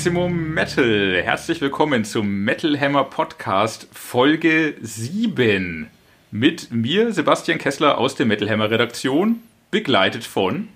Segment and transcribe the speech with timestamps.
[0.00, 1.20] Maximum Metal.
[1.22, 5.88] Herzlich willkommen zum Metal Hammer Podcast Folge 7.
[6.30, 10.68] Mit mir, Sebastian Kessler aus der Metal Hammer Redaktion, begleitet von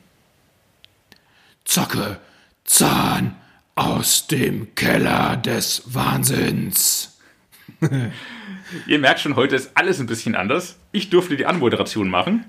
[1.65, 2.19] Zocke,
[2.65, 3.35] Zahn
[3.77, 7.19] aus dem Keller des Wahnsinns.
[8.87, 10.77] Ihr merkt schon, heute ist alles ein bisschen anders.
[10.93, 12.45] Ich durfte die Anmoderation machen.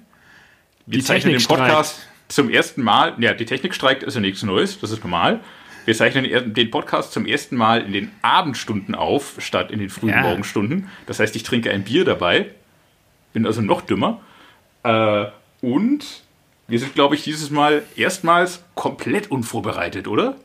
[0.85, 3.15] Wir Die zeichnen den Technik Podcast zum ersten Mal.
[3.19, 5.39] Ja, die Technik streikt, ist ja nichts Neues, das ist normal.
[5.85, 10.09] Wir zeichnen den Podcast zum ersten Mal in den Abendstunden auf, statt in den frühen
[10.09, 10.21] Ja.
[10.21, 10.89] Morgenstunden.
[11.05, 12.47] Das heißt, ich trinke ein Bier dabei.
[13.33, 14.21] Bin also noch dümmer.
[14.83, 15.25] Äh,
[15.61, 16.23] und
[16.67, 20.37] wir sind, glaube ich, dieses Mal erstmals komplett unvorbereitet, oder?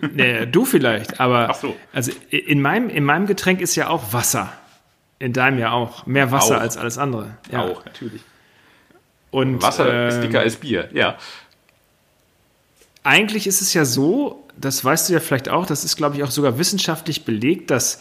[0.00, 1.76] Nee, du vielleicht, aber Ach so.
[1.92, 4.52] also in meinem, in meinem Getränk ist ja auch Wasser.
[5.18, 6.04] In deinem ja auch.
[6.06, 6.60] Mehr Wasser Auch.
[6.60, 7.36] als alles andere.
[7.50, 7.60] Ja.
[7.62, 8.22] Auch, natürlich.
[9.30, 11.16] Und, Wasser ist ähm, dicker als Bier, ja.
[13.02, 16.22] Eigentlich ist es ja so, das weißt du ja vielleicht auch, das ist, glaube ich,
[16.22, 18.00] auch sogar wissenschaftlich belegt, dass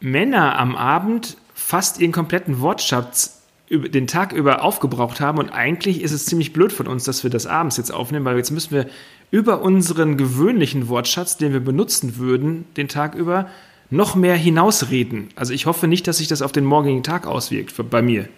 [0.00, 5.38] Männer am Abend fast ihren kompletten Wortschatz den Tag über aufgebraucht haben.
[5.38, 8.36] Und eigentlich ist es ziemlich blöd von uns, dass wir das abends jetzt aufnehmen, weil
[8.36, 8.86] jetzt müssen wir
[9.30, 13.48] über unseren gewöhnlichen Wortschatz, den wir benutzen würden, den Tag über,
[13.90, 15.28] noch mehr hinausreden.
[15.36, 18.28] Also ich hoffe nicht, dass sich das auf den morgigen Tag auswirkt, bei mir.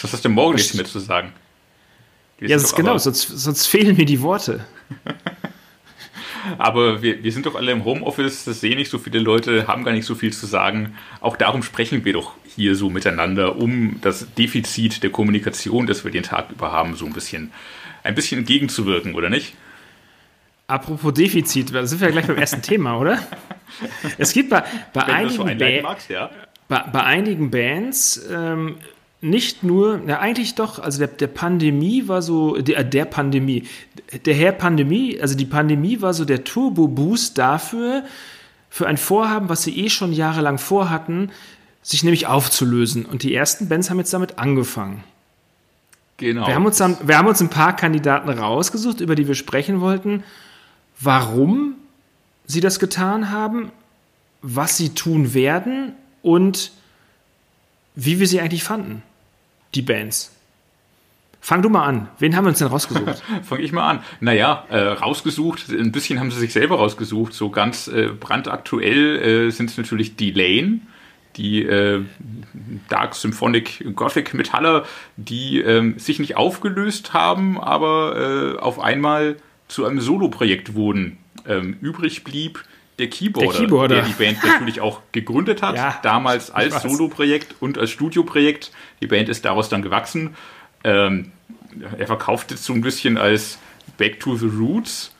[0.00, 1.32] Was hast du morgen nichts mehr zu sagen?
[2.40, 4.64] Ja, das ist genau, sonst, sonst fehlen mir die Worte.
[6.58, 9.84] Aber wir, wir sind doch alle im Homeoffice, das sehen nicht so viele Leute, haben
[9.84, 10.96] gar nicht so viel zu sagen.
[11.20, 16.10] Auch darum sprechen wir doch hier so miteinander, um das Defizit der Kommunikation, das wir
[16.10, 17.52] den Tag über haben, so ein bisschen,
[18.02, 19.54] ein bisschen entgegenzuwirken, oder nicht?
[20.66, 23.18] Apropos Defizit, da sind wir ja gleich beim ersten Thema, oder?
[24.18, 26.30] Es gibt bei, bei, so einigen, ba magst, ja.
[26.68, 28.76] bei, bei einigen Bands ähm,
[29.20, 33.64] nicht nur, ja eigentlich doch, also der, der Pandemie war so, der, äh, der Pandemie,
[34.24, 38.04] der Herr Pandemie, also die Pandemie war so der Turbo-Boost dafür,
[38.70, 41.30] für ein Vorhaben, was sie eh schon jahrelang vorhatten,
[41.82, 43.04] sich nämlich aufzulösen.
[43.04, 45.02] Und die ersten Bands haben jetzt damit angefangen.
[46.18, 46.46] Genau.
[46.46, 49.80] Wir haben, uns dann, wir haben uns ein paar Kandidaten rausgesucht, über die wir sprechen
[49.80, 50.22] wollten,
[51.00, 51.74] warum
[52.46, 53.72] sie das getan haben,
[54.42, 56.72] was sie tun werden und
[57.94, 59.02] wie wir sie eigentlich fanden,
[59.74, 60.34] die Bands.
[61.42, 62.08] Fang du mal an.
[62.18, 63.22] Wen haben wir uns denn rausgesucht?
[63.42, 64.04] Fange ich mal an.
[64.20, 67.32] Naja, äh, rausgesucht, ein bisschen haben sie sich selber rausgesucht.
[67.32, 70.80] So ganz äh, brandaktuell äh, sind es natürlich die Lane,
[71.36, 72.02] die äh,
[72.90, 74.84] Dark Symphonic Gothic Metaller,
[75.16, 79.36] die ähm, sich nicht aufgelöst haben, aber äh, auf einmal
[79.68, 81.16] zu einem Soloprojekt wurden.
[81.46, 82.62] Ähm, übrig blieb
[83.00, 83.94] der Keyboarder, Der Keyboarder.
[83.96, 86.82] der die Band natürlich auch gegründet hat, Ja, damals als.
[86.82, 88.70] Soloprojekt und als Studioprojekt.
[89.00, 90.36] Die Band ist daraus dann gewachsen.
[90.84, 91.32] Ähm,
[91.98, 93.58] er verkauft es so ein bisschen als
[93.98, 95.12] Back to the Roots.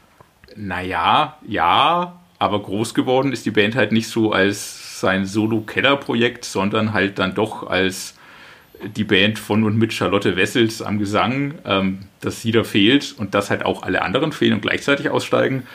[0.56, 6.92] Naja, ja, aber groß geworden ist die Band halt nicht so als sein Solo-Keller-Projekt, sondern
[6.92, 8.14] halt dann doch als
[8.96, 13.34] die Band von und mit Charlotte Wessels am Gesang, ähm, dass sie da fehlt und
[13.34, 15.66] dass halt auch alle anderen fehlen und gleichzeitig aussteigen,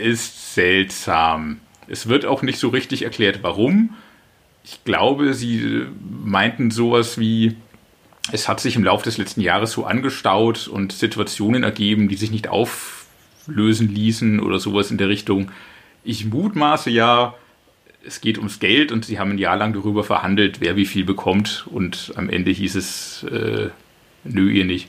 [0.00, 1.60] ist seltsam.
[1.88, 3.94] Es wird auch nicht so richtig erklärt, warum.
[4.64, 7.56] Ich glaube, sie meinten sowas wie,
[8.30, 12.30] es hat sich im Laufe des letzten Jahres so angestaut und Situationen ergeben, die sich
[12.30, 15.50] nicht auflösen ließen oder sowas in der Richtung.
[16.04, 17.34] Ich mutmaße ja,
[18.04, 21.04] es geht ums Geld und sie haben ein Jahr lang darüber verhandelt, wer wie viel
[21.04, 23.70] bekommt und am Ende hieß es, äh,
[24.24, 24.88] nö, ihr nicht.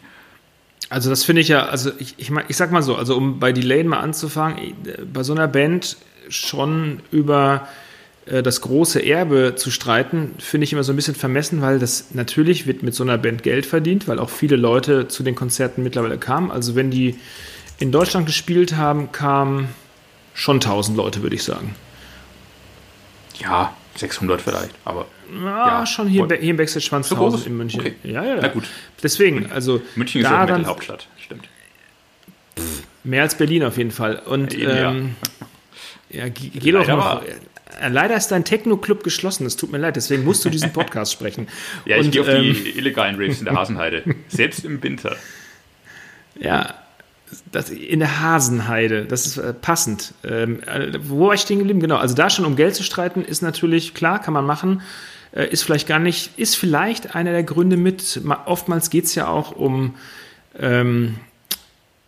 [0.90, 3.52] Also das finde ich ja, also ich, ich, ich sag mal so, also um bei
[3.52, 4.76] Delane mal anzufangen,
[5.12, 5.98] bei so einer Band
[6.30, 7.68] schon über
[8.26, 12.14] äh, das große Erbe zu streiten, finde ich immer so ein bisschen vermessen, weil das
[12.14, 15.84] natürlich wird mit so einer Band Geld verdient, weil auch viele Leute zu den Konzerten
[15.84, 16.52] mittlerweile kamen.
[16.52, 17.16] Also wenn die
[17.80, 19.70] in Deutschland gespielt haben, kamen
[20.34, 21.76] schon 1000 Leute, würde ich sagen.
[23.40, 25.06] Ja, 600 vielleicht, aber
[25.44, 27.34] Ja, Ja, schon hier, hier im Backstage es So groß?
[27.34, 27.80] 1000 in München.
[27.82, 27.94] Okay.
[28.04, 28.42] Ja, ja, ja.
[28.42, 28.64] Na gut.
[29.02, 31.48] Deswegen, also München ist ja auch daran- Metal-Hauptstadt, stimmt.
[33.04, 34.16] Mehr als Berlin auf jeden Fall.
[34.26, 34.92] Und Eben, ja.
[34.92, 35.16] ähm,
[36.10, 37.24] ja, ge- geh doch wahr.
[37.26, 39.48] Äh, Leider ist dein Techno-Club geschlossen.
[39.48, 41.48] Es tut mir leid, deswegen musst du diesen Podcast sprechen.
[41.86, 44.04] Ja, ich Und, gehe auf ähm, die illegalen Raves in der Hasenheide.
[44.28, 45.16] Selbst im Winter.
[46.40, 46.76] Ja,
[47.52, 50.14] das, in der Hasenheide, das ist äh, passend.
[50.24, 51.80] Ähm, äh, wo war ich stehen geblieben?
[51.80, 54.82] Genau, also da schon um Geld zu streiten, ist natürlich klar, kann man machen.
[55.32, 58.22] Äh, ist vielleicht gar nicht, ist vielleicht einer der Gründe mit.
[58.24, 59.96] Ma- Oftmals geht es ja auch um
[60.60, 61.16] ähm,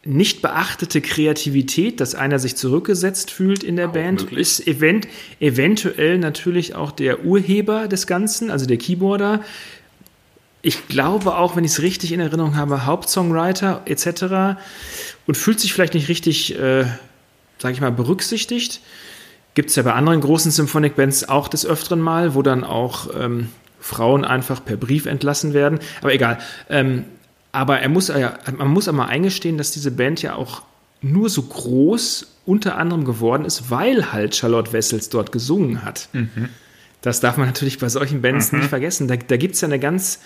[0.08, 4.40] nicht beachtete Kreativität, dass einer sich zurückgesetzt fühlt in der Band, möglich.
[4.40, 5.08] ist event
[5.40, 9.42] eventuell natürlich auch der Urheber des Ganzen, also der Keyboarder.
[10.66, 14.58] Ich glaube auch, wenn ich es richtig in Erinnerung habe, Hauptsongwriter etc.
[15.28, 16.86] und fühlt sich vielleicht nicht richtig, äh,
[17.60, 18.82] sage ich mal, berücksichtigt.
[19.54, 23.10] Gibt es ja bei anderen großen Symphonic Bands auch des Öfteren mal, wo dann auch
[23.16, 25.78] ähm, Frauen einfach per Brief entlassen werden.
[26.02, 26.40] Aber egal.
[26.68, 27.06] Ähm,
[27.52, 30.64] aber er muss ja, man muss einmal eingestehen, dass diese Band ja auch
[31.00, 36.10] nur so groß unter anderem geworden ist, weil halt Charlotte Wessels dort gesungen hat.
[36.14, 36.50] Mhm.
[37.04, 38.60] Das darf man natürlich bei solchen Bands mhm.
[38.60, 39.08] nicht vergessen.
[39.08, 40.22] Da, da gibt es ja eine ganz,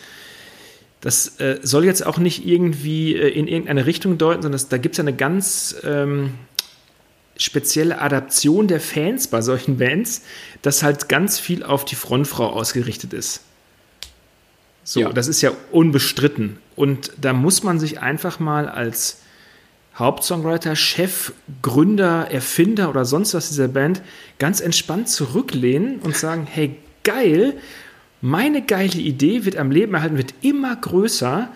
[1.01, 4.77] das äh, soll jetzt auch nicht irgendwie äh, in irgendeine Richtung deuten, sondern das, da
[4.77, 6.33] gibt es ja eine ganz ähm,
[7.37, 10.23] spezielle Adaption der Fans bei solchen Bands,
[10.61, 13.41] dass halt ganz viel auf die Frontfrau ausgerichtet ist.
[14.83, 15.13] So, ja.
[15.13, 16.57] das ist ja unbestritten.
[16.75, 19.21] Und da muss man sich einfach mal als
[19.95, 24.01] Hauptsongwriter, Chef, Gründer, Erfinder oder sonst was dieser Band
[24.37, 27.53] ganz entspannt zurücklehnen und sagen, hey, geil,
[28.21, 31.49] meine geile Idee wird am Leben erhalten, wird immer größer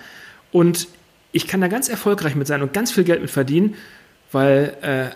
[0.52, 0.88] und
[1.32, 3.76] ich kann da ganz erfolgreich mit sein und ganz viel Geld mit verdienen,
[4.32, 5.16] weil äh,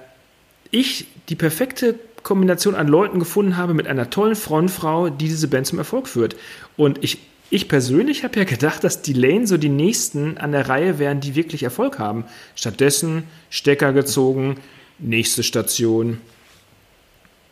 [0.72, 5.68] ich die perfekte Kombination an Leuten gefunden habe mit einer tollen Frontfrau, die diese Band
[5.68, 6.36] zum Erfolg führt.
[6.76, 7.20] Und ich
[7.50, 11.22] ich persönlich habe ja gedacht, dass die Lane so die nächsten an der Reihe wären,
[11.22, 12.26] die wirklich Erfolg haben.
[12.56, 14.58] Stattdessen Stecker gezogen,
[15.00, 16.20] nächste Station.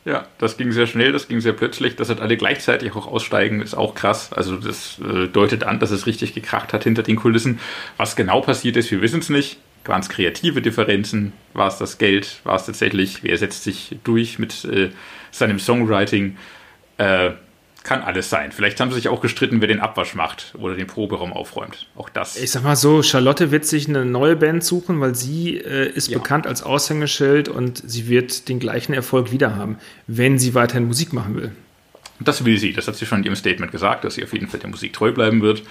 [0.06, 1.96] Ja, das ging sehr schnell, das ging sehr plötzlich.
[1.96, 4.32] Dass halt alle gleichzeitig auch aussteigen, ist auch krass.
[4.32, 7.60] Also das äh, deutet an, dass es richtig gekracht hat hinter den Kulissen.
[7.98, 9.58] Was genau passiert ist, wir wissen es nicht.
[9.84, 11.34] Ganz kreative Differenzen.
[11.54, 12.40] War es das Geld?
[12.44, 13.24] War es tatsächlich?
[13.24, 14.92] Wer setzt sich durch mit äh,
[15.32, 16.38] seinem Songwriting?
[16.98, 17.32] Äh,
[17.86, 18.52] kann alles sein.
[18.52, 21.88] Vielleicht haben sie sich auch gestritten, wer den Abwasch macht oder den Proberaum aufräumt.
[21.96, 22.36] Auch das.
[22.36, 26.10] Ich sag mal so, Charlotte wird sich eine neue Band suchen, weil sie äh, ist
[26.10, 26.18] ja.
[26.18, 29.78] bekannt als Aushängeschild und sie wird den gleichen Erfolg wieder haben,
[30.08, 31.52] wenn sie weiterhin Musik machen will.
[32.20, 32.74] Das will sie.
[32.74, 34.92] Das hat sie schon in ihrem Statement gesagt, dass sie auf jeden Fall der Musik
[34.92, 35.64] treu bleiben wird.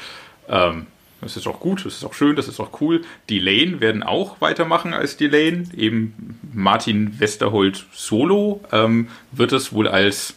[0.48, 0.86] Ähm,
[1.20, 3.00] das ist auch gut, das ist auch schön, das ist auch cool.
[3.28, 5.64] Die Lane werden auch weitermachen als die Lane.
[5.76, 10.34] Eben Martin Westerholt solo ähm, wird es wohl als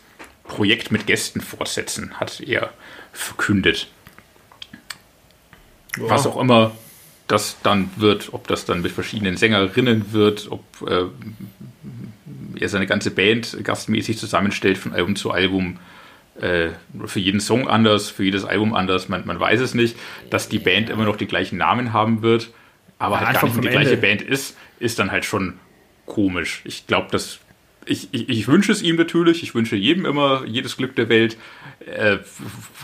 [0.48, 2.72] Projekt mit Gästen fortsetzen, hat er
[3.12, 3.88] verkündet.
[5.98, 6.10] Ja.
[6.10, 6.72] Was auch immer
[7.28, 11.06] das dann wird, ob das dann mit verschiedenen Sängerinnen wird, ob äh,
[12.60, 15.80] er seine ganze Band gastmäßig zusammenstellt von Album zu Album.
[16.40, 16.70] Äh,
[17.06, 19.98] für jeden Song anders, für jedes Album anders, man, man weiß es nicht.
[20.30, 22.52] Dass die Band immer noch die gleichen Namen haben wird,
[23.00, 23.72] aber ja, halt gar nicht die Ende.
[23.72, 25.60] gleiche Band ist, ist dann halt schon
[26.06, 26.62] komisch.
[26.64, 27.40] Ich glaube, das
[27.88, 31.38] ich, ich, ich, wünsche es ihm natürlich, ich wünsche jedem immer jedes Glück der Welt,
[31.86, 32.18] äh,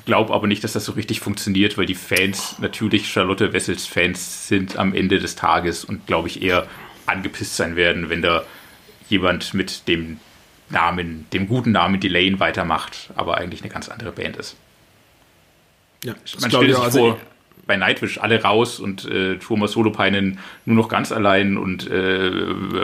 [0.06, 4.48] glaube aber nicht, dass das so richtig funktioniert, weil die Fans natürlich Charlotte Wessels Fans
[4.48, 6.68] sind am Ende des Tages und glaube ich eher
[7.06, 8.46] angepisst sein werden, wenn da
[9.10, 10.20] jemand mit dem
[10.70, 14.56] Namen, dem guten Namen Delane weitermacht, aber eigentlich eine ganz andere Band ist.
[16.04, 17.20] Ja, Man stellt sich also vor,
[17.65, 22.30] bei Nightwish alle raus und äh, Thomas Solopeinen nur noch ganz allein und äh,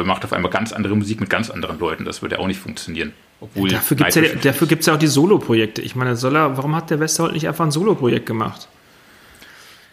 [0.03, 2.05] macht auf einmal ganz andere Musik mit ganz anderen Leuten.
[2.05, 3.13] Das würde auch nicht funktionieren.
[3.41, 5.81] Obwohl dafür gibt es ja, ja, auch die Solo-Projekte.
[5.81, 8.67] Ich meine, soll er, warum hat der Westerholt nicht einfach ein Solo-Projekt gemacht?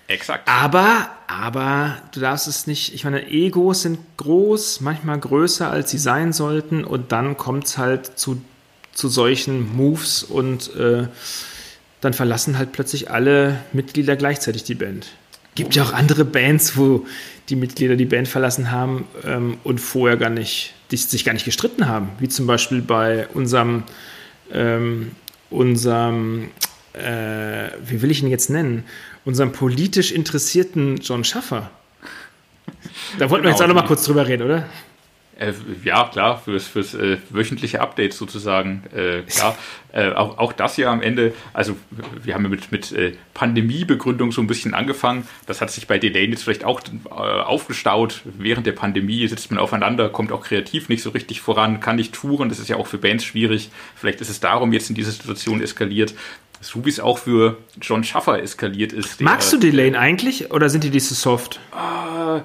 [0.09, 0.49] Exakt.
[0.49, 5.99] Aber, aber du darfst es nicht, ich meine, Egos sind groß, manchmal größer, als sie
[5.99, 8.41] sein sollten und dann kommt es halt zu,
[8.93, 11.09] zu solchen Moves und äh,
[12.01, 15.09] dann verlassen halt plötzlich alle Mitglieder gleichzeitig die Band.
[15.55, 17.07] Gibt ja auch andere Bands, wo
[17.49, 21.45] die Mitglieder die Band verlassen haben ähm, und vorher gar nicht, die sich gar nicht
[21.45, 22.11] gestritten haben.
[22.19, 23.85] Wie zum Beispiel bei unserem,
[24.53, 25.13] ähm,
[25.49, 26.51] unserem,
[26.93, 28.85] äh, wie will ich ihn jetzt nennen?
[29.25, 31.71] Unserem politisch interessierten John Schaffer.
[33.19, 34.67] Da wollten genau, wir jetzt auch noch mal kurz drüber reden, oder?
[35.39, 35.53] Äh,
[35.85, 38.85] ja, klar, fürs, fürs äh, wöchentliche Update sozusagen.
[38.95, 39.57] Äh, klar,
[39.93, 41.77] äh, auch, auch das ja am Ende, also
[42.23, 45.29] wir haben ja mit, mit äh, Pandemiebegründung so ein bisschen angefangen.
[45.47, 48.23] Das hat sich bei Delane jetzt vielleicht auch äh, aufgestaut.
[48.25, 52.15] Während der Pandemie sitzt man aufeinander, kommt auch kreativ nicht so richtig voran, kann nicht
[52.15, 52.49] touren.
[52.49, 53.71] Das ist ja auch für Bands schwierig.
[53.95, 56.15] Vielleicht ist es darum jetzt in dieser Situation eskaliert.
[56.63, 59.21] So wie es auch für John Schaffer eskaliert ist.
[59.21, 61.61] Magst du Delane eigentlich oder sind die die so soft?
[61.73, 62.41] Äh,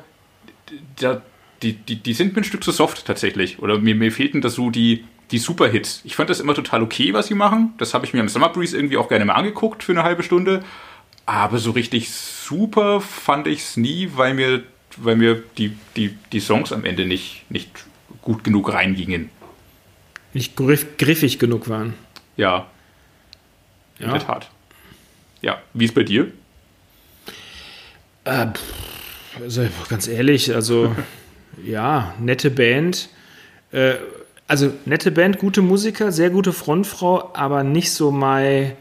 [0.99, 1.21] der,
[1.63, 3.59] die, die, die sind mir ein Stück zu soft tatsächlich.
[3.59, 6.01] Oder mir, mir fehlten da so die, die Superhits.
[6.03, 7.73] Ich fand das immer total okay, was sie machen.
[7.77, 10.23] Das habe ich mir am Summer Breeze irgendwie auch gerne mal angeguckt für eine halbe
[10.23, 10.63] Stunde.
[11.25, 14.63] Aber so richtig super fand ich es nie, weil mir,
[14.97, 17.69] weil mir die, die, die Songs am Ende nicht, nicht
[18.21, 19.29] gut genug reingingen.
[20.33, 21.93] Nicht griff, griffig genug waren.
[22.37, 22.67] Ja.
[23.99, 24.13] In ja.
[24.13, 24.49] der Tat.
[25.41, 26.31] Ja, wie ist bei dir?
[28.25, 28.47] Äh,
[29.39, 30.95] also ganz ehrlich, also
[31.63, 33.09] ja, nette Band.
[33.71, 33.95] Äh,
[34.47, 38.73] also nette Band, gute Musiker, sehr gute Frontfrau, aber nicht so my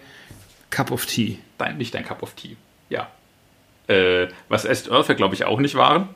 [0.70, 1.38] Cup of Tea.
[1.58, 2.56] Dein, nicht dein Cup of Tea,
[2.88, 3.08] ja.
[3.86, 6.08] Äh, was Est Earth glaube ich, auch nicht waren.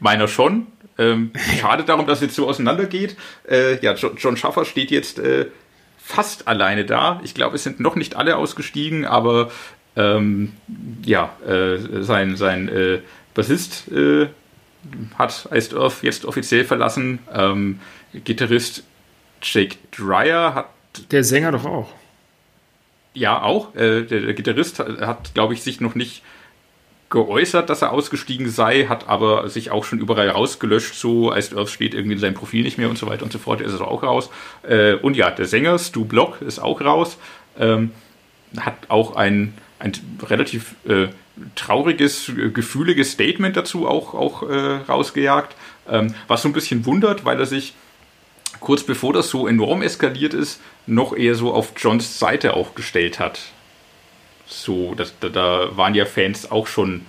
[0.00, 0.66] Meiner schon.
[0.98, 3.16] Ähm, schade darum, dass es jetzt so auseinandergeht.
[3.48, 5.46] Äh, ja, John, John Schaffer steht jetzt äh,
[5.98, 7.20] fast alleine da.
[7.24, 9.50] Ich glaube, es sind noch nicht alle ausgestiegen, aber
[9.96, 10.52] ähm,
[11.04, 13.00] ja, äh, sein, sein äh,
[13.34, 14.28] Bassist äh,
[15.18, 17.20] hat Iced Earth jetzt offiziell verlassen.
[17.32, 17.80] Ähm,
[18.12, 18.84] Gitarrist
[19.42, 20.66] Jake Dreyer hat.
[21.10, 21.92] Der Sänger doch auch.
[23.14, 23.74] Ja, auch.
[23.74, 26.22] Äh, der, der, Gitarrist hat, hat glaube ich, sich noch nicht
[27.08, 31.70] geäußert, dass er ausgestiegen sei, hat aber sich auch schon überall rausgelöscht, so Iced Earth
[31.70, 33.88] steht irgendwie in seinem Profil nicht mehr und so weiter und so fort, ist er
[33.88, 34.28] auch raus.
[34.68, 37.16] Äh, und ja, der Sänger Stu Block ist auch raus,
[37.58, 37.92] ähm,
[38.58, 39.92] hat auch ein, ein
[40.28, 41.08] relativ äh,
[41.54, 45.56] trauriges, gefühliges Statement dazu auch, auch äh, rausgejagt,
[45.88, 47.74] ähm, was so ein bisschen wundert, weil er sich
[48.60, 53.18] kurz bevor das so enorm eskaliert ist, noch eher so auf Johns Seite auch gestellt
[53.18, 53.40] hat.
[54.46, 57.04] So, das, da, da waren ja Fans auch schon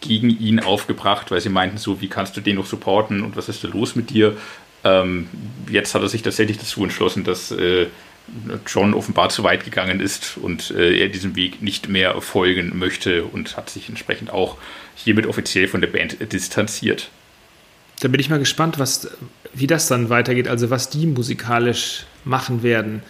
[0.00, 3.48] gegen ihn aufgebracht, weil sie meinten so, wie kannst du den noch supporten und was
[3.48, 4.36] ist da los mit dir?
[4.82, 5.28] Ähm,
[5.70, 7.86] jetzt hat er sich tatsächlich dazu entschlossen, dass äh,
[8.66, 13.24] John offenbar zu weit gegangen ist und äh, er diesem Weg nicht mehr folgen möchte
[13.24, 14.56] und hat sich entsprechend auch
[14.96, 17.10] hiermit offiziell von der Band distanziert.
[18.00, 19.08] Da bin ich mal gespannt, was,
[19.52, 23.02] wie das dann weitergeht, also was die musikalisch machen werden.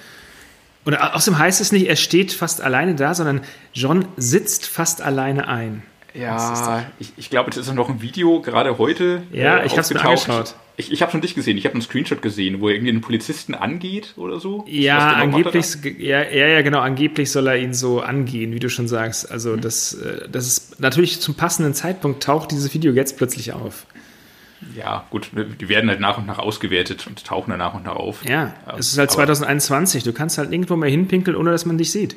[0.85, 3.41] Und außerdem heißt es nicht, er steht fast alleine da, sondern
[3.73, 5.83] John sitzt fast alleine ein.
[6.15, 9.25] Ja, ich, ich glaube, es ist noch ein Video, gerade heute.
[9.33, 10.55] Ja, äh, ich habe es mir angeschaut.
[10.77, 11.57] Ich, ich habe schon dich gesehen.
[11.57, 14.65] Ich habe einen Screenshot gesehen, wo er irgendwie einen Polizisten angeht oder so.
[14.69, 16.81] Ja, angeblich, ja, ja, ja, genau.
[16.81, 19.31] Angeblich soll er ihn so angehen, wie du schon sagst.
[19.31, 19.61] Also, mhm.
[19.61, 23.87] das, äh, das ist natürlich zum passenden Zeitpunkt taucht dieses Video jetzt plötzlich auf.
[24.77, 25.31] Ja, gut,
[25.61, 28.25] die werden halt nach und nach ausgewertet und tauchen dann nach und nach auf.
[28.25, 30.05] Ja, es ist halt 2021.
[30.05, 32.17] Du kannst halt irgendwo mal hinpinkeln, ohne dass man dich sieht.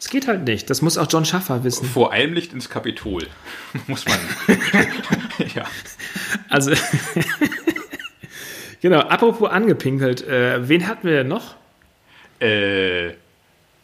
[0.00, 0.70] Es geht halt nicht.
[0.70, 1.86] Das muss auch John Schaffer wissen.
[1.86, 3.26] Vor allem Licht ins Kapitol.
[3.86, 4.18] muss man.
[5.54, 5.64] ja.
[6.48, 6.72] Also,
[8.80, 11.56] genau, apropos angepinkelt, äh, wen hatten wir denn noch?
[12.40, 13.14] Äh,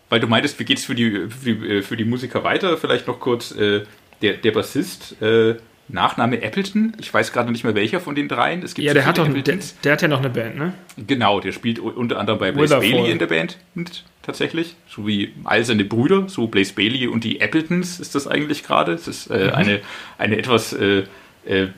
[0.08, 2.76] weil du meintest, wie geht's für die, für die, äh, für die Musiker weiter?
[2.76, 3.82] Vielleicht noch kurz äh,
[4.22, 5.20] der, der Bassist.
[5.20, 5.56] Äh,
[5.88, 6.94] Nachname Appleton.
[6.98, 8.62] Ich weiß gerade nicht mehr welcher von den dreien.
[8.62, 10.72] Es gibt ja, der hat, doch, der, der, hat ja noch eine Band, ne?
[10.96, 14.76] Genau, der spielt unter anderem bei Blaze Bailey in der Band mit, tatsächlich.
[14.88, 18.92] So wie all seine Brüder, so Blaze Bailey und die Appletons ist das eigentlich gerade.
[18.92, 19.54] Es ist äh, mhm.
[19.54, 19.80] eine,
[20.18, 21.04] eine etwas äh,
[21.44, 21.68] äh,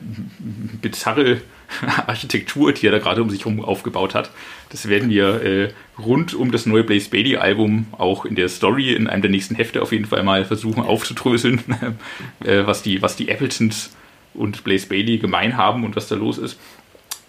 [0.81, 1.41] bizarre
[2.07, 4.31] Architektur, die er da gerade um sich herum aufgebaut hat.
[4.69, 8.93] Das werden wir äh, rund um das neue Blaze Bailey Album auch in der Story
[8.93, 11.61] in einem der nächsten Hefte auf jeden Fall mal versuchen aufzudröseln,
[12.43, 13.95] äh, was die, was die Appletons
[14.33, 16.59] und Blaze Bailey gemein haben und was da los ist.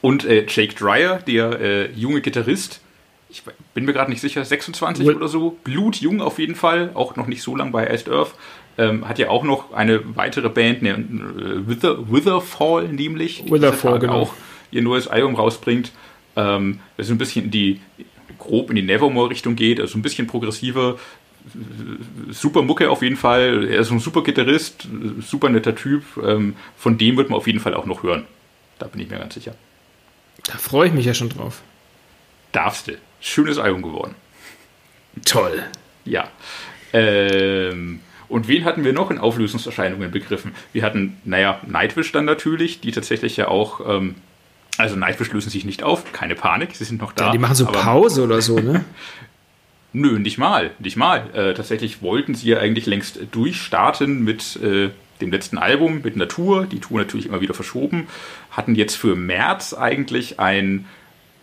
[0.00, 2.80] Und äh, Jake Dreyer, der junge Gitarrist,
[3.28, 3.42] ich
[3.74, 5.16] bin mir gerade nicht sicher, 26 What?
[5.16, 8.34] oder so, blutjung auf jeden Fall, auch noch nicht so lang bei Iced Earth,
[8.78, 14.22] ähm, hat ja auch noch eine weitere Band, ne, äh, Wither, Witherfall nämlich, Witherfall, genau.
[14.22, 14.34] auch
[14.70, 15.92] ihr neues Album rausbringt,
[16.36, 17.80] ähm, das so ein bisschen in die,
[18.38, 20.98] grob in die Nevermore-Richtung geht, also ein bisschen progressiver,
[22.30, 23.68] super Mucke auf jeden Fall.
[23.70, 24.86] Er ist ein super Gitarrist,
[25.20, 26.04] super netter Typ.
[26.22, 28.26] Ähm, von dem wird man auf jeden Fall auch noch hören.
[28.78, 29.54] Da bin ich mir ganz sicher.
[30.44, 31.62] Da freue ich mich ja schon drauf.
[32.52, 32.92] Darfst du.
[33.20, 34.14] Schönes Album geworden.
[35.24, 35.62] Toll.
[36.04, 36.28] Ja.
[36.92, 40.52] Ähm, und wen hatten wir noch in Auflösungserscheinungen begriffen?
[40.72, 44.16] Wir hatten, naja, Nightwish dann natürlich, die tatsächlich ja auch, ähm,
[44.76, 47.26] also Nightwish lösen sich nicht auf, keine Panik, sie sind noch da.
[47.26, 48.84] Ja, die machen so Pause oder so, ne?
[49.94, 51.30] Nö, nicht mal, nicht mal.
[51.32, 54.90] Äh, tatsächlich wollten sie ja eigentlich längst durchstarten mit äh,
[55.22, 56.66] dem letzten Album, mit einer Tour.
[56.66, 58.06] Die Tour natürlich immer wieder verschoben.
[58.50, 60.84] Hatten jetzt für März eigentlich ein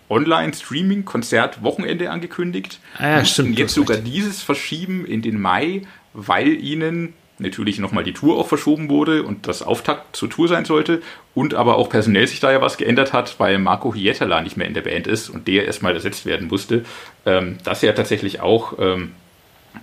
[0.10, 2.80] Online-Streaming-Konzert-Wochenende angekündigt.
[2.98, 3.58] Ah, ja, stimmt.
[3.58, 4.14] Jetzt sogar richtig.
[4.14, 5.84] dieses verschieben in den Mai,
[6.14, 10.64] weil ihnen natürlich nochmal die Tour auch verschoben wurde und das Auftakt zur Tour sein
[10.64, 11.02] sollte
[11.34, 14.68] und aber auch personell sich da ja was geändert hat, weil Marco Hietala nicht mehr
[14.68, 16.86] in der Band ist und der erstmal ersetzt werden musste.
[17.26, 19.12] Ähm, das ja tatsächlich auch ähm,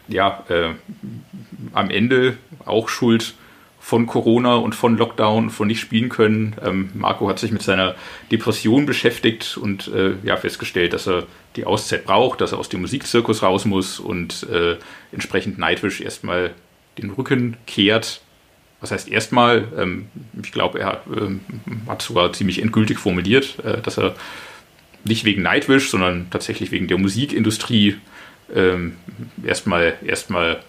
[0.08, 0.70] ja, äh,
[1.72, 3.34] am Ende auch Schuld
[3.82, 6.54] von Corona und von Lockdown, von nicht spielen können.
[6.64, 7.96] Ähm, Marco hat sich mit seiner
[8.30, 12.80] Depression beschäftigt und äh, ja, festgestellt, dass er die Auszeit braucht, dass er aus dem
[12.80, 14.76] Musikzirkus raus muss und äh,
[15.10, 16.52] entsprechend Nightwish erstmal
[16.96, 18.22] den Rücken kehrt.
[18.80, 20.06] Was heißt erstmal, ähm,
[20.40, 21.40] ich glaube, er ähm,
[21.88, 24.14] hat sogar ziemlich endgültig formuliert, äh, dass er
[25.02, 27.96] nicht wegen Nightwish, sondern tatsächlich wegen der Musikindustrie
[28.54, 28.96] ähm,
[29.44, 30.60] erstmal erstmal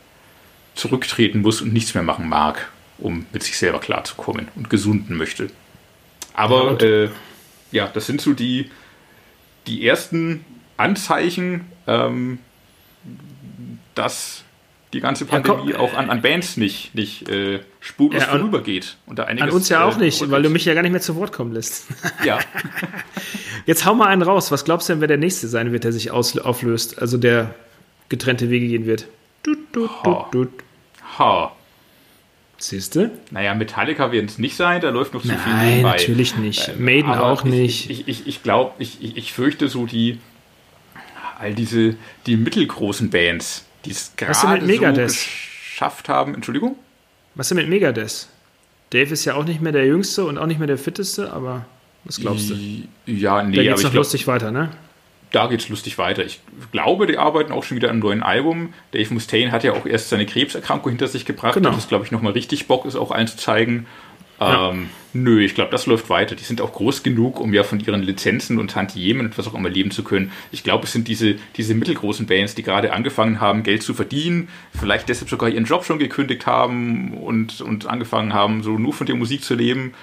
[0.74, 2.72] zurücktreten muss und nichts mehr machen mag,
[3.04, 5.50] um mit sich selber klarzukommen und gesunden möchte.
[6.34, 7.10] Aber äh,
[7.72, 8.72] ja, das sind so die,
[9.68, 10.46] die ersten
[10.78, 12.40] Anzeichen, ähm,
[13.96, 14.44] dass
[14.94, 18.98] die ganze Pandemie ja, auch an, an Bands nicht, nicht äh, spurlos ja, vorübergeht.
[19.08, 21.02] Und da an uns ja auch äh, nicht, weil du mich ja gar nicht mehr
[21.02, 21.88] zu Wort kommen lässt.
[22.24, 22.40] Ja.
[23.66, 24.52] Jetzt hau mal einen raus.
[24.52, 27.56] Was glaubst du denn, wer der Nächste sein wird, der sich auflöst, also der
[28.10, 29.08] getrennte Wege gehen wird?
[29.42, 30.50] Dut, dut, dut, dut.
[31.18, 31.52] Ha.
[32.64, 33.12] Siehst du?
[33.32, 36.70] Naja, Metallica wird es nicht sein, da läuft noch zu Nein, viel Nein, natürlich nicht.
[36.70, 37.90] Ähm, Maiden auch nicht.
[37.90, 40.20] Ich, ich, ich glaube, ich, ich, ich fürchte so die,
[41.40, 46.36] all diese, die mittelgroßen Bands, die es gerade so geschafft haben.
[46.36, 46.78] Entschuldigung?
[47.36, 48.30] Was ist denn mit Megadeth?
[48.92, 51.66] Dave ist ja auch nicht mehr der Jüngste und auch nicht mehr der Fitteste, aber
[52.06, 52.56] was glaubst du?
[53.08, 54.70] Ja, nee, da geht's aber noch glaub, lustig weiter, ne?
[55.34, 56.24] Da geht's lustig weiter.
[56.24, 56.40] Ich
[56.72, 58.72] glaube, die arbeiten auch schon wieder an einem neuen Album.
[58.92, 61.56] Dave Mustaine hat ja auch erst seine Krebserkrankung hinter sich gebracht.
[61.56, 61.72] Genau.
[61.72, 63.88] Das glaube ich, nochmal richtig Bock, ist auch allen zu zeigen.
[64.40, 64.70] Ja.
[64.70, 66.36] Ähm, nö, ich glaube, das läuft weiter.
[66.36, 69.56] Die sind auch groß genug, um ja von ihren Lizenzen und Tantiemen und was auch
[69.56, 70.32] immer leben zu können.
[70.52, 74.50] Ich glaube, es sind diese, diese mittelgroßen Bands, die gerade angefangen haben, Geld zu verdienen,
[74.78, 79.08] vielleicht deshalb sogar ihren Job schon gekündigt haben und, und angefangen haben, so nur von
[79.08, 79.94] der Musik zu leben,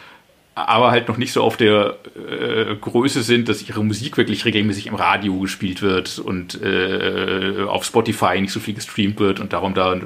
[0.66, 4.86] aber halt noch nicht so auf der äh, Größe sind, dass ihre Musik wirklich regelmäßig
[4.86, 9.74] im Radio gespielt wird und äh, auf Spotify nicht so viel gestreamt wird und darum
[9.74, 9.98] da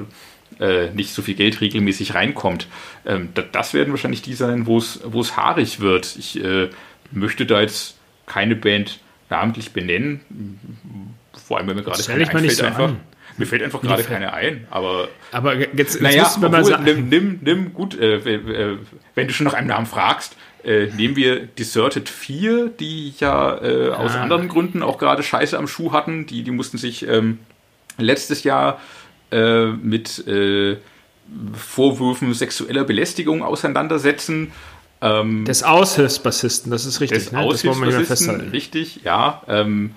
[0.59, 2.67] äh, nicht so viel Geld regelmäßig reinkommt.
[3.05, 6.15] Ähm, das werden wahrscheinlich die sein, wo es haarig wird.
[6.17, 6.69] Ich äh,
[7.11, 10.21] möchte da jetzt keine Band namentlich benennen,
[11.33, 12.89] vor allem wenn mir gerade keine einfällt so einfach.
[12.89, 12.99] An.
[13.37, 15.09] Mir fällt einfach gerade keine ein, aber.
[15.31, 16.83] Aber jetzt, jetzt naja, obwohl, mal sagen.
[16.83, 18.77] Nimm, nimm, nimm gut, äh, äh,
[19.13, 23.89] wenn du schon nach einem Namen fragst, äh, nehmen wir Deserted 4, die ja äh,
[23.89, 24.21] aus ah.
[24.21, 26.25] anderen Gründen auch gerade Scheiße am Schuh hatten.
[26.25, 27.39] Die, die mussten sich ähm,
[27.97, 28.79] letztes Jahr
[29.31, 30.77] äh, mit äh,
[31.53, 34.51] Vorwürfen sexueller Belästigung auseinandersetzen.
[35.01, 37.19] Ähm, des Aushilfsbassisten, das ist richtig.
[37.19, 37.39] Des ne?
[37.39, 39.41] Aushilfsbassisten, richtig, ja.
[39.47, 39.91] Ähm,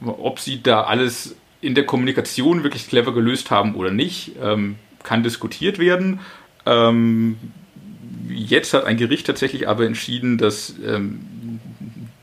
[0.00, 5.22] ob sie da alles in der Kommunikation wirklich clever gelöst haben oder nicht, ähm, kann
[5.22, 6.20] diskutiert werden.
[6.66, 7.36] Ähm,
[8.28, 11.20] jetzt hat ein Gericht tatsächlich aber entschieden, dass ähm,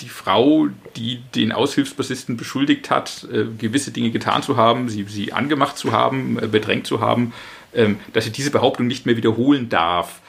[0.02, 5.34] die Frau, die den Aushilfsbassisten beschuldigt hat, äh, gewisse Dinge getan zu haben, sie, sie
[5.34, 7.34] angemacht zu haben, äh, bedrängt zu haben,
[7.74, 10.20] ähm, dass sie diese Behauptung nicht mehr wiederholen darf.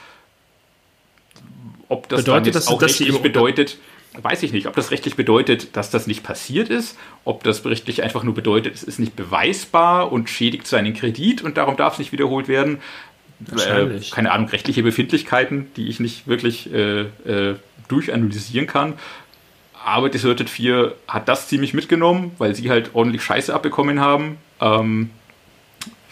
[1.87, 3.77] Ob das bedeutet, dann jetzt auch rechtlich bedeutet,
[4.21, 8.03] weiß ich nicht, ob das rechtlich bedeutet, dass das nicht passiert ist, ob das rechtlich
[8.03, 11.99] einfach nur bedeutet, es ist nicht beweisbar und schädigt seinen Kredit und darum darf es
[11.99, 12.79] nicht wiederholt werden.
[13.51, 17.55] Äh, keine Ahnung, rechtliche Befindlichkeiten, die ich nicht wirklich äh, äh,
[17.87, 18.93] durchanalysieren kann.
[19.83, 24.37] Aber Deserted 4 hat das ziemlich mitgenommen, weil sie halt ordentlich Scheiße abbekommen haben.
[24.61, 25.09] Ähm,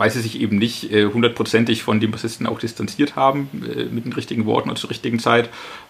[0.02, 4.04] weil sie sich eben nicht äh, hundertprozentig von dem Bassisten auch distanziert haben, äh, mit
[4.04, 5.48] den richtigen Worten und zur richtigen Zeit.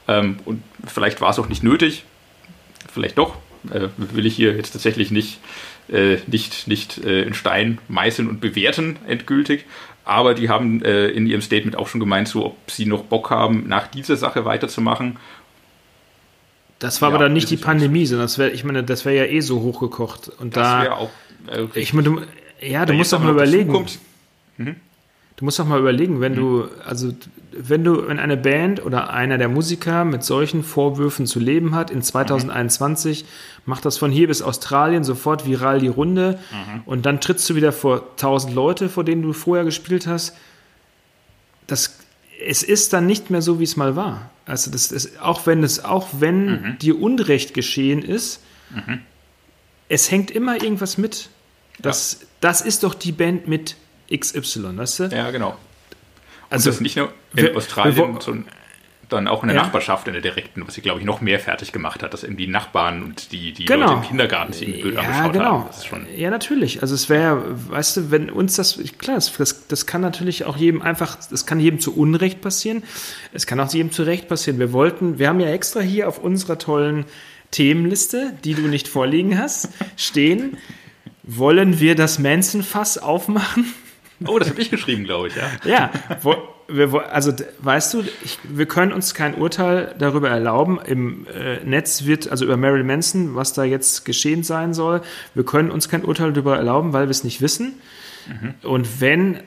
[0.10, 2.04] Ähm, und vielleicht war es auch nicht nötig.
[2.92, 3.38] Vielleicht doch.
[3.72, 5.40] Äh, will ich hier jetzt tatsächlich nicht,
[6.28, 9.66] nicht, nicht in Stein meißeln und bewerten, endgültig.
[10.06, 13.68] Aber die haben in ihrem Statement auch schon gemeint, so ob sie noch Bock haben,
[13.68, 15.18] nach dieser Sache weiterzumachen
[16.80, 19.16] das war ja, aber dann nicht die Pandemie, sondern das wäre, ich meine, das wäre
[19.16, 20.30] ja eh so hochgekocht.
[20.30, 21.12] Und das da, auch,
[21.48, 22.26] äh, ich meine,
[22.62, 23.86] ja, du musst doch mal überlegen.
[24.58, 24.76] Mhm.
[25.42, 26.36] Du musst doch mal überlegen, wenn mhm.
[26.36, 27.12] du, also
[27.52, 31.90] wenn du, wenn eine Band oder einer der Musiker mit solchen Vorwürfen zu leben hat
[31.90, 33.28] in 2021, mhm.
[33.66, 36.82] macht das von hier bis Australien sofort viral die Runde mhm.
[36.86, 40.38] und dann trittst du wieder vor 1000 Leute, vor denen du vorher gespielt hast.
[41.66, 41.98] Das,
[42.46, 44.30] es ist dann nicht mehr so, wie es mal war.
[44.46, 46.78] Also das ist, auch wenn es, auch wenn mhm.
[46.78, 49.00] dir Unrecht geschehen ist, mhm.
[49.90, 51.30] es hängt immer irgendwas mit.
[51.80, 52.28] Das, ja.
[52.42, 53.76] das ist doch die Band mit
[54.14, 55.04] XY, weißt du?
[55.06, 55.58] Ja, genau.
[56.50, 58.46] Also Und das nicht nur in wir, Australien, wir, sondern
[59.12, 59.64] dann auch in der ja.
[59.64, 62.38] Nachbarschaft, in der direkten, was sie, glaube ich, noch mehr fertig gemacht hat, dass eben
[62.38, 63.88] die Nachbarn und die, die genau.
[63.88, 65.70] Leute im Kindergarten sich blöd ja, angeschaut genau.
[65.92, 66.08] haben.
[66.16, 66.82] ja, natürlich.
[66.82, 70.82] Also es wäre, weißt du, wenn uns das, klar, das, das kann natürlich auch jedem
[70.82, 72.84] einfach, das kann jedem zu Unrecht passieren.
[73.34, 74.60] Es kann auch jedem zu Recht passieren.
[74.60, 77.06] Wir wollten, wir haben ja extra hier auf unserer tollen
[77.52, 80.58] Themenliste, die du nicht vorliegen hast, stehen.
[81.24, 83.66] Wollen wir das Manson-Fass aufmachen?
[84.28, 85.50] Oh, das habe ich geschrieben, glaube ich, ja.
[85.66, 85.92] Ja,
[87.12, 90.80] also weißt du, ich, wir können uns kein Urteil darüber erlauben.
[90.86, 95.02] Im äh, Netz wird, also über Marilyn Manson, was da jetzt geschehen sein soll,
[95.34, 97.82] wir können uns kein Urteil darüber erlauben, weil wir es nicht wissen.
[98.28, 98.54] Mhm.
[98.64, 99.40] Und wenn,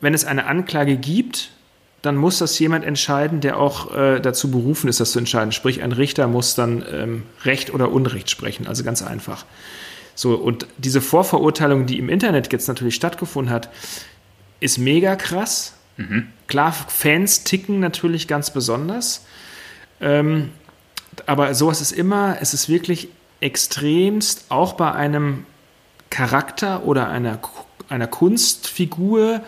[0.00, 1.50] wenn es eine Anklage gibt,
[2.02, 5.52] dann muss das jemand entscheiden, der auch äh, dazu berufen ist, das zu entscheiden.
[5.52, 9.44] Sprich, ein Richter muss dann ähm, Recht oder Unrecht sprechen, also ganz einfach.
[10.18, 13.68] So, und diese Vorverurteilung, die im Internet jetzt natürlich stattgefunden hat,
[14.58, 15.74] ist mega krass.
[15.96, 16.26] Mhm.
[16.48, 19.24] Klar, Fans ticken natürlich ganz besonders.
[20.00, 20.50] Ähm,
[21.26, 25.46] aber sowas ist immer, es ist wirklich extremst, auch bei einem
[26.10, 27.38] Charakter oder einer
[27.88, 29.40] einer Kunstfigur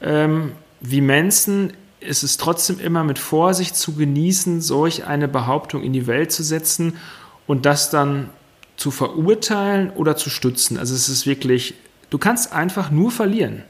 [0.00, 5.92] ähm, wie Manson ist es trotzdem immer mit Vorsicht zu genießen, solch eine Behauptung in
[5.92, 6.96] die Welt zu setzen
[7.48, 8.30] und das dann
[8.76, 10.78] zu verurteilen oder zu stützen.
[10.78, 11.74] Also es ist wirklich,
[12.10, 13.62] du kannst einfach nur verlieren.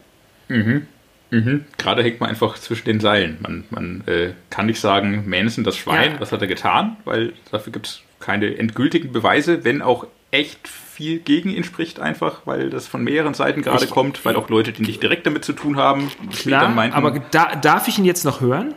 [0.48, 0.86] Mhm.
[1.30, 1.64] Mhm.
[1.78, 3.38] Gerade hängt man einfach zwischen den Seilen.
[3.40, 6.20] Man, man äh, kann nicht sagen, Manson, das Schwein, ja.
[6.20, 11.18] was hat er getan, weil dafür gibt es keine endgültigen Beweise, wenn auch echt viel
[11.18, 14.82] gegen ihn spricht, einfach, weil das von mehreren Seiten gerade kommt, weil auch Leute, die
[14.82, 18.40] nicht direkt damit zu tun haben, klar, meinten, aber da, darf ich ihn jetzt noch
[18.40, 18.74] hören?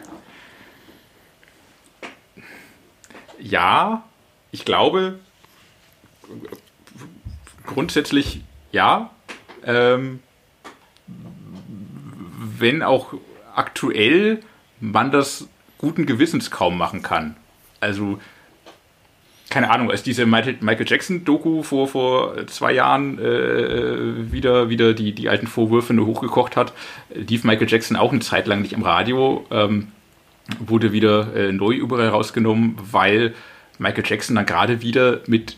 [3.39, 4.03] Ja,
[4.51, 5.19] ich glaube,
[7.65, 9.11] grundsätzlich ja.
[9.65, 10.19] Ähm,
[12.57, 13.13] wenn auch
[13.55, 14.39] aktuell
[14.79, 17.35] man das guten Gewissens kaum machen kann.
[17.79, 18.19] Also,
[19.49, 25.29] keine Ahnung, als diese Michael Jackson-Doku vor, vor zwei Jahren äh, wieder, wieder die, die
[25.29, 26.73] alten Vorwürfe nur hochgekocht hat,
[27.13, 29.87] lief Michael Jackson auch eine Zeit lang nicht im Radio, ähm,
[30.59, 33.33] wurde wieder äh, neu überall rausgenommen, weil
[33.77, 35.57] Michael Jackson dann gerade wieder mit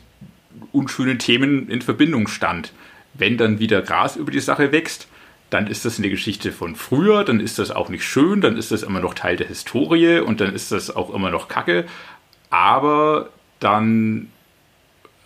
[0.71, 2.73] unschönen Themen in Verbindung stand.
[3.13, 5.07] Wenn dann wieder Gras über die Sache wächst,
[5.49, 8.71] dann ist das eine Geschichte von früher, dann ist das auch nicht schön, dann ist
[8.71, 11.86] das immer noch Teil der Historie und dann ist das auch immer noch Kacke.
[12.49, 13.29] Aber
[13.60, 14.31] dann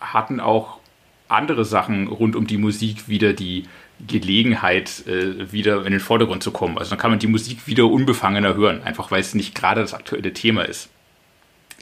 [0.00, 0.80] hatten auch
[1.28, 3.66] andere Sachen rund um die Musik wieder die
[4.04, 6.76] Gelegenheit, äh, wieder in den Vordergrund zu kommen.
[6.76, 9.94] Also dann kann man die Musik wieder unbefangener hören, einfach weil es nicht gerade das
[9.94, 10.90] aktuelle Thema ist.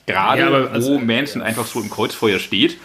[0.07, 2.77] Gerade ja, also, wo Manson einfach so im Kreuzfeuer steht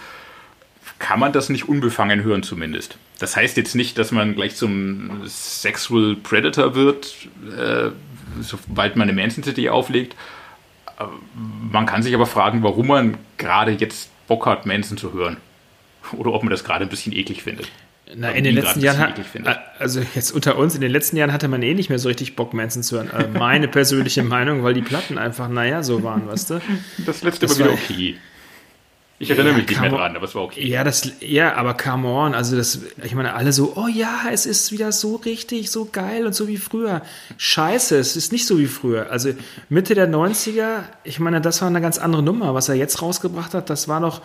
[0.99, 2.97] kann man das nicht unbefangen hören zumindest.
[3.19, 7.15] Das heißt jetzt nicht, dass man gleich zum Sexual Predator wird,
[7.57, 7.89] äh,
[8.41, 10.15] sobald man eine Manson-City auflegt.
[11.71, 15.38] Man kann sich aber fragen, warum man gerade jetzt Bock hat, Manson zu hören.
[16.13, 17.69] Oder ob man das gerade ein bisschen eklig findet.
[18.15, 19.15] Na, in den letzten Jahren hat,
[19.77, 22.35] also jetzt unter uns, in den letzten Jahren hatte man eh nicht mehr so richtig
[22.35, 23.12] Bock, Manson zu hören.
[23.12, 26.62] Also meine persönliche Meinung, weil die Platten einfach, naja, so waren, weißt du.
[27.05, 28.17] Das letzte das war wieder okay.
[29.21, 30.65] Ich erinnere ja, mich nicht mehr dran, aber es war okay.
[30.65, 34.45] Ja, das, ja, aber come on, also das, ich meine, alle so, oh ja, es
[34.45, 37.01] ist wieder so richtig, so geil und so wie früher.
[37.38, 39.12] Scheiße, es ist nicht so wie früher.
[39.12, 39.34] Also
[39.67, 42.53] Mitte der 90er, ich meine, das war eine ganz andere Nummer.
[42.53, 44.21] Was er jetzt rausgebracht hat, das war noch,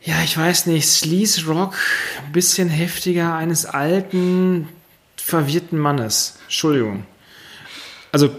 [0.00, 1.74] ja, ich weiß nicht, Sleaze Rock,
[2.32, 4.70] bisschen heftiger eines alten,
[5.16, 6.38] verwirrten Mannes.
[6.44, 7.04] Entschuldigung.
[8.10, 8.30] Also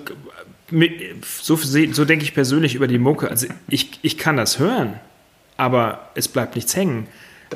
[1.22, 3.30] so, so denke ich persönlich über die Mucke.
[3.30, 5.00] Also ich, ich kann das hören,
[5.58, 7.08] aber es bleibt nichts hängen.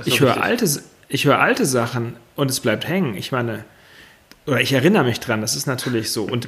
[0.05, 0.67] Ich höre, alte,
[1.07, 3.15] ich höre alte Sachen und es bleibt hängen.
[3.15, 3.65] Ich meine,
[4.45, 6.23] oder ich erinnere mich dran, das ist natürlich so.
[6.23, 6.47] Und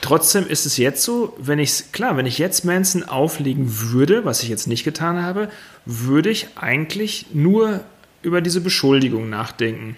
[0.00, 4.42] trotzdem ist es jetzt so, wenn ich klar, wenn ich jetzt Manson auflegen würde, was
[4.42, 5.50] ich jetzt nicht getan habe,
[5.84, 7.84] würde ich eigentlich nur
[8.22, 9.96] über diese Beschuldigung nachdenken.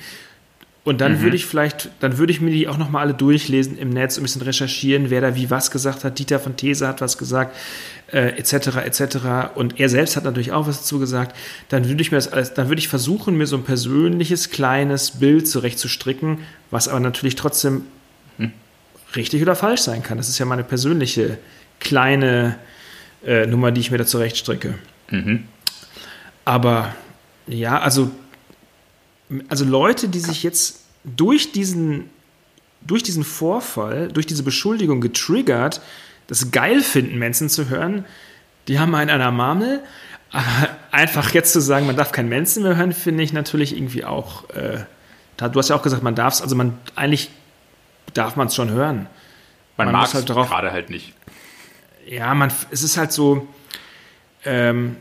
[0.88, 1.20] Und dann mhm.
[1.20, 4.22] würde ich vielleicht, dann würde ich mir die auch nochmal alle durchlesen im Netz, ein
[4.22, 6.18] bisschen recherchieren, wer da wie was gesagt hat.
[6.18, 7.54] Dieter von These hat was gesagt,
[8.10, 9.18] äh, etc., etc.
[9.54, 11.36] Und er selbst hat natürlich auch was dazu gesagt.
[11.68, 15.18] Dann würde ich mir das alles, dann würde ich versuchen, mir so ein persönliches, kleines
[15.18, 16.38] Bild zurechtzustricken,
[16.70, 17.82] was aber natürlich trotzdem
[18.38, 18.52] mhm.
[19.14, 20.16] richtig oder falsch sein kann.
[20.16, 21.36] Das ist ja meine persönliche
[21.80, 22.56] kleine
[23.26, 24.72] äh, Nummer, die ich mir da zurechtstricke.
[25.10, 25.44] Mhm.
[26.46, 26.94] Aber
[27.46, 28.10] ja, also
[29.48, 32.10] also Leute, die sich jetzt durch diesen,
[32.80, 35.80] durch diesen Vorfall, durch diese Beschuldigung getriggert,
[36.26, 38.04] das geil finden, Mensen zu hören,
[38.68, 39.82] die haben einen an der Marmel.
[40.90, 44.48] Einfach jetzt zu sagen, man darf kein Mensen mehr hören, finde ich natürlich irgendwie auch.
[44.50, 44.84] Äh,
[45.38, 47.30] du hast ja auch gesagt, man darf es, also man eigentlich
[48.12, 49.06] darf man es schon hören.
[49.78, 51.14] Man, man mag es halt gerade halt nicht.
[52.06, 53.48] Ja, man, es ist halt so.
[54.44, 54.96] Ähm,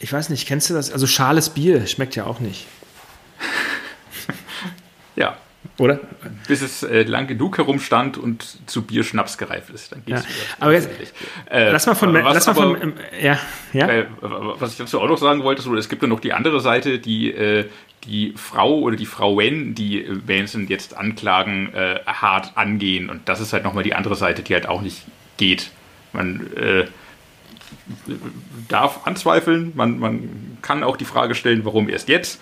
[0.00, 0.90] ich weiß nicht, kennst du das?
[0.90, 2.66] Also schales Bier schmeckt ja auch nicht.
[5.16, 5.36] Ja.
[5.78, 5.98] Oder?
[6.46, 9.92] Bis es äh, lang genug herumstand und zu Bier Schnaps gereift ist.
[9.92, 10.28] Dann geht's ja.
[10.28, 10.38] wieder.
[10.60, 10.88] Aber jetzt,
[11.50, 13.38] äh, lass mal von, lass mal von äh, ja,
[13.72, 13.88] ja.
[13.88, 16.60] Äh, was ich dazu auch noch sagen wollte, so, es gibt ja noch die andere
[16.60, 17.64] Seite, die äh,
[18.04, 23.08] die Frau oder die Frauen, die Manson jetzt anklagen, äh, hart angehen.
[23.08, 25.04] Und das ist halt nochmal die andere Seite, die halt auch nicht
[25.38, 25.70] geht.
[26.12, 26.46] Man
[28.68, 32.40] darf anzweifeln, man, man kann auch die Frage stellen, warum erst jetzt.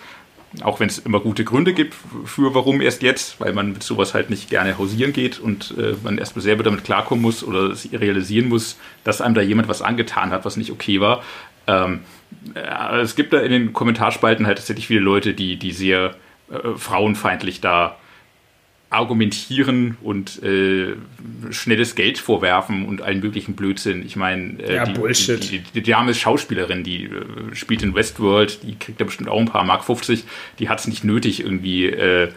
[0.61, 4.13] Auch wenn es immer gute Gründe gibt für warum erst jetzt, weil man mit sowas
[4.13, 8.49] halt nicht gerne hausieren geht und äh, man erstmal selber damit klarkommen muss oder realisieren
[8.49, 11.23] muss, dass einem da jemand was angetan hat, was nicht okay war.
[11.65, 12.01] Ähm,
[12.53, 16.15] äh, es gibt da in den Kommentarspalten halt tatsächlich viele Leute, die, die sehr
[16.51, 17.97] äh, frauenfeindlich da
[18.93, 20.95] argumentieren und äh,
[21.51, 24.05] schnelles Geld vorwerfen und allen möglichen Blödsinn.
[24.05, 25.43] Ich meine, äh, Ja, die, Bullshit.
[25.43, 29.29] Die, die, die Dame ist Schauspielerin, die äh, spielt in Westworld, die kriegt da bestimmt
[29.29, 30.23] auch ein paar Mark 50.
[30.59, 32.29] Die hat es nicht nötig, irgendwie äh,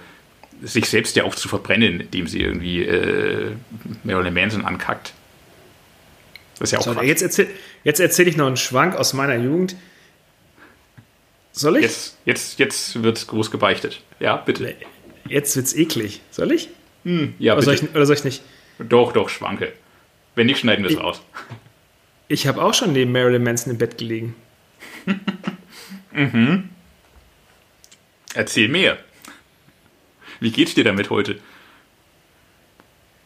[0.62, 3.52] sich selbst ja auch zu verbrennen, indem sie irgendwie äh,
[4.04, 5.12] Marilyn Manson ankackt.
[6.58, 7.04] Das ist ja auch So, Quatsch.
[7.04, 7.48] jetzt erzähle
[7.84, 9.76] erzähl ich noch einen Schwank aus meiner Jugend.
[11.52, 11.82] Soll ich?
[11.82, 14.02] Jetzt, jetzt, jetzt wird groß gebeichtet.
[14.20, 14.74] Ja, bitte.
[15.28, 16.20] Jetzt wird's eklig.
[16.30, 16.68] Soll ich?
[17.38, 18.42] Ja, Oder soll ich, oder soll ich nicht?
[18.78, 19.72] Doch, doch, schwanke.
[20.34, 21.22] Wenn nicht, schneiden wir es raus.
[22.28, 24.34] Ich habe auch schon neben Marilyn Manson im Bett gelegen.
[28.34, 28.98] Erzähl mehr.
[30.40, 31.38] Wie geht's dir damit heute?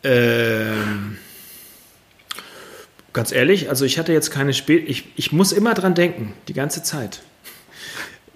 [0.05, 1.19] Ähm,
[3.13, 4.89] ganz ehrlich, also ich hatte jetzt keine Spät.
[4.89, 7.23] Ich, ich muss immer dran denken, die ganze Zeit.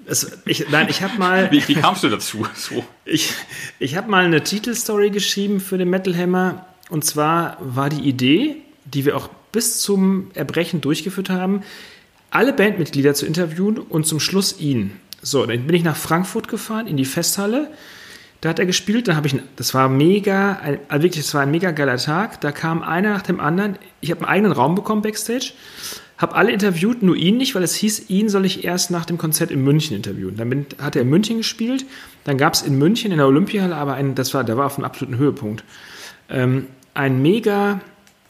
[0.06, 1.50] Es, ich, nein, ich habe mal.
[1.50, 2.46] Wie, wie kamst du dazu?
[2.54, 2.84] So.
[3.04, 3.32] Ich,
[3.78, 6.66] ich habe mal eine Titelstory geschrieben für den Metal Hammer.
[6.90, 11.62] Und zwar war die Idee, die wir auch bis zum Erbrechen durchgeführt haben,
[12.30, 14.92] alle Bandmitglieder zu interviewen und zum Schluss ihn.
[15.22, 17.70] So, dann bin ich nach Frankfurt gefahren, in die Festhalle.
[18.40, 21.42] Da hat er gespielt, dann habe ich, das war mega, ein, also wirklich, das war
[21.42, 22.42] ein mega geiler Tag.
[22.42, 23.78] Da kam einer nach dem anderen.
[24.02, 25.52] Ich habe einen eigenen Raum bekommen backstage,
[26.16, 29.18] habe alle interviewt, nur ihn nicht, weil es hieß, ihn soll ich erst nach dem
[29.18, 30.36] Konzert in München interviewen.
[30.36, 31.84] Dann bin, hat er in München gespielt,
[32.24, 34.78] dann gab es in München in der Olympiahalle, aber ein, das war, der war auf
[34.78, 35.64] einem absoluten Höhepunkt.
[36.30, 37.80] Ähm, ein mega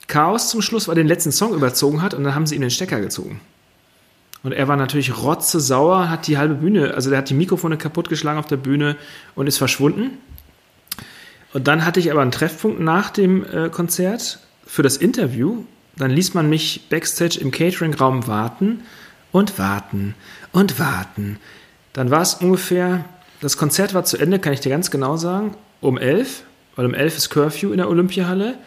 [0.06, 2.62] Chaos zum Schluss, weil er den letzten Song überzogen hat und dann haben sie ihm
[2.62, 3.40] den Stecker gezogen.
[4.42, 8.38] Und er war natürlich rotzesauer, hat die halbe Bühne, also der hat die Mikrofone kaputtgeschlagen
[8.38, 8.96] auf der Bühne
[9.34, 10.18] und ist verschwunden.
[11.54, 15.64] Und dann hatte ich aber einen Treffpunkt nach dem äh, Konzert für das Interview.
[15.96, 18.82] Dann ließ man mich backstage im Catering-Raum warten
[19.32, 20.14] und warten
[20.52, 21.38] und warten.
[21.92, 23.04] Dann war es ungefähr,
[23.40, 26.42] das Konzert war zu Ende, kann ich dir ganz genau sagen, um elf,
[26.76, 28.58] weil um elf ist Curfew in der Olympiahalle.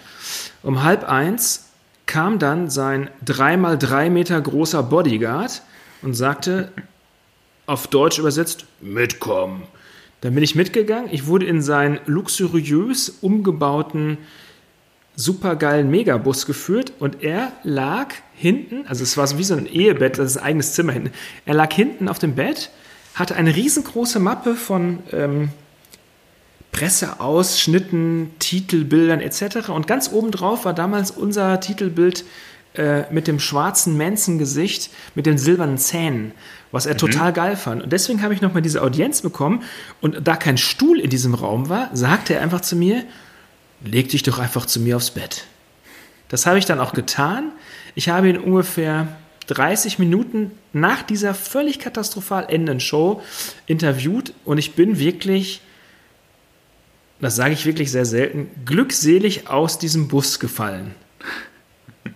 [0.63, 1.65] Um halb eins
[2.05, 5.61] kam dann sein dreimal drei Meter großer Bodyguard
[6.01, 6.71] und sagte,
[7.65, 9.63] auf Deutsch übersetzt, mitkommen.
[10.21, 11.09] Dann bin ich mitgegangen.
[11.11, 14.17] Ich wurde in seinen luxuriös umgebauten,
[15.17, 20.19] supergeilen Megabus geführt und er lag hinten, also es war so wie so ein Ehebett,
[20.19, 21.11] das ist ein eigenes Zimmer hinten.
[21.45, 22.69] Er lag hinten auf dem Bett,
[23.15, 25.49] hatte eine riesengroße Mappe von ähm,
[26.71, 29.69] Presseausschnitten, Titelbildern etc.
[29.69, 32.23] Und ganz oben drauf war damals unser Titelbild
[32.75, 36.33] äh, mit dem schwarzen Manson-Gesicht, mit den silbernen Zähnen,
[36.71, 37.81] was er total geil fand.
[37.81, 39.63] Und deswegen habe ich nochmal diese Audienz bekommen.
[39.99, 43.03] Und da kein Stuhl in diesem Raum war, sagte er einfach zu mir,
[43.83, 45.45] leg dich doch einfach zu mir aufs Bett.
[46.29, 47.51] Das habe ich dann auch getan.
[47.95, 49.07] Ich habe ihn ungefähr
[49.47, 53.21] 30 Minuten nach dieser völlig katastrophal endenden Show
[53.65, 55.61] interviewt und ich bin wirklich,
[57.21, 60.93] das sage ich wirklich sehr selten, glückselig aus diesem Bus gefallen.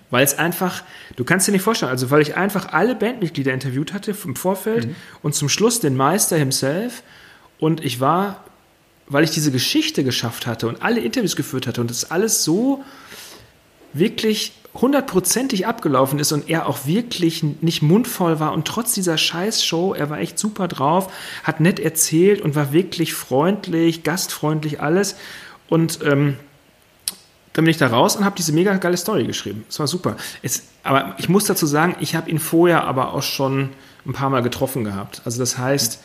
[0.10, 0.84] Weil es einfach,
[1.16, 4.90] du kannst dir nicht vorstellen, also weil ich einfach alle Bandmitglieder interviewt hatte im Vorfeld
[5.22, 7.02] und zum Schluss den Meister himself
[7.60, 8.44] und ich war,
[9.08, 12.84] weil ich diese Geschichte geschafft hatte und alle Interviews geführt hatte und das alles so
[13.94, 19.94] wirklich hundertprozentig abgelaufen ist und er auch wirklich nicht mundvoll war und trotz dieser Scheiß-Show,
[19.94, 21.12] er war echt super drauf,
[21.44, 25.16] hat nett erzählt und war wirklich freundlich, gastfreundlich, alles.
[25.68, 26.38] Und ähm,
[27.54, 29.66] dann bin ich da raus und habe diese mega geile Story geschrieben.
[29.68, 30.16] Das war super.
[30.42, 33.70] Es, aber ich muss dazu sagen, ich habe ihn vorher aber auch schon
[34.06, 35.22] ein paar Mal getroffen gehabt.
[35.26, 36.00] Also das heißt,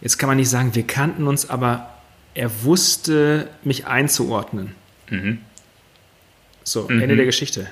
[0.00, 1.88] jetzt kann man nicht sagen, wir kannten uns, aber
[2.34, 4.74] er wusste mich einzuordnen.
[6.64, 7.68] So, Ende der Geschichte.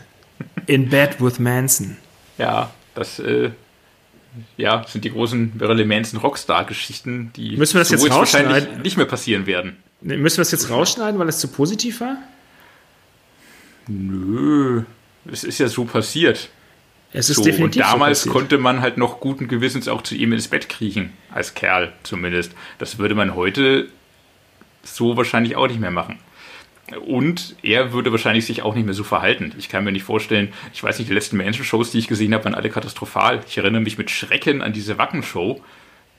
[0.66, 1.97] In Bed with Manson.
[2.38, 3.51] Ja, das äh,
[4.57, 8.83] ja, sind die großen Marilyn Manson Rockstar-Geschichten, die Müssen wir das jetzt wahrscheinlich rausschneiden?
[8.83, 9.77] nicht mehr passieren werden.
[10.01, 12.19] Ne, Müssen wir das jetzt rausschneiden, weil es zu positiv war?
[13.88, 14.83] Nö,
[15.31, 16.51] es ist ja so passiert.
[17.12, 20.14] Es ist So, und definitiv damals so konnte man halt noch guten Gewissens auch zu
[20.14, 22.53] ihm ins Bett kriechen, als Kerl zumindest.
[22.79, 23.88] Das würde man heute
[24.87, 26.18] so wahrscheinlich auch nicht mehr machen.
[27.07, 29.53] Und er würde wahrscheinlich sich auch nicht mehr so verhalten.
[29.59, 32.44] Ich kann mir nicht vorstellen, ich weiß nicht, die letzten Manson-Shows, die ich gesehen habe,
[32.44, 33.40] waren alle katastrophal.
[33.49, 35.61] Ich erinnere mich mit Schrecken an diese Wacken-Show.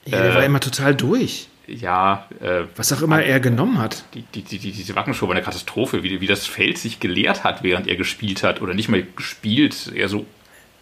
[0.06, 1.48] Ja, der äh, war immer total durch.
[1.68, 4.04] Ja, äh, Was auch immer er genommen hat.
[4.14, 7.44] die, die, die, die, diese Wackenshow war eine Katastrophe, wie, wie das Feld sich geleert
[7.46, 8.62] hat, während er gespielt hat.
[8.62, 10.26] Oder nicht mal gespielt, eher so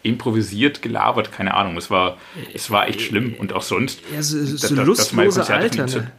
[0.04, 1.78] improvisiert, gelabert, keine Ahnung.
[1.78, 2.18] Es war,
[2.54, 3.36] es war echt schlimm.
[3.38, 4.00] Und auch sonst.
[4.14, 5.86] Ja, so, so das- das- das lustlose Konzert Alter.
[6.00, 6.12] Ne?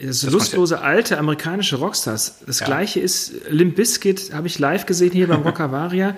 [0.00, 2.40] So Das lustlose alte amerikanische Rockstars.
[2.46, 2.66] Das Ja.
[2.66, 6.16] gleiche ist Limp Bizkit, habe ich live gesehen hier beim Rockavaria.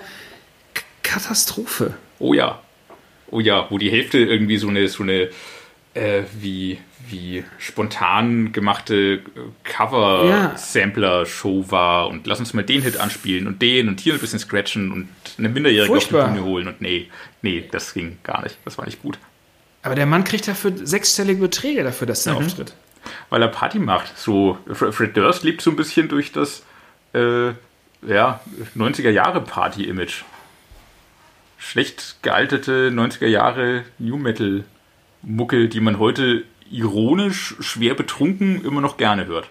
[1.03, 1.93] Katastrophe.
[2.19, 2.61] Oh ja.
[3.29, 5.29] Oh ja, wo die Hälfte irgendwie so eine, so eine
[5.93, 9.21] äh, wie, wie spontan gemachte
[9.63, 14.39] Cover-Sampler-Show war und lass uns mal den Hit anspielen und den und hier ein bisschen
[14.39, 16.25] scratchen und eine Minderjährige Furchtbar.
[16.25, 17.09] auf die Bühne holen und nee,
[17.41, 18.57] nee, das ging gar nicht.
[18.65, 19.17] Das war nicht gut.
[19.83, 22.73] Aber der Mann kriegt dafür sechsstellige Beträge dafür, dass er auftritt.
[23.29, 24.17] Weil er Party macht.
[24.17, 26.63] So, Fred Durst lebt so ein bisschen durch das
[27.13, 27.49] äh,
[28.01, 28.39] ja,
[28.75, 30.23] 90er Jahre Party-Image.
[31.57, 34.63] Schlecht gealtete 90er Jahre New Metal
[35.23, 39.49] Mucke, die man heute ironisch, schwer betrunken immer noch gerne hört.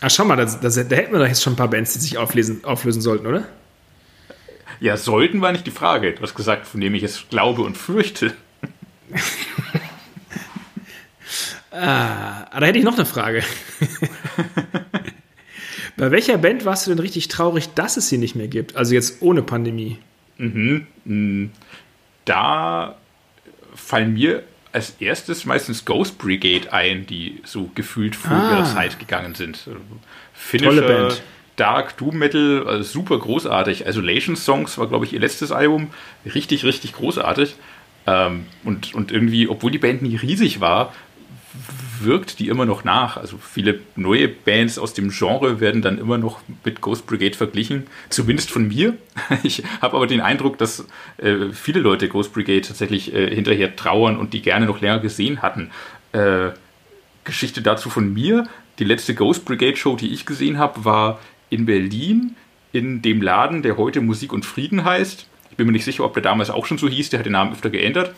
[0.00, 1.98] Ach, schau mal, da, da, da hätten wir doch jetzt schon ein paar Bands, die
[1.98, 3.46] sich auflesen, auflösen sollten, oder?
[4.80, 6.12] Ja, sollten war nicht die Frage.
[6.12, 8.34] Du hast gesagt, von dem ich es glaube und fürchte.
[11.72, 13.42] Ah, da hätte ich noch eine Frage.
[15.96, 18.76] Bei welcher Band warst du denn richtig traurig, dass es sie nicht mehr gibt?
[18.76, 19.98] Also jetzt ohne Pandemie.
[22.24, 22.94] Da
[23.74, 28.52] fallen mir als erstes meistens Ghost Brigade ein, die so gefühlt vor Ah.
[28.52, 29.64] ihrer Zeit gegangen sind.
[29.64, 29.80] Tolle
[30.32, 31.22] Finnischer Band.
[31.56, 33.84] Dark Doom Metal, also super großartig.
[33.86, 35.88] Isolation Songs war, glaube ich, ihr letztes Album.
[36.24, 37.56] Richtig, richtig großartig.
[38.06, 40.94] Ähm, und, und irgendwie, obwohl die Band nie riesig war,
[42.00, 43.16] wirkt die immer noch nach.
[43.16, 47.86] Also viele neue Bands aus dem Genre werden dann immer noch mit Ghost Brigade verglichen.
[48.08, 48.96] Zumindest von mir.
[49.42, 50.86] Ich habe aber den Eindruck, dass
[51.18, 55.42] äh, viele Leute Ghost Brigade tatsächlich äh, hinterher trauern und die gerne noch länger gesehen
[55.42, 55.70] hatten.
[56.12, 56.50] Äh,
[57.24, 58.48] Geschichte dazu von mir.
[58.78, 62.36] Die letzte Ghost Brigade Show, die ich gesehen habe, war in Berlin
[62.72, 65.26] in dem Laden, der heute Musik und Frieden heißt.
[65.50, 67.10] Ich bin mir nicht sicher, ob der damals auch schon so hieß.
[67.10, 68.14] Der hat den Namen öfter geändert.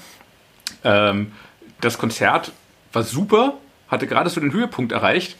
[0.84, 1.32] Ähm,
[1.80, 2.52] das Konzert
[2.92, 3.54] war super,
[3.88, 5.36] hatte gerade so den Höhepunkt erreicht.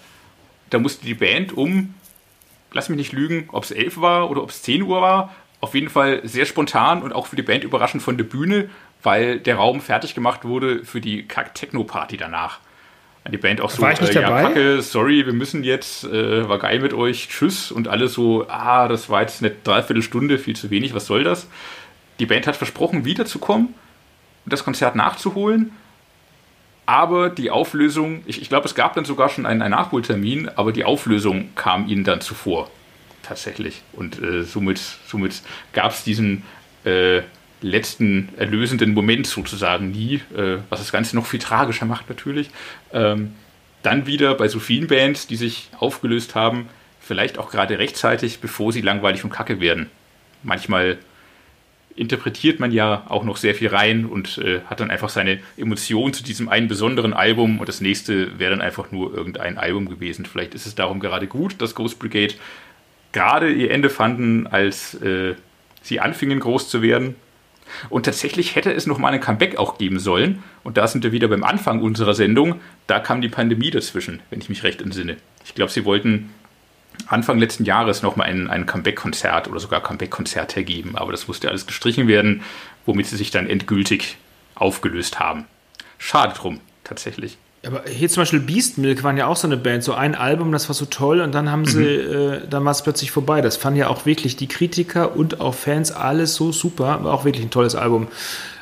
[0.71, 1.95] Da musste die Band um,
[2.73, 5.75] lass mich nicht lügen, ob es 11 war oder ob es 10 Uhr war, auf
[5.75, 8.69] jeden Fall sehr spontan und auch für die Band überraschend von der Bühne,
[9.03, 12.59] weil der Raum fertig gemacht wurde für die Kack-Techno-Party danach.
[13.31, 14.43] Die Band auch so, War ich nicht äh, ja, dabei?
[14.43, 17.71] Kacke, sorry, wir müssen jetzt, äh, war geil mit euch, tschüss.
[17.71, 21.47] Und alle so, ah, das war jetzt eine Dreiviertelstunde, viel zu wenig, was soll das?
[22.19, 23.69] Die Band hat versprochen, wiederzukommen
[24.45, 25.71] und das Konzert nachzuholen.
[26.85, 30.73] Aber die Auflösung, ich, ich glaube, es gab dann sogar schon einen, einen Nachholtermin, aber
[30.73, 32.71] die Auflösung kam ihnen dann zuvor.
[33.23, 33.83] Tatsächlich.
[33.93, 35.43] Und äh, somit, somit
[35.73, 36.43] gab es diesen
[36.85, 37.23] äh,
[37.61, 42.51] letzten erlösenden Moment sozusagen nie, äh, was das Ganze noch viel tragischer macht natürlich.
[42.93, 43.35] Ähm,
[43.83, 46.69] dann wieder bei so vielen Bands, die sich aufgelöst haben,
[47.01, 49.91] vielleicht auch gerade rechtzeitig, bevor sie langweilig und kacke werden.
[50.43, 50.99] Manchmal
[51.97, 56.15] interpretiert man ja auch noch sehr viel rein und äh, hat dann einfach seine Emotionen
[56.15, 60.27] zu diesem einen besonderen Album und das nächste wäre dann einfach nur irgendein Album gewesen.
[60.27, 62.35] Vielleicht ist es darum gerade gut, dass Ghost Brigade
[63.13, 65.35] gerade ihr Ende fanden, als äh,
[65.83, 67.15] sie anfingen groß zu werden.
[67.89, 70.43] Und tatsächlich hätte es noch mal ein Comeback auch geben sollen.
[70.63, 72.61] Und da sind wir wieder beim Anfang unserer Sendung.
[72.87, 75.17] Da kam die Pandemie dazwischen, wenn ich mich recht entsinne.
[75.45, 76.31] Ich glaube, sie wollten
[77.07, 81.67] Anfang letzten Jahres nochmal ein, ein Comeback-Konzert oder sogar Comeback-Konzert hergeben, aber das musste alles
[81.67, 82.43] gestrichen werden,
[82.87, 84.17] womit sie sich dann endgültig
[84.55, 85.45] aufgelöst haben.
[85.99, 87.39] Schade drum, tatsächlich.
[87.65, 90.51] Aber hier zum Beispiel Beast Milk waren ja auch so eine Band, so ein Album,
[90.51, 93.41] das war so toll und dann haben sie, äh, dann war es plötzlich vorbei.
[93.41, 97.25] Das fanden ja auch wirklich die Kritiker und auch Fans alles so super, war auch
[97.25, 98.09] wirklich ein tolles Album.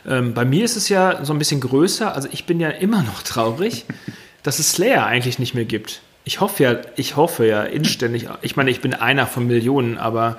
[0.07, 3.03] Ähm, bei mir ist es ja so ein bisschen größer, also ich bin ja immer
[3.03, 3.87] noch traurig,
[4.43, 6.03] dass es Slayer eigentlich nicht mehr gibt.
[6.25, 10.37] Ich hoffe ja, ich hoffe ja inständig, ich meine, ich bin einer von Millionen, aber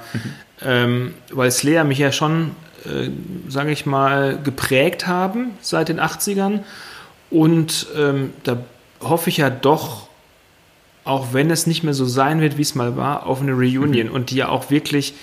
[0.62, 2.52] ähm, weil Slayer mich ja schon,
[2.86, 3.10] äh,
[3.50, 6.60] sage ich mal, geprägt haben seit den 80ern.
[7.30, 8.58] Und ähm, da
[9.00, 10.08] hoffe ich ja doch,
[11.04, 14.10] auch wenn es nicht mehr so sein wird, wie es mal war, auf eine Reunion
[14.10, 15.16] und die ja auch wirklich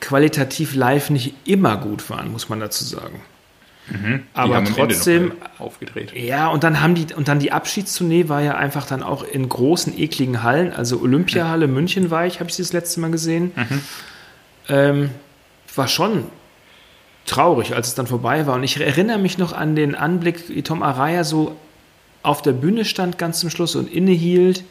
[0.00, 3.20] qualitativ live nicht immer gut waren, muss man dazu sagen.
[3.90, 6.12] Die Aber trotzdem, aufgedreht.
[6.14, 9.48] ja, und dann haben die, und dann die Abschiedstournee war ja einfach dann auch in
[9.48, 10.72] großen, ekligen Hallen.
[10.72, 13.52] Also Olympiahalle München war ich, habe ich das letzte Mal gesehen.
[14.68, 15.10] Ähm,
[15.74, 16.24] war schon
[17.24, 18.56] traurig, als es dann vorbei war.
[18.56, 21.56] Und ich erinnere mich noch an den Anblick, wie Tom Araya so
[22.22, 24.64] auf der Bühne stand ganz zum Schluss und innehielt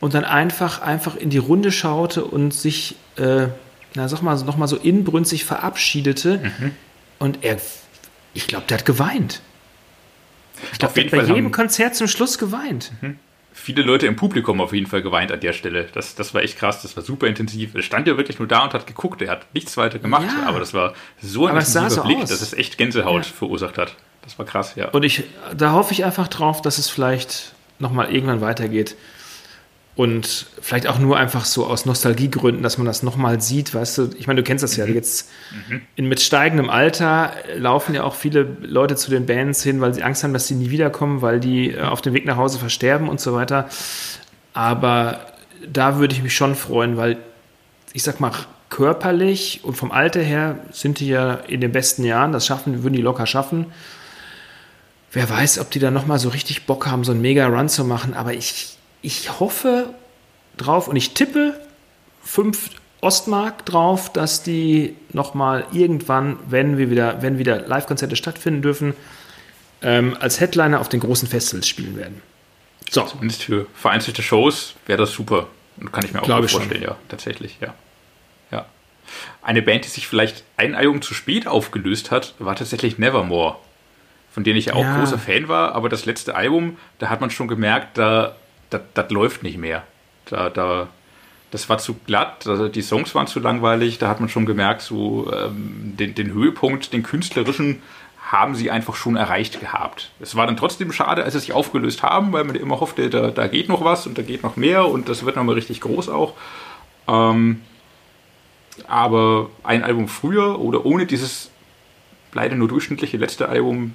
[0.00, 3.46] und dann einfach, einfach in die Runde schaute und sich, äh,
[3.94, 6.40] na sag mal, nochmal so inbrünstig verabschiedete.
[7.18, 7.56] Und er,
[8.36, 9.40] ich glaube, der hat geweint.
[10.72, 12.92] Ich glaube, der hat bei Fall jedem Konzert zum Schluss geweint.
[13.52, 15.88] Viele Leute im Publikum auf jeden Fall geweint an der Stelle.
[15.92, 17.74] Das, das war echt krass, das war super intensiv.
[17.74, 19.22] Er stand ja wirklich nur da und hat geguckt.
[19.22, 20.46] Er hat nichts weiter gemacht, Ja.
[20.46, 22.28] aber das war so ein Aber intensiver so Blick, aus.
[22.30, 23.32] dass es echt Gänsehaut Ja.
[23.32, 23.94] verursacht hat.
[24.22, 24.88] Das war krass, ja.
[24.88, 25.24] Und ich,
[25.56, 28.96] da hoffe ich einfach drauf, dass es vielleicht nochmal irgendwann weitergeht.
[29.96, 34.10] Und vielleicht auch nur einfach so aus Nostalgiegründen, dass man das nochmal sieht, weißt du,
[34.18, 34.94] ich meine, du kennst das ja, mhm.
[34.94, 35.30] jetzt
[35.96, 40.02] in, mit steigendem Alter laufen ja auch viele Leute zu den Bands hin, weil sie
[40.02, 43.08] Angst haben, dass sie nie wiederkommen, weil die äh, auf dem Weg nach Hause versterben
[43.08, 43.70] und so weiter.
[44.52, 45.20] Aber
[45.66, 47.16] da würde ich mich schon freuen, weil
[47.94, 48.32] ich sag mal,
[48.68, 52.94] körperlich und vom Alter her sind die ja in den besten Jahren, das schaffen, würden
[52.94, 53.66] die locker schaffen.
[55.12, 58.12] Wer weiß, ob die da nochmal so richtig Bock haben, so einen Mega-Run zu machen,
[58.12, 58.75] aber ich,
[59.06, 59.94] ich hoffe
[60.56, 61.58] drauf und ich tippe
[62.24, 68.94] 5 Ostmark drauf, dass die nochmal irgendwann, wenn wir wieder, wenn wieder Live-Konzerte stattfinden dürfen,
[69.80, 72.20] ähm, als Headliner auf den großen Festivals spielen werden.
[72.90, 73.02] So.
[73.02, 75.46] Zumindest für vereinzelte Shows wäre das super.
[75.92, 77.74] Kann ich mir auch Glaube vorstellen, ja, tatsächlich, ja.
[78.50, 78.66] ja.
[79.40, 83.56] Eine Band, die sich vielleicht ein Album zu spät aufgelöst hat, war tatsächlich Nevermore.
[84.32, 84.98] Von denen ich ja auch ja.
[84.98, 88.34] großer Fan war, aber das letzte Album, da hat man schon gemerkt, da,
[88.70, 89.84] das läuft nicht mehr.
[90.26, 90.88] Da, da,
[91.50, 94.82] das war zu glatt, also die Songs waren zu langweilig, da hat man schon gemerkt,
[94.82, 97.82] so ähm, den, den Höhepunkt, den künstlerischen,
[98.30, 100.10] haben sie einfach schon erreicht gehabt.
[100.18, 103.30] Es war dann trotzdem schade, als sie sich aufgelöst haben, weil man immer hoffte, da,
[103.30, 106.08] da geht noch was und da geht noch mehr und das wird nochmal richtig groß
[106.08, 106.34] auch.
[107.06, 107.60] Ähm,
[108.88, 111.50] aber ein Album früher oder ohne dieses
[112.32, 113.94] leider nur durchschnittliche letzte Album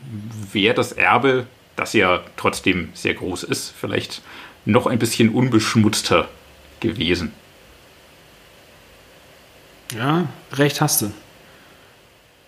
[0.51, 1.45] wäre das Erbe,
[1.75, 4.21] das ja trotzdem sehr groß ist, vielleicht
[4.65, 6.29] noch ein bisschen unbeschmutzter
[6.79, 7.31] gewesen.
[9.95, 11.11] Ja, recht hast du.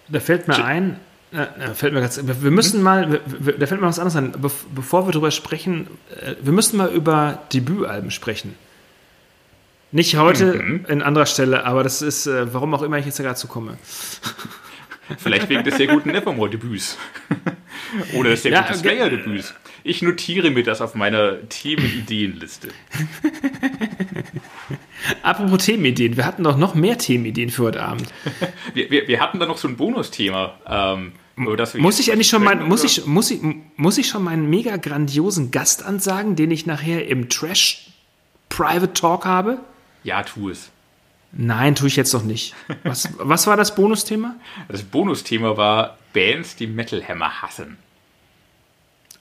[0.09, 0.99] Da fällt mir ein,
[1.31, 2.83] ja, fällt mir ganz, wir müssen hm?
[2.83, 3.21] mal,
[3.57, 4.33] da fällt mir was anderes an.
[4.75, 5.87] Bevor wir darüber sprechen,
[6.21, 8.55] äh, wir müssen mal über Debütalben sprechen.
[9.91, 10.85] Nicht heute mhm.
[10.87, 13.77] in anderer Stelle, aber das ist, äh, warum auch immer ich jetzt da dazu komme.
[15.17, 16.97] Vielleicht wegen des sehr guten Nevermore-Debüts.
[18.15, 19.53] Oder des sehr ja, guten Slayer-Debüts.
[19.83, 22.69] Ich notiere mir das auf meiner Themenideenliste.
[25.23, 28.07] Apropos Themenideen, wir hatten doch noch mehr Themenideen für heute Abend.
[28.73, 30.55] wir, wir, wir hatten da noch so ein Bonusthema.
[30.67, 33.41] Ähm, muss ich eigentlich schon mein, muss ich, muss ich,
[33.75, 37.89] muss ich schon meinen mega grandiosen Gast ansagen, den ich nachher im Trash
[38.49, 39.57] Private Talk habe?
[40.03, 40.69] Ja, tu es.
[41.31, 42.53] Nein, tue ich jetzt noch nicht.
[42.83, 44.35] Was, was war das Bonusthema?
[44.69, 47.77] Das Bonusthema war Bands, die Metal Hammer hassen.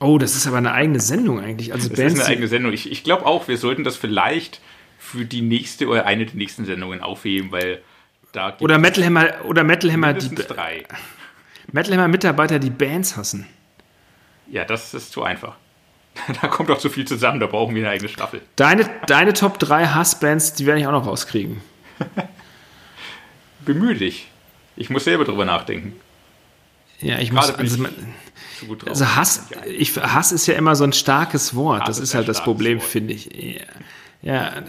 [0.03, 1.73] Oh, das ist aber eine eigene Sendung eigentlich.
[1.73, 2.73] Also das Bands, ist eine eigene Sendung.
[2.73, 4.61] Ich, ich glaube auch, wir sollten das vielleicht
[4.99, 7.83] für die nächste oder eine der nächsten Sendungen aufheben, weil
[8.33, 10.85] da gibt oder Metal Hammer oder Metal Hammer die drei.
[11.71, 13.47] Metal Hammer Mitarbeiter, die Bands hassen.
[14.51, 15.57] Ja, das ist zu einfach.
[16.43, 18.43] Da kommt doch zu viel zusammen, da brauchen wir eine eigene Staffel.
[18.57, 21.63] Deine, deine Top 3 Hassbands, die werde ich auch noch rauskriegen.
[23.65, 24.29] Bemühe dich.
[24.77, 25.95] Ich muss selber drüber nachdenken.
[27.01, 27.51] Ja, ich muss.
[27.51, 27.87] Also,
[28.87, 31.89] also Hass, ich, Hass ist ja immer so ein starkes Wort.
[31.89, 33.31] Das ist, ist halt das Problem, finde ich.
[34.23, 34.33] Ja.
[34.35, 34.63] ja,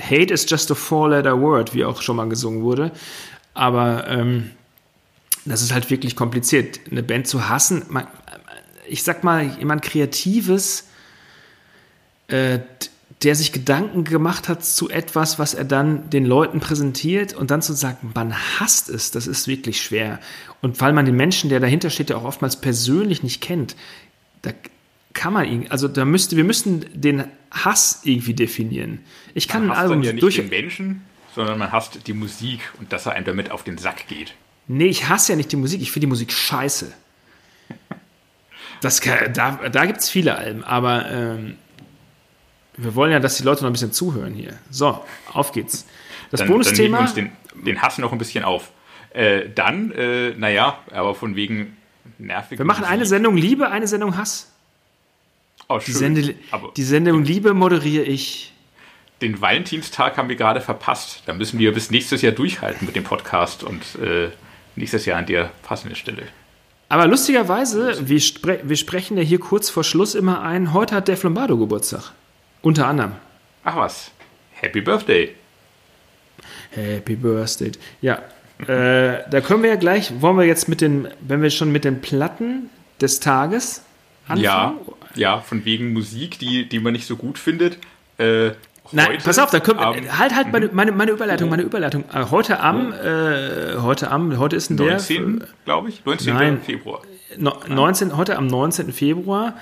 [0.00, 2.92] Hate is just a four-letter word, wie auch schon mal gesungen wurde.
[3.54, 4.50] Aber ähm,
[5.44, 6.80] das ist halt wirklich kompliziert.
[6.90, 8.06] Eine Band zu hassen, man,
[8.86, 10.84] ich sag mal, jemand Kreatives,
[12.28, 12.60] äh,
[13.22, 17.62] der sich Gedanken gemacht hat zu etwas, was er dann den Leuten präsentiert und dann
[17.62, 20.20] zu sagen, man hasst es, das ist wirklich schwer.
[20.62, 23.74] Und weil man den Menschen, der dahinter steht, ja auch oftmals persönlich nicht kennt,
[24.42, 24.52] da
[25.14, 29.00] kann man ihn, also da müsste, wir müssten den Hass irgendwie definieren.
[29.34, 31.02] Ich kann man hasst Album ja nicht durch den Menschen,
[31.34, 34.34] sondern man hasst die Musik und dass er einem damit auf den Sack geht.
[34.68, 36.92] Nee, ich hasse ja nicht die Musik, ich finde die Musik scheiße.
[38.80, 41.56] Das kann, da da gibt es viele Alben, aber ähm,
[42.78, 44.54] wir wollen ja, dass die Leute noch ein bisschen zuhören hier.
[44.70, 45.86] So, auf geht's.
[46.30, 46.98] Das dann, Bonusthema.
[46.98, 48.70] Dann uns den, den Hass noch ein bisschen auf.
[49.10, 51.76] Äh, dann, äh, naja, aber von wegen
[52.18, 52.58] nervig.
[52.58, 54.52] Wir machen eine Sendung Liebe, eine Sendung Hass.
[55.68, 55.86] Oh, schön.
[55.86, 56.34] Die, Sende,
[56.76, 58.52] die Sendung Liebe moderiere ich.
[59.20, 61.22] Den Valentinstag haben wir gerade verpasst.
[61.26, 64.30] Da müssen wir bis nächstes Jahr durchhalten mit dem Podcast und äh,
[64.76, 66.22] nächstes Jahr an der passenden Stelle.
[66.88, 71.08] Aber lustigerweise, wir, spre wir sprechen ja hier kurz vor Schluss immer ein, heute hat
[71.08, 72.12] Def Lombardo Geburtstag.
[72.62, 73.12] Unter anderem.
[73.64, 74.10] Ach was.
[74.52, 75.34] Happy Birthday.
[76.70, 77.72] Happy Birthday.
[78.00, 78.22] Ja.
[78.66, 81.84] äh, da können wir ja gleich, wollen wir jetzt mit den, wenn wir schon mit
[81.84, 83.82] den Platten des Tages
[84.26, 84.42] anfangen?
[84.42, 84.74] Ja,
[85.14, 87.78] ja von wegen Musik, die, die man nicht so gut findet.
[88.18, 88.50] Äh,
[88.90, 92.04] Nein, pass auf, da können wir, halt, halt meine, meine, meine Überleitung, meine Überleitung.
[92.12, 96.34] Äh, heute am, äh, heute am, heute ist ein 19, glaube ich, 19.
[96.34, 97.02] Nein, Februar.
[97.36, 98.92] No, 19, heute am 19.
[98.92, 99.54] Februar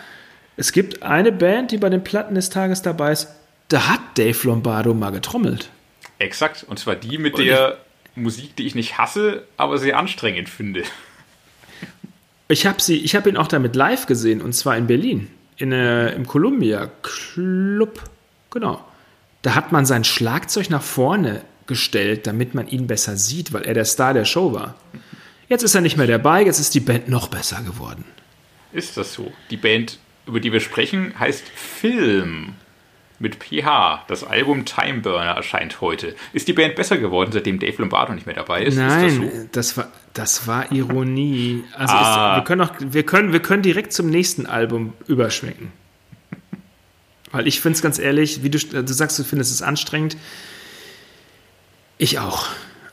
[0.56, 3.28] es gibt eine Band, die bei den Platten des Tages dabei ist.
[3.68, 5.70] Da hat Dave Lombardo mal getrommelt.
[6.18, 6.64] Exakt.
[6.68, 7.78] Und zwar die mit der
[8.14, 10.84] Musik, die ich nicht hasse, aber sehr anstrengend finde.
[12.48, 15.28] Ich habe hab ihn auch damit live gesehen und zwar in Berlin.
[15.56, 18.02] In, äh, Im Columbia Club.
[18.50, 18.82] Genau.
[19.42, 23.74] da hat man sein Schlagzeug nach vorne gestellt, damit man ihn besser sieht, weil er
[23.74, 24.76] der Star der Show war.
[25.48, 28.04] Jetzt ist er nicht mehr dabei, jetzt ist die Band noch besser geworden.
[28.72, 29.32] Ist das so?
[29.50, 32.54] Die Band, über die wir sprechen, heißt Film
[33.18, 34.04] mit PH.
[34.08, 36.14] Das Album Time Burner erscheint heute.
[36.32, 38.76] Ist die Band besser geworden, seitdem Dave Lombardo nicht mehr dabei ist?
[38.76, 39.48] Nein, ist das, so?
[39.52, 41.64] das, war, das war Ironie.
[41.72, 42.36] Also ah.
[42.36, 45.72] ist, wir, können auch, wir, können, wir können direkt zum nächsten Album überschwenken.
[47.32, 50.16] Weil ich finde es ganz ehrlich, wie du, du sagst, du findest es anstrengend.
[51.98, 52.46] Ich auch.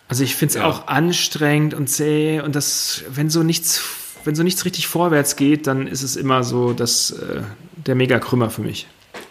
[0.08, 0.66] Also ich finde es ja.
[0.66, 3.84] auch anstrengend und zäh und das, wenn so nichts,
[4.26, 7.42] wenn so nichts richtig vorwärts geht, dann ist es immer so dass, äh,
[7.76, 8.88] der Megakrümmer für mich.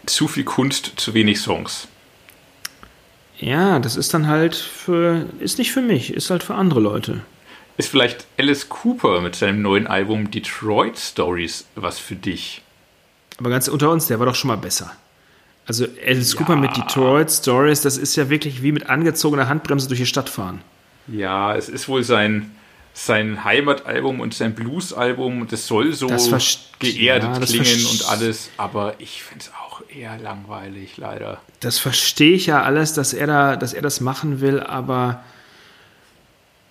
[0.06, 1.88] Zu viel Kunst, zu wenig Songs.
[3.38, 7.22] Ja, das ist dann halt für, ist nicht für mich, ist halt für andere Leute.
[7.76, 12.62] Ist vielleicht Alice Cooper mit seinem neuen Album Detroit Stories was für dich?
[13.38, 14.92] Aber ganz unter uns, der war doch schon mal besser.
[15.66, 16.38] Also Alice ja.
[16.38, 20.28] Cooper mit Detroit Stories, das ist ja wirklich wie mit angezogener Handbremse durch die Stadt
[20.28, 20.60] fahren.
[21.08, 22.50] Ja, es ist wohl sein,
[22.94, 25.48] sein Heimatalbum und sein Bluesalbum.
[25.48, 30.18] Das soll so das geerdet ja, klingen und alles, aber ich finde es auch eher
[30.18, 31.40] langweilig, leider.
[31.60, 35.22] Das verstehe ich ja alles, dass er, da, dass er das machen will, aber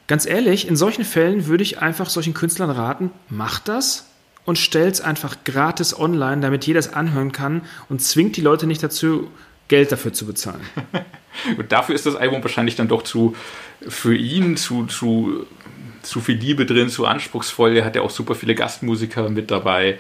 [0.08, 4.08] ganz ehrlich, in solchen Fällen würde ich einfach solchen Künstlern raten, macht das
[4.46, 8.68] und stellt es einfach gratis online, damit jeder es anhören kann und zwingt die Leute
[8.68, 9.30] nicht dazu,
[9.68, 10.62] Geld dafür zu bezahlen.
[11.58, 13.36] und dafür ist das Album wahrscheinlich dann doch zu,
[13.88, 15.48] für ihn zu, zu,
[16.04, 17.78] zu viel Liebe drin, zu anspruchsvoll.
[17.78, 19.99] Er hat ja auch super viele Gastmusiker mit dabei.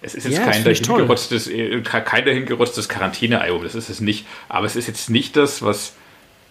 [0.00, 4.26] Es ist jetzt ja, kein, dahingerotztes, äh, kein dahingerotztes Quarantänealbum, das ist es nicht.
[4.48, 5.94] Aber es ist jetzt nicht das, was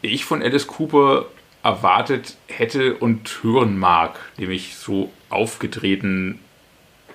[0.01, 1.27] ich von Alice Cooper
[1.63, 4.19] erwartet hätte und hören mag.
[4.37, 6.39] Nämlich so aufgetreten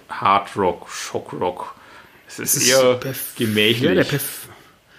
[0.09, 1.75] Hard Rock, Shock Rock.
[2.27, 2.99] Es ist, ist eher
[3.37, 3.83] gemächlich.
[3.83, 4.49] Ja, der Perf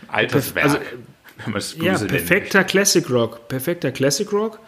[0.08, 0.82] Altes Werk.
[1.52, 3.48] Also, ja, perfekter Classic Rock.
[3.48, 4.60] Perfekter Classic Rock.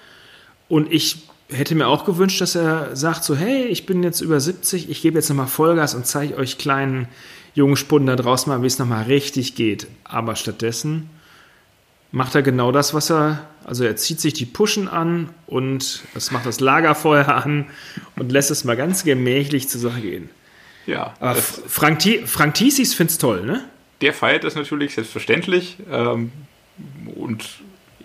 [0.68, 1.18] Und ich
[1.50, 5.02] hätte mir auch gewünscht, dass er sagt so, hey, ich bin jetzt über 70, ich
[5.02, 7.08] gebe jetzt nochmal Vollgas und zeige euch kleinen
[7.54, 9.88] jungen Spunden da draußen mal, wie es nochmal richtig geht.
[10.04, 11.10] Aber stattdessen
[12.12, 16.32] macht er genau das, was er, also er zieht sich die Puschen an und es
[16.32, 17.66] macht das Lagerfeuer an
[18.16, 20.30] und lässt es mal ganz gemächlich zur Sache gehen.
[20.86, 21.14] Ja.
[21.20, 23.66] Aber Frank, Frank Thiesis findet es toll, ne?
[24.02, 25.78] Der feiert das natürlich selbstverständlich.
[25.90, 26.32] Ähm,
[27.16, 27.48] und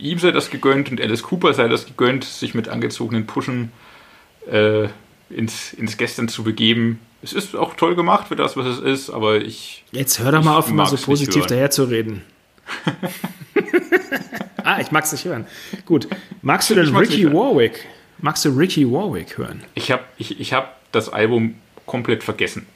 [0.01, 3.73] ihm sei das gegönnt und Alice Cooper sei das gegönnt, sich mit angezogenen Puschen
[4.51, 4.89] äh,
[5.29, 7.01] ins, ins Gestern zu begeben.
[7.23, 9.85] Es ist auch toll gemacht für das, was es ist, aber ich.
[9.93, 12.23] Jetzt hör doch mal auf, immer so positiv daher zu reden.
[14.65, 15.47] ah, ich mag es nicht hören.
[15.85, 16.09] Gut.
[16.43, 17.87] Magst du denn Ricky Warwick?
[18.19, 19.65] Magst du Ricky Warwick hören?
[19.75, 22.67] Ich habe ich, ich hab das Album komplett vergessen.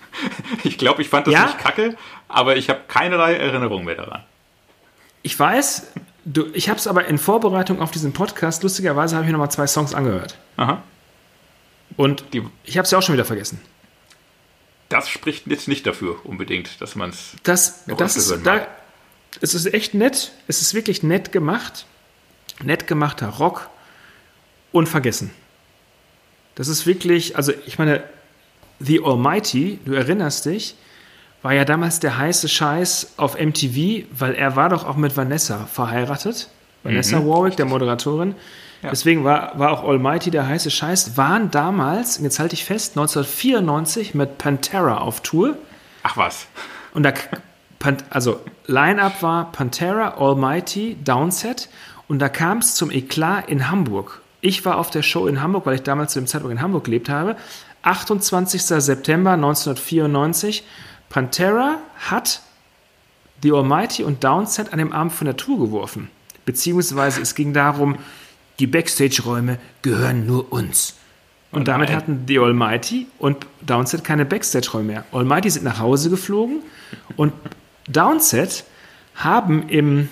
[0.64, 1.46] ich glaube, ich fand das ja?
[1.46, 1.96] nicht kacke,
[2.28, 4.22] aber ich habe keinerlei Erinnerung mehr daran.
[5.22, 5.92] Ich weiß,
[6.32, 9.50] du, ich habe es aber in Vorbereitung auf diesen Podcast, lustigerweise habe ich mir nochmal
[9.50, 10.36] zwei Songs angehört.
[10.56, 10.82] Aha.
[11.96, 13.60] Und Die, ich habe es ja auch schon wieder vergessen.
[14.88, 18.66] Das spricht jetzt nicht dafür unbedingt, dass man es das, das ist, da,
[19.40, 20.32] Es ist echt nett.
[20.46, 21.86] Es ist wirklich nett gemacht.
[22.62, 23.68] Nett gemachter Rock.
[24.72, 25.30] Unvergessen.
[26.54, 28.02] Das ist wirklich, also ich meine,
[28.80, 30.74] The Almighty, du erinnerst dich,
[31.42, 35.66] war ja damals der heiße Scheiß auf MTV, weil er war doch auch mit Vanessa
[35.66, 36.48] verheiratet.
[36.82, 37.28] Vanessa mhm.
[37.28, 38.34] Warwick, der Moderatorin.
[38.82, 38.90] Ja.
[38.90, 41.16] Deswegen war, war auch Almighty der heiße Scheiß.
[41.16, 45.56] Waren damals, jetzt halte ich fest, 1994 mit Pantera auf Tour.
[46.02, 46.46] Ach was.
[46.94, 47.12] Und da,
[48.10, 51.68] also Line-Up war Pantera, Almighty, Downset.
[52.06, 54.22] Und da kam es zum Eklat in Hamburg.
[54.40, 56.84] Ich war auf der Show in Hamburg, weil ich damals zu dem Zeitpunkt in Hamburg
[56.84, 57.36] gelebt habe.
[57.82, 58.62] 28.
[58.62, 60.64] September 1994.
[61.08, 62.42] Pantera hat
[63.42, 66.10] The Almighty und Downset an dem Abend von der Tour geworfen.
[66.44, 67.96] Beziehungsweise es ging darum,
[68.58, 70.94] die Backstage-Räume gehören nur uns.
[71.50, 75.04] Und oh damit hatten The Almighty und Downset keine Backstage-Räume mehr.
[75.12, 76.60] Almighty sind nach Hause geflogen
[77.16, 77.32] und
[77.88, 78.64] Downset
[79.14, 80.08] haben im,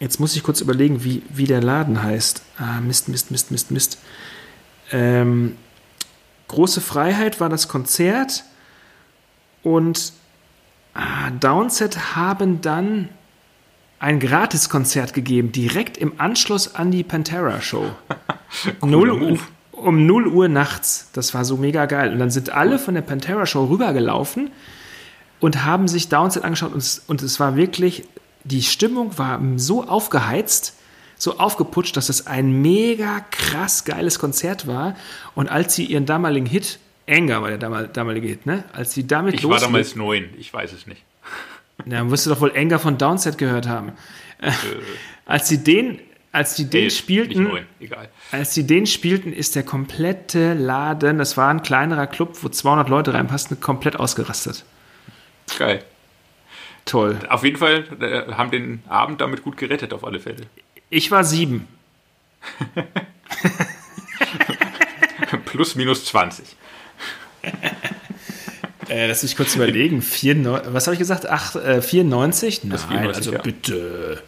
[0.00, 2.42] jetzt muss ich kurz überlegen, wie, wie der Laden heißt.
[2.58, 3.98] Ah, Mist, Mist, Mist, Mist, Mist.
[4.90, 5.56] Ähm,
[6.48, 8.44] Große Freiheit war das Konzert
[9.62, 10.12] und
[10.94, 13.08] ah, Downset haben dann
[13.98, 17.86] ein Gratiskonzert gegeben, direkt im Anschluss an die Pantera-Show.
[18.80, 19.38] um,
[19.72, 21.08] um 0 Uhr nachts.
[21.12, 22.12] Das war so mega geil.
[22.12, 24.50] Und dann sind alle von der Pantera-Show rübergelaufen
[25.40, 28.04] und haben sich Downset angeschaut und es, und es war wirklich,
[28.44, 30.74] die Stimmung war so aufgeheizt,
[31.16, 34.96] so aufgeputscht, dass es ein mega krass geiles Konzert war.
[35.34, 36.78] Und als sie ihren damaligen Hit,
[37.08, 38.64] Anger war der damalige Hit, ne?
[38.72, 41.02] Als sie damit Ich war damals neun, ich weiß es nicht.
[41.84, 43.92] Ja, dann wirst du doch wohl Anger von Downset gehört haben.
[44.40, 44.52] Äh,
[45.26, 46.00] als sie den,
[46.32, 47.48] als die den elf, spielten,
[48.30, 52.88] als die den spielten, ist der komplette Laden, das war ein kleinerer Club, wo 200
[52.88, 54.64] Leute reinpassten, komplett ausgerastet.
[55.58, 55.84] Geil.
[56.84, 57.18] Toll.
[57.28, 60.46] Auf jeden Fall äh, haben den Abend damit gut gerettet, auf alle Fälle.
[60.90, 61.66] Ich war sieben.
[65.46, 66.56] Plus minus 20.
[68.88, 70.02] Äh, lass mich kurz überlegen.
[70.02, 71.26] 94, was habe ich gesagt?
[71.26, 72.64] Ach, äh, 94?
[72.64, 73.40] Nein, 94, also ja.
[73.40, 74.22] bitte.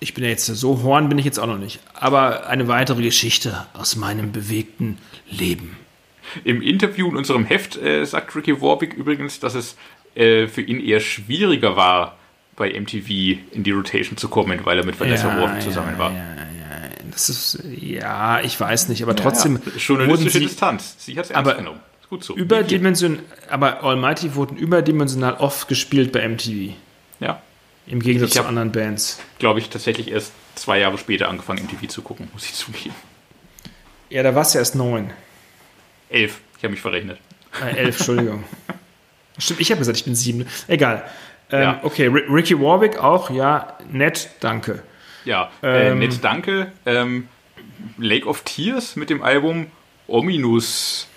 [0.00, 1.80] Ich bin ja jetzt so horn, bin ich jetzt auch noch nicht.
[1.94, 4.98] Aber eine weitere Geschichte aus meinem bewegten
[5.30, 5.76] Leben.
[6.42, 9.76] Im Interview in unserem Heft äh, sagt Ricky Warwick übrigens, dass es
[10.14, 12.18] äh, für ihn eher schwieriger war,
[12.56, 13.08] bei MTV
[13.52, 16.12] in die Rotation zu kommen, weil er mit Vanessa Ja, Warwick ja, zusammen war.
[16.12, 16.43] Ja, ja,
[17.14, 20.94] das ist, ja, ich weiß nicht, aber trotzdem ja, wurden journalistische sie Distanz.
[20.98, 21.80] Sie hat es ernst Aber genommen.
[22.02, 22.36] Ist gut so.
[22.36, 26.74] überdimensional, aber Almighty wurden überdimensional oft gespielt bei MTV.
[27.20, 27.40] Ja,
[27.86, 29.20] Im Gegensatz Ich zu anderen Bands.
[29.38, 32.94] glaube ich, tatsächlich erst zwei Jahre später angefangen, MTV zu gucken, muss ich zugeben.
[34.10, 35.10] Ja, da warst du erst neun.
[36.10, 36.40] Elf.
[36.58, 37.18] Ich habe mich verrechnet.
[37.62, 38.44] Äh, elf, Entschuldigung.
[39.38, 40.46] Stimmt, ich habe gesagt, ich bin sieben.
[40.68, 41.04] Egal.
[41.50, 41.80] Ähm, Ja.
[41.82, 44.82] Okay, Ri- Ricky Warwick auch, ja, nett, danke.
[45.24, 45.98] Ja, äh, Ähm.
[46.00, 46.72] nett, danke.
[46.86, 47.28] Ähm,
[47.98, 49.66] Lake of Tears mit dem Album
[50.06, 51.08] Ominous.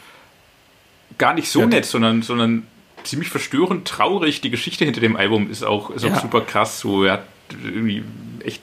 [1.18, 2.68] Gar nicht so Ja, nett, sondern, sondern
[3.04, 4.42] ziemlich verstörend traurig.
[4.42, 6.20] Die Geschichte hinter dem Album ist auch, ist auch Ja.
[6.20, 6.80] super krass.
[6.80, 7.28] So, er hat
[7.64, 8.04] irgendwie
[8.44, 8.62] echt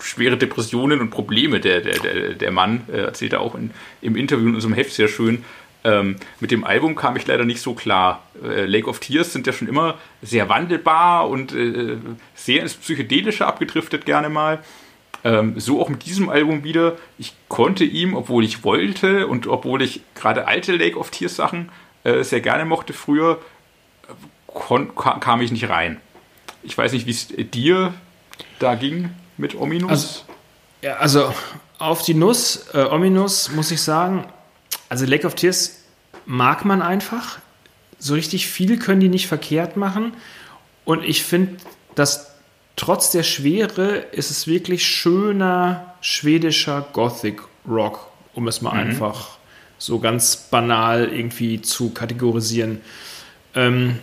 [0.00, 1.60] schwere Depressionen und Probleme.
[1.60, 3.70] Der, der, der, der Mann äh, erzählt er auch in,
[4.02, 5.44] im Interview in unserem Heft sehr schön.
[5.84, 8.22] Ähm, mit dem Album kam ich leider nicht so klar.
[8.42, 11.98] Äh, Lake of Tears sind ja schon immer sehr wandelbar und äh,
[12.34, 14.64] sehr ins Psychedelische abgedriftet gerne mal.
[15.24, 16.96] Ähm, so auch mit diesem Album wieder.
[17.18, 21.70] Ich konnte ihm, obwohl ich wollte und obwohl ich gerade alte Lake of Tears Sachen
[22.04, 23.38] äh, sehr gerne mochte früher,
[25.20, 26.00] kam ich nicht rein.
[26.62, 27.92] Ich weiß nicht, wie es dir
[28.58, 29.90] da ging mit Ominous.
[29.90, 30.20] Also-
[30.82, 31.32] Ja, also
[31.78, 34.24] auf die Nuss, äh, Ominous, muss ich sagen,
[34.94, 35.80] also Lake of Tears
[36.24, 37.40] mag man einfach.
[37.98, 40.12] So richtig viel können die nicht verkehrt machen.
[40.84, 41.56] Und ich finde,
[41.96, 42.30] dass
[42.76, 49.38] trotz der Schwere ist es wirklich schöner schwedischer Gothic Rock, um es mal einfach
[49.78, 52.80] so ganz banal irgendwie zu kategorisieren.
[53.56, 53.98] Ähm,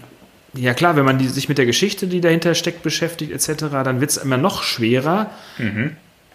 [0.54, 4.02] ja klar, wenn man die, sich mit der Geschichte, die dahinter steckt, beschäftigt etc., dann
[4.02, 5.32] wird es immer noch schwerer.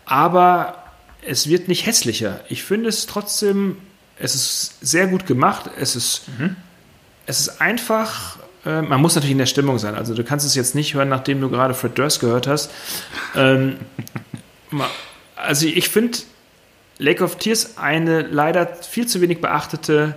[0.06, 0.82] Aber
[1.26, 2.40] es wird nicht hässlicher.
[2.48, 3.76] Ich finde es trotzdem,
[4.18, 5.70] es ist sehr gut gemacht.
[5.78, 6.22] Es ist,
[7.26, 9.94] es ist einfach, äh, man muss natürlich in der Stimmung sein.
[9.94, 12.70] Also du kannst es jetzt nicht hören, nachdem du gerade Fred Durst gehört hast.
[13.34, 13.76] Ähm,
[15.36, 16.18] also ich finde
[16.98, 20.14] Lake of Tears eine leider viel zu wenig beachtete,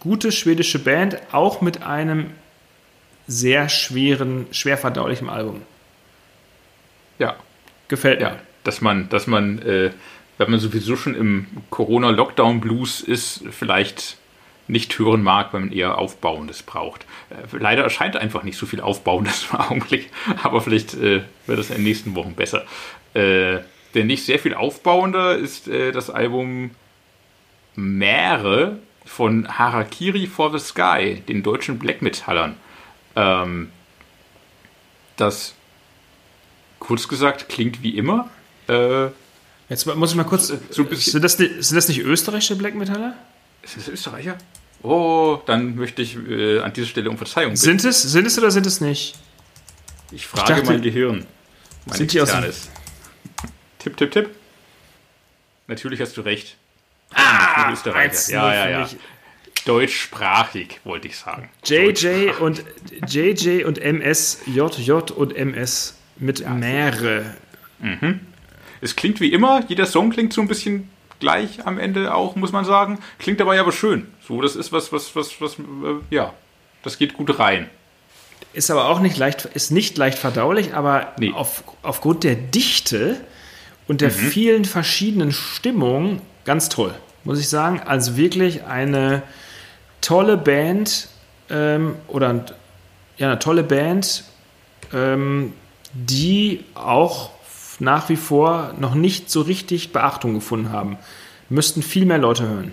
[0.00, 2.30] gute schwedische Band, auch mit einem
[3.26, 5.62] sehr schweren, schwer verdaulichen Album.
[7.18, 7.36] ja,
[7.88, 8.38] Gefällt ja, mir.
[8.64, 9.90] dass man, dass man, äh,
[10.38, 14.16] wenn man sowieso schon im Corona-Lockdown-Blues ist, vielleicht
[14.68, 17.06] nicht hören mag, wenn man eher Aufbauendes braucht.
[17.30, 20.10] Äh, leider erscheint einfach nicht so viel Aufbauendes im Augenblick,
[20.42, 22.64] aber vielleicht äh, wird es in den nächsten Wochen besser.
[23.14, 23.58] Äh,
[23.94, 26.70] denn nicht sehr viel aufbauender ist äh, das Album
[27.74, 32.56] Meere von Harakiri for the Sky, den deutschen Black Metallern.
[33.16, 33.70] Ähm,
[35.16, 35.54] das,
[36.78, 38.28] kurz gesagt, klingt wie immer.
[38.68, 39.08] Äh,
[39.68, 40.52] Jetzt muss ich mal kurz.
[40.70, 43.14] So bisschen- sind, das, nicht- sind das nicht österreichische Black Metaller?
[43.62, 44.38] ist das Österreicher?
[44.82, 47.60] Oh, dann möchte ich äh, an dieser Stelle um Verzeihung bitten.
[47.62, 49.14] Sind es, sind es oder sind es nicht?
[50.12, 51.26] Ich frage dachte- mein Gehirn.
[51.86, 52.30] Mein Sind die aus.
[53.78, 54.30] Tipp, tipp, tipp.
[55.66, 56.56] Natürlich hast du recht.
[57.12, 58.12] Ah, Österreicher.
[58.14, 58.88] 1-0 Ja, ja, ja.
[59.66, 61.50] Deutschsprachig, wollte ich sagen.
[61.64, 62.64] JJ und
[63.06, 67.34] JJ und MS, JJ und MS mit Meere.
[68.80, 70.88] Es klingt wie immer, jeder Song klingt so ein bisschen
[71.20, 72.98] gleich am Ende auch, muss man sagen.
[73.18, 74.06] Klingt dabei aber schön.
[74.26, 75.62] So, das ist was, was, was, was, äh,
[76.10, 76.32] ja,
[76.82, 77.68] das geht gut rein.
[78.52, 81.32] Ist aber auch nicht leicht, ist nicht leicht verdaulich, aber Nee.
[81.32, 83.20] auf, aufgrund der Dichte
[83.88, 87.80] und der vielen verschiedenen Stimmungen ganz toll, muss ich sagen.
[87.84, 89.22] Also wirklich eine
[90.00, 91.08] tolle Band
[91.50, 92.44] ähm, oder
[93.16, 94.24] ja, eine tolle Band,
[94.94, 95.52] ähm,
[95.92, 97.30] die auch
[97.78, 100.96] nach wie vor noch nicht so richtig Beachtung gefunden haben.
[101.48, 102.72] Müssten viel mehr Leute hören.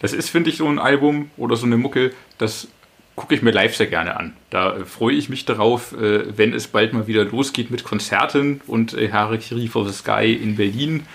[0.00, 2.68] Das ist, finde ich, so ein Album oder so eine Mucke, das
[3.16, 4.34] gucke ich mir live sehr gerne an.
[4.50, 8.92] Da freue ich mich darauf, äh, wenn es bald mal wieder losgeht mit Konzerten und
[8.94, 11.06] äh, Harakiri for the Sky in Berlin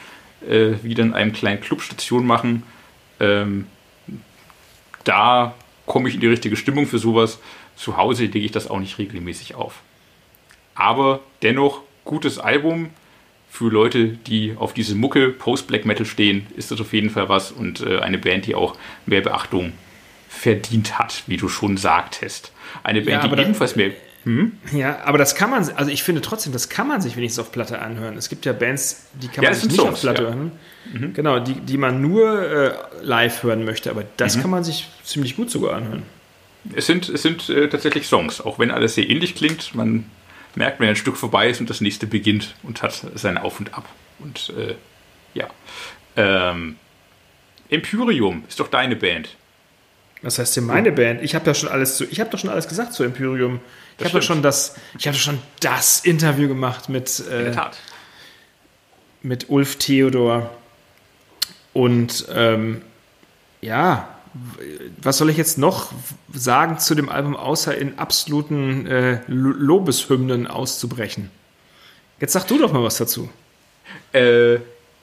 [0.48, 2.64] äh, wieder in einem kleinen Clubstation machen.
[3.20, 3.68] Ähm,
[5.04, 5.54] da
[5.86, 7.40] komme ich in die richtige Stimmung für sowas.
[7.76, 9.82] Zu Hause lege ich das auch nicht regelmäßig auf.
[10.76, 12.90] aber dennoch gutes Album.
[13.52, 17.52] Für Leute, die auf diese Mucke Post-Black Metal stehen, ist das auf jeden Fall was
[17.52, 19.74] und äh, eine Band, die auch mehr Beachtung
[20.28, 22.52] verdient hat, wie du schon sagtest.
[22.84, 23.92] Eine Band, Ja, die ebenfalls mehr.
[24.24, 24.52] Hm?
[24.74, 27.52] Ja, aber das kann man, also ich finde trotzdem, das kann man sich wenigstens auf
[27.52, 28.18] Platte anhören.
[28.18, 30.30] Es gibt ja Bands, die kann Ja, man sich nicht Songs, auf Platte ja.
[30.30, 30.52] hören.
[31.14, 35.36] Genau, die, die man nur äh, live hören möchte, aber das kann man sich ziemlich
[35.36, 36.04] gut sogar anhören.
[36.76, 39.74] Es sind, es sind äh, tatsächlich Songs, auch wenn alles sehr ähnlich klingt.
[39.74, 40.06] Man
[40.56, 43.74] merkt, wenn ein Stück vorbei ist und das nächste beginnt und hat sein Auf und
[43.74, 43.88] Ab.
[44.20, 44.76] Und äh,
[45.34, 45.48] ja.
[46.16, 46.76] Ähm,
[47.70, 49.36] Empyrium ist doch deine Band.
[50.22, 51.22] Was heißt denn meine Band?
[51.22, 53.62] Ich habe ja schon alles zu, ich habe doch schon alles gesagt zu Imperium.
[53.98, 57.54] Ich habe doch schon das, ich habe schon das Interview gemacht mit, äh,
[59.22, 60.50] mit Ulf Theodor.
[61.74, 62.82] Und ähm,
[63.62, 64.19] ja,
[65.02, 65.92] was soll ich jetzt noch
[66.34, 71.32] sagen zu dem Album, außer in absoluten äh, Lo- Lobeshymnen auszubrechen?
[72.20, 73.30] Jetzt sag du doch mal was dazu.
[74.14, 74.56] Äh,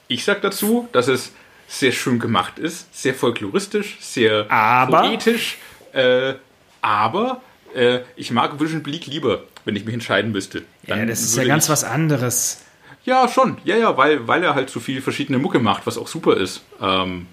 [0.07, 1.31] ich sag dazu, dass es
[1.67, 5.01] sehr schön gemacht ist, sehr folkloristisch, sehr Aber?
[5.01, 5.57] poetisch,
[5.93, 6.35] äh,
[6.81, 7.41] aber
[7.75, 10.59] äh, ich mag Vision Bleak lieber, wenn ich mich entscheiden müsste.
[10.85, 12.61] Ja, Dann das ist ja ganz was anderes.
[13.03, 13.57] Ja, schon.
[13.65, 16.61] Ja, ja, weil, weil er halt so viel verschiedene Mucke macht, was auch super ist.
[16.81, 17.25] Ähm,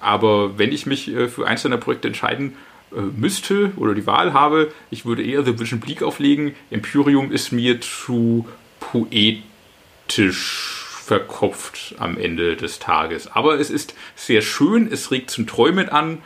[0.00, 2.54] aber wenn ich mich äh, für eins seiner Projekte entscheiden
[2.96, 6.54] äh, müsste oder die Wahl habe, ich würde eher The Vision Bleak auflegen.
[6.70, 8.46] Imperium ist mir zu
[10.08, 13.28] poetisch verkopft am Ende des Tages.
[13.32, 16.18] Aber es ist sehr schön, es regt zum Träumen an.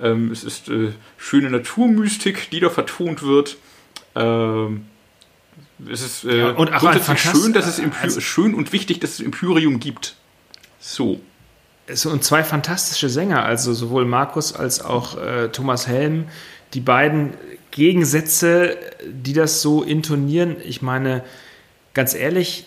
[0.00, 3.58] Ähm, es ist äh, schöne Naturmystik, die da vertont wird.
[4.14, 4.86] Ähm,
[5.90, 9.20] es ist äh, Ja, und fantast- schön, dass es also- schön und wichtig, dass es
[9.20, 10.16] Imperium gibt.
[10.78, 11.20] So.
[12.04, 16.26] Und zwei fantastische Sänger, also sowohl Markus als auch äh, Thomas Helm,
[16.74, 17.34] die beiden
[17.70, 20.56] Gegensätze, die das so intonieren.
[20.64, 21.24] Ich meine,
[21.94, 22.66] ganz ehrlich,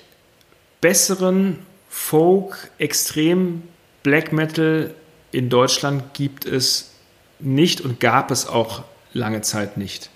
[0.82, 1.60] besseren
[1.90, 3.64] Folk, extrem
[4.02, 4.94] Black Metal
[5.32, 6.92] in Deutschland gibt es
[7.40, 10.10] nicht und gab es auch lange Zeit nicht.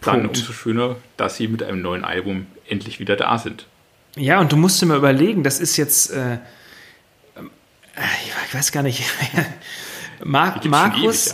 [0.00, 0.38] Dann Punkt.
[0.38, 3.66] umso schöner, dass sie mit einem neuen Album endlich wieder da sind.
[4.16, 6.38] Ja, und du musst dir mal überlegen, das ist jetzt, äh, äh,
[8.46, 9.02] ich weiß gar nicht,
[10.24, 11.28] Mar Markus,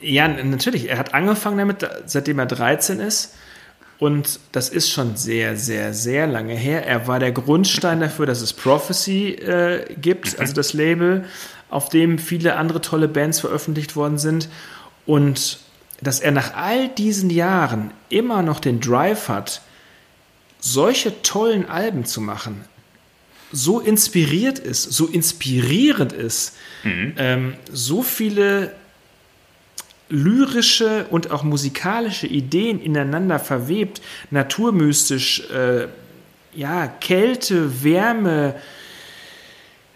[0.00, 0.28] ewig, ja.
[0.28, 3.34] natürlich, er hat angefangen damit, seitdem er 13 ist.
[3.98, 6.84] Und das ist schon sehr, sehr, sehr lange her.
[6.84, 11.24] Er war der Grundstein dafür, dass es Prophecy äh, gibt, also das Label,
[11.70, 14.48] auf dem viele andere tolle Bands veröffentlicht worden sind.
[15.06, 15.60] Und
[16.00, 19.62] dass er nach all diesen Jahren immer noch den Drive hat,
[20.62, 22.64] solche tollen Alben zu machen,
[23.50, 28.74] so inspiriert ist, so inspirierend ist, ähm, so viele
[30.08, 34.00] lyrische und auch musikalische Ideen ineinander verwebt,
[34.30, 35.88] naturmystisch, äh,
[36.54, 38.54] ja, Kälte, Wärme,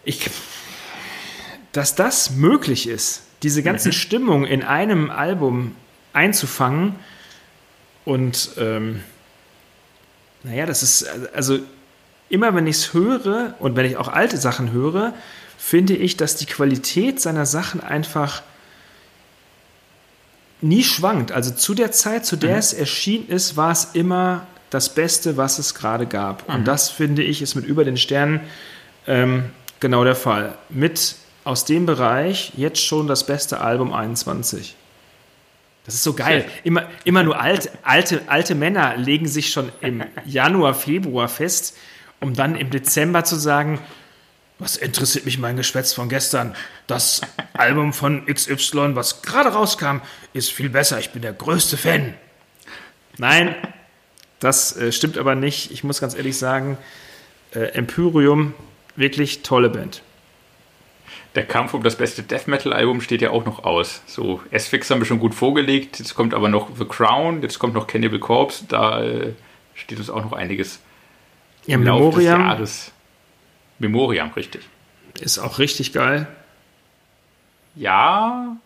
[0.04, 0.28] ich,
[1.72, 5.76] dass das möglich ist, diese ganzen Stimmungen in einem Album
[6.12, 6.96] einzufangen
[8.04, 9.02] und ähm,
[10.42, 11.58] naja, das ist also
[12.28, 15.12] immer, wenn ich es höre und wenn ich auch alte Sachen höre,
[15.58, 18.42] finde ich, dass die Qualität seiner Sachen einfach
[20.60, 21.32] nie schwankt.
[21.32, 25.58] Also zu der Zeit, zu der es erschienen ist, war es immer das Beste, was
[25.58, 26.48] es gerade gab.
[26.48, 28.40] Und das finde ich ist mit über den Sternen
[29.06, 29.44] ähm,
[29.80, 30.56] genau der Fall.
[30.68, 34.74] Mit aus dem Bereich jetzt schon das beste Album 21.
[35.86, 36.44] Das ist so geil.
[36.64, 41.76] Immer, immer nur alte, alte, alte Männer legen sich schon im Januar, Februar fest,
[42.20, 43.80] um dann im Dezember zu sagen,
[44.58, 46.56] was interessiert mich mein Geschwätz von gestern?
[46.86, 47.20] Das
[47.52, 50.00] Album von XY, was gerade rauskam,
[50.32, 50.98] ist viel besser.
[50.98, 52.14] Ich bin der größte Fan.
[53.18, 53.54] Nein,
[54.40, 55.70] das äh, stimmt aber nicht.
[55.70, 56.78] Ich muss ganz ehrlich sagen,
[57.54, 58.54] äh, Empyrium,
[58.96, 60.02] wirklich tolle Band.
[61.36, 64.02] Der Kampf um das beste Death Metal Album steht ja auch noch aus.
[64.06, 65.98] So, S-Fix haben wir schon gut vorgelegt.
[65.98, 68.64] Jetzt kommt aber noch The Crown, jetzt kommt noch Cannibal Corpse.
[68.66, 69.34] Da äh,
[69.74, 70.80] steht uns auch noch einiges
[71.66, 72.92] Ja, im Laufe des Memoriam Jahres.
[73.78, 74.62] Memoriam, richtig.
[75.20, 76.26] ist auch richtig geil.
[77.74, 78.56] Ja,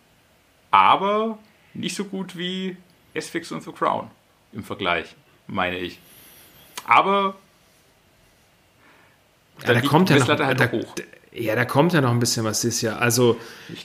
[0.71, 1.39] aber
[1.75, 2.77] nicht so gut wie
[3.15, 4.09] S-Fix und The Crown
[4.53, 5.17] im Vergleich,
[5.49, 5.99] meine ich.
[6.87, 7.35] Aber
[9.61, 10.95] Ja, dann da kommt ja noch, halt da, hoch.
[11.33, 13.01] Ja, da kommt ja noch ein bisschen was dieses Jahr.
[13.01, 13.37] Also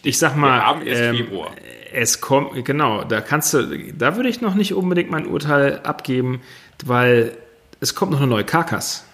[0.04, 1.52] ich sag mal, Wir haben erst ähm, Februar.
[1.94, 3.04] es kommt genau.
[3.04, 6.42] Da kannst du, da würde ich noch nicht unbedingt mein Urteil abgeben,
[6.84, 7.38] weil
[7.82, 9.06] es kommt noch eine neue Karkas.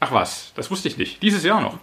[0.00, 1.22] Ach was, das wusste ich nicht.
[1.22, 1.78] Dieses Jahr noch.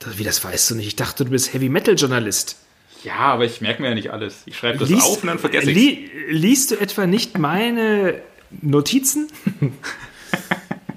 [0.00, 0.86] Das, wie das weißt du nicht?
[0.86, 2.58] Ich dachte, du bist Heavy Metal Journalist.
[3.02, 4.42] Ja, aber ich merke mir ja nicht alles.
[4.46, 8.20] Ich schreibe das Liest- auf und dann vergesse ich li Liest du etwa nicht meine
[8.62, 9.28] Notizen?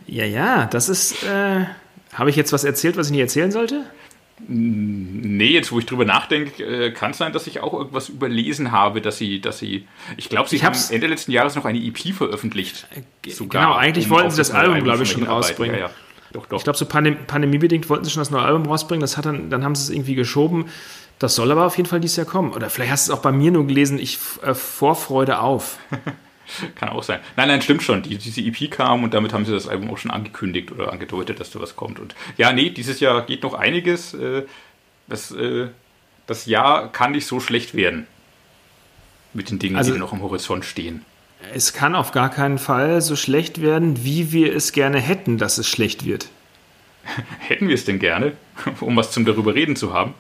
[0.07, 1.23] ja, ja, das ist.
[1.23, 1.65] Äh,
[2.17, 3.85] Habe ich jetzt was erzählt, was ich nicht erzählen sollte?
[4.47, 8.71] Nee, jetzt wo ich drüber nachdenke, äh, kann es sein, dass ich auch irgendwas überlesen
[8.71, 9.87] habe, dass sie, dass sie.
[10.15, 12.87] Ich glaube, sie Ich haben Ende letzten Jahres noch eine EP veröffentlicht.
[13.23, 15.75] genau, eigentlich wollten auf sie das Album, glaube ich, schon rausbringen.
[15.75, 15.91] Ja, ja.
[16.33, 16.57] Doch, doch.
[16.57, 19.01] Ich glaube, so pandem pandemiebedingt wollten sie schon das neue Album rausbringen.
[19.01, 20.65] Das hat dann, dann haben sie es irgendwie geschoben.
[21.19, 22.51] Das soll aber auf jeden Fall dieses Jahr kommen.
[22.53, 23.97] Oder vielleicht hast du es auch bei mir nur gelesen.
[23.97, 25.77] Ich äh, Vorfreude auf.
[26.75, 27.19] Kann auch sein.
[27.35, 28.03] Nein, nein, stimmt schon.
[28.03, 31.39] Die, diese EP kam und damit haben sie das Album auch schon angekündigt oder angedeutet,
[31.39, 31.99] dass da was kommt.
[31.99, 34.13] Und ja, nee, dieses Jahr geht noch einiges.
[34.13, 34.43] Äh,
[35.09, 35.67] Das, äh,
[36.25, 38.07] das Jahr kann nicht so schlecht werden.
[39.33, 41.05] Mit den Dingen, Also- die noch am Horizont stehen.
[41.53, 45.57] Es kann auf gar keinen Fall so schlecht werden, wie wir es gerne hätten, dass
[45.59, 46.29] es schlecht wird.
[47.39, 48.33] Hätten wir es denn gerne,
[48.81, 50.13] um was zum darüber reden zu haben?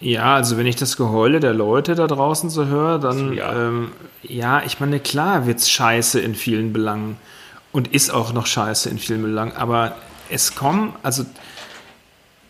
[0.00, 3.52] Ja, also wenn ich das Geheule der Leute da draußen so höre, dann ja.
[3.52, 3.92] ähm,
[4.22, 7.18] ja ich meine, klar wird's scheiße in vielen Belangen
[7.70, 9.96] und ist auch noch scheiße in vielen Belangen, aber
[10.30, 11.26] es kommen, also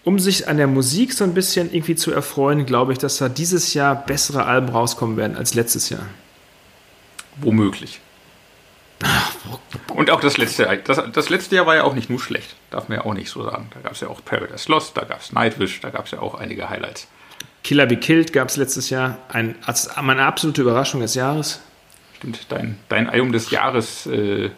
[0.05, 3.29] um sich an der Musik so ein bisschen irgendwie zu erfreuen, glaube ich, dass da
[3.29, 6.07] dieses Jahr bessere Alben rauskommen werden als letztes Jahr.
[7.37, 8.01] Womöglich.
[9.95, 12.57] Und auch das letzte, das, das letzte Jahr war ja auch nicht nur schlecht.
[12.71, 13.71] Darf man ja auch nicht so sagen.
[13.75, 16.21] Da gab es ja auch Paradise Lost, da gab es Nightwish, da gab es ja
[16.21, 17.09] auch einige Highlights.
[17.63, 21.61] Killer Be Killed gab es letztes Jahr, ein, als meine absolute Überraschung des Jahres.
[22.19, 24.51] Stimmt, dein, dein Album des Jahres äh,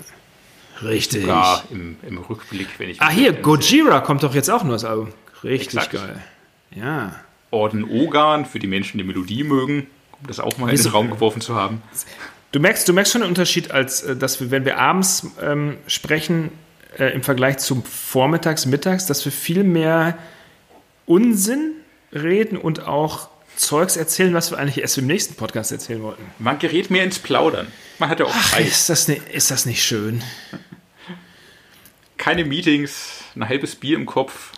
[0.83, 1.23] Richtig.
[1.23, 3.33] sogar im, im Rückblick, wenn ich Ah, hier.
[3.33, 5.09] Gojira kommt doch jetzt auch nur das Album.
[5.45, 5.93] Richtig Exakt.
[5.93, 6.23] geil.
[6.75, 7.15] Ja.
[7.51, 9.87] Orden Ogan, für die Menschen, die Melodie mögen,
[10.21, 11.83] um das auch mal in Wieso- den Raum geworfen zu haben.
[12.53, 15.77] Du merkst, du merkst schon den Unterschied, als äh, dass wir, wenn wir abends ähm,
[15.87, 16.51] sprechen,
[16.99, 20.17] äh, im Vergleich zum Vormittags, Mittags, dass wir viel mehr
[21.07, 21.73] Unsinn
[22.13, 26.25] reden und auch Zeugs erzählen, was wir eigentlich erst im nächsten Podcast erzählen wollten.
[26.39, 27.67] Man gerät mehr ins Plaudern.
[27.99, 28.67] Man hat ja auch Zeit.
[28.67, 30.23] Ist das, ni- ist das nicht schön?
[32.17, 34.53] Keine Meetings, ein halbes Bier im Kopf,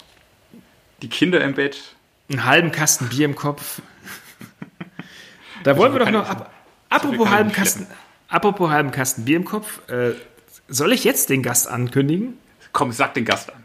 [1.03, 1.95] die Kinder im Bett.
[2.31, 3.81] Einen halben Kasten Bier im Kopf.
[5.63, 6.29] Da wollen wir doch noch.
[6.29, 6.53] Ab,
[6.91, 7.53] apropos halben.
[7.53, 7.87] Kasten,
[8.29, 9.81] apropos halben Kasten Bier im Kopf.
[9.89, 10.13] Äh,
[10.69, 12.39] soll ich jetzt den Gast ankündigen?
[12.73, 13.64] Komm, sag den Gast an.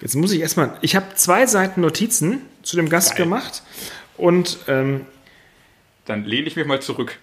[0.00, 0.76] Jetzt muss ich erstmal.
[0.80, 3.24] Ich habe zwei Seiten Notizen zu dem Gast Geil.
[3.24, 3.62] gemacht.
[4.16, 5.06] Und ähm,
[6.04, 7.18] Dann lehne ich mich mal zurück.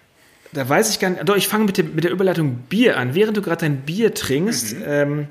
[0.52, 1.28] da weiß ich gar nicht.
[1.28, 3.14] Doch, ich fange mit, mit der Überleitung Bier an.
[3.14, 4.82] Während du gerade dein Bier trinkst, Mhm.
[4.86, 5.28] ähm,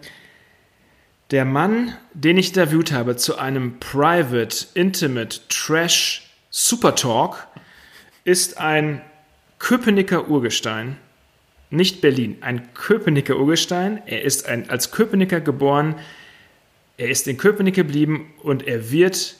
[1.31, 7.47] der Mann, den ich interviewt habe zu einem Private, Intimate, Trash Super Talk,
[8.23, 9.01] ist ein
[9.59, 10.97] Köpenicker Urgestein.
[11.71, 14.01] Nicht Berlin, ein Köpenicker Urgestein.
[14.05, 15.95] Er ist ein, als Köpenicker geboren.
[16.97, 19.35] Er ist in Köpenick geblieben und er wird,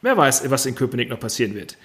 [0.00, 1.76] wer weiß, was in Köpenick noch passieren wird.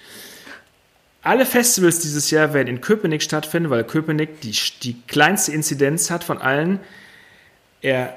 [1.22, 6.22] Alle Festivals dieses Jahr werden in Köpenick stattfinden, weil Köpenick die, die kleinste Inzidenz hat
[6.22, 6.80] von allen.
[7.82, 8.16] Er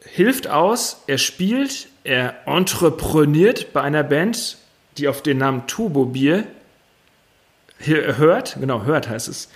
[0.00, 4.58] hilft aus, er spielt, er entrepreneurt bei einer Band,
[4.98, 6.46] die auf den Namen Turbo Bier
[7.78, 9.48] hört, genau, hört heißt es.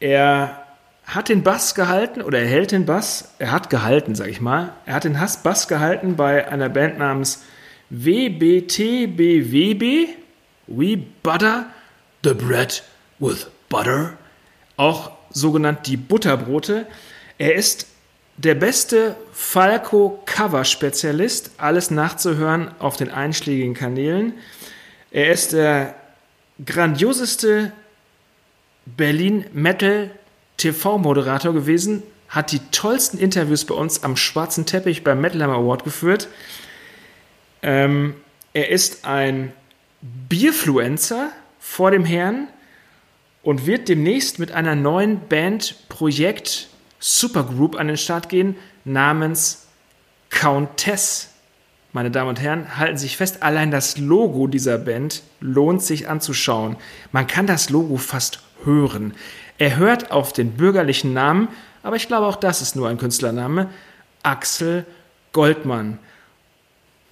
[0.00, 0.63] Er
[1.06, 4.72] hat den Bass gehalten oder er hält den Bass, er hat gehalten, sag ich mal.
[4.86, 7.44] Er hat den Hass Bass gehalten bei einer Band namens
[7.90, 9.82] WBTBWB,
[10.66, 11.66] We Butter
[12.24, 12.82] the Bread
[13.18, 14.16] with Butter,
[14.76, 16.86] auch sogenannt die Butterbrote.
[17.38, 17.86] Er ist
[18.36, 24.34] der beste Falco-Cover-Spezialist, alles nachzuhören auf den einschlägigen Kanälen.
[25.10, 25.96] Er ist der
[26.64, 27.72] grandioseste
[30.56, 35.84] Berlin-Metal-TV-Moderator gewesen, hat die tollsten Interviews bei uns am schwarzen Teppich beim Metal Hammer Award
[35.84, 36.28] geführt.
[37.62, 38.14] Ähm,
[38.52, 39.52] er ist ein
[40.28, 42.48] Bierfluencer vor dem Herrn
[43.42, 49.66] und wird demnächst mit einer neuen Band-Projekt Supergroup an den Start gehen, namens
[50.30, 51.30] Countess.
[51.92, 56.08] Meine Damen und Herren, halten Sie sich fest, allein das Logo dieser Band lohnt sich
[56.08, 56.76] anzuschauen.
[57.12, 59.14] Man kann das Logo fast hören.
[59.58, 61.48] Er hört auf den bürgerlichen Namen,
[61.82, 63.70] aber ich glaube auch das ist nur ein Künstlername,
[64.22, 64.86] Axel
[65.32, 65.98] Goldmann.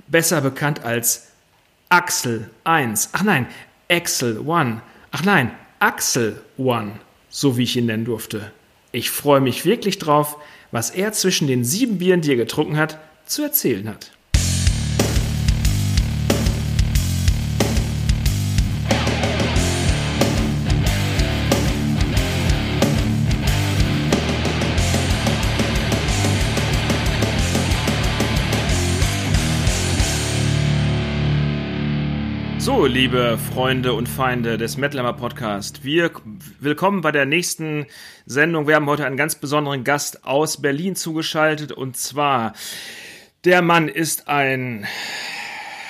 [0.09, 1.28] Besser bekannt als
[1.88, 3.11] Axel 1.
[3.12, 3.47] Ach nein,
[3.88, 4.80] Axel 1.
[5.11, 6.93] Ach nein, Axel 1,
[7.28, 8.51] so wie ich ihn nennen durfte.
[8.93, 10.36] Ich freue mich wirklich drauf,
[10.70, 14.12] was er zwischen den sieben Bieren, die er getrunken hat, zu erzählen hat.
[32.74, 36.10] So, liebe Freunde und Feinde des Metalhammer Podcast, wir
[36.58, 37.84] willkommen bei der nächsten
[38.24, 38.66] Sendung.
[38.66, 42.54] Wir haben heute einen ganz besonderen Gast aus Berlin zugeschaltet und zwar
[43.44, 44.86] der Mann ist ein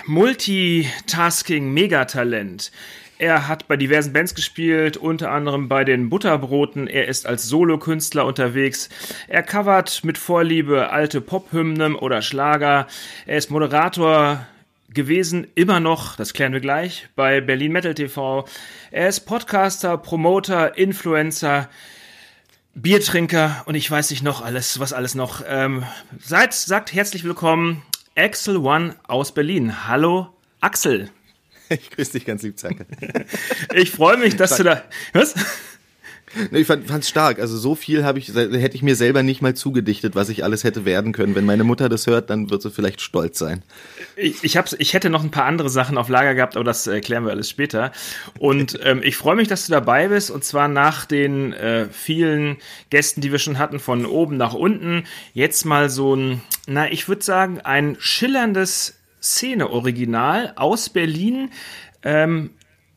[0.07, 2.73] Multitasking-Megatalent.
[3.17, 6.89] Er hat bei diversen Bands gespielt, unter anderem bei den Butterbroten.
[6.89, 8.89] Er ist als Solokünstler unterwegs.
[9.29, 12.89] Er covert mit Vorliebe alte Pop-Hymnen oder Schlager.
[13.25, 14.49] Er ist Moderator
[14.95, 18.47] gewesen, immer noch, das klären wir gleich, bei Berlin Metal TV.
[18.91, 21.69] Er ist Podcaster, Promoter, Influencer,
[22.75, 25.43] Biertrinker und ich weiß nicht noch alles, was alles noch.
[25.47, 25.85] Ähm,
[26.21, 27.83] seid, sagt herzlich willkommen,
[28.17, 29.87] Axel One aus Berlin.
[29.89, 30.29] Hallo,
[30.61, 31.11] Axel.
[31.69, 32.85] Ich grüße dich ganz lieb, Zacke.
[33.75, 34.83] ich freue mich, dass du da.
[35.15, 35.35] Was?
[36.51, 37.39] Ich fand es stark.
[37.39, 40.65] Also so viel habe ich, hätte ich mir selber nicht mal zugedichtet, was ich alles
[40.65, 41.35] hätte werden können.
[41.35, 43.63] Wenn meine Mutter das hört, dann wird sie vielleicht stolz sein.
[44.17, 46.87] Ich, ich, hab's, ich hätte noch ein paar andere Sachen auf Lager gehabt, aber das
[46.87, 47.93] erklären wir alles später.
[48.39, 50.31] Und ähm, ich freue mich, dass du dabei bist.
[50.31, 52.57] Und zwar nach den äh, vielen
[52.91, 55.05] Gästen, die wir schon hatten, von oben nach unten.
[55.35, 61.51] Jetzt mal so ein, na, ich würde sagen, ein schillerndes Szene-Original aus Berlin.
[62.03, 62.51] Ähm,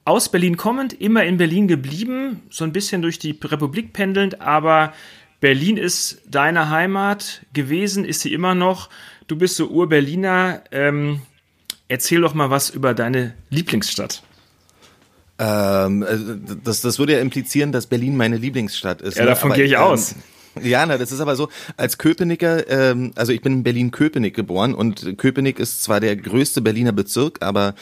[0.06, 4.94] aus Berlin kommend, immer in Berlin geblieben, so ein bisschen durch die Republik pendelnd, aber
[5.42, 8.90] Berlin ist deine Heimat gewesen, ist sie immer noch.
[9.28, 10.62] Du bist so Ur-Berliner.
[10.72, 11.22] Ähm,
[11.88, 14.24] erzähl doch mal was über deine Lieblingsstadt.
[15.38, 16.18] Ähm, äh,
[16.64, 19.18] das, das würde ja implizieren, dass Berlin meine Lieblingsstadt ist.
[19.18, 19.30] Ja, ne?
[19.30, 20.16] davon gehe ich ähm, aus.
[20.62, 24.74] Ja, na, das ist aber so, als Köpenicker, ähm, also ich bin in Berlin-Köpenick geboren
[24.74, 27.76] und Köpenick ist zwar der größte Berliner Bezirk, aber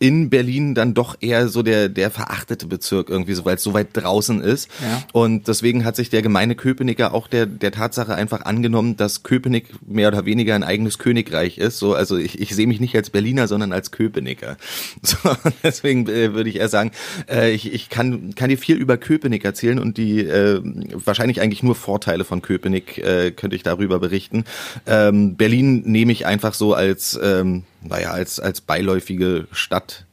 [0.00, 3.74] in Berlin dann doch eher so der, der verachtete Bezirk irgendwie, so, weil es so
[3.74, 4.70] weit draußen ist.
[4.80, 5.02] Ja.
[5.12, 9.66] Und deswegen hat sich der gemeine Köpenicker auch der, der Tatsache einfach angenommen, dass Köpenick
[9.86, 11.78] mehr oder weniger ein eigenes Königreich ist.
[11.78, 14.56] So, also ich, ich sehe mich nicht als Berliner, sondern als Köpenicker.
[15.02, 15.16] So,
[15.62, 16.92] deswegen äh, würde ich eher sagen,
[17.28, 20.60] äh, ich, ich kann, kann dir viel über Köpenick erzählen und die äh,
[20.92, 24.44] wahrscheinlich eigentlich nur Vorteile von Köpenick äh, könnte ich darüber berichten.
[24.86, 30.06] Ähm, Berlin nehme ich einfach so als ähm, naja, als, als beiläufige Stadt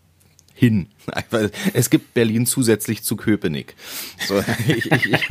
[0.57, 0.87] hin.
[1.73, 3.75] Es gibt Berlin zusätzlich zu Köpenick.
[4.27, 5.29] So, ich ich, ich,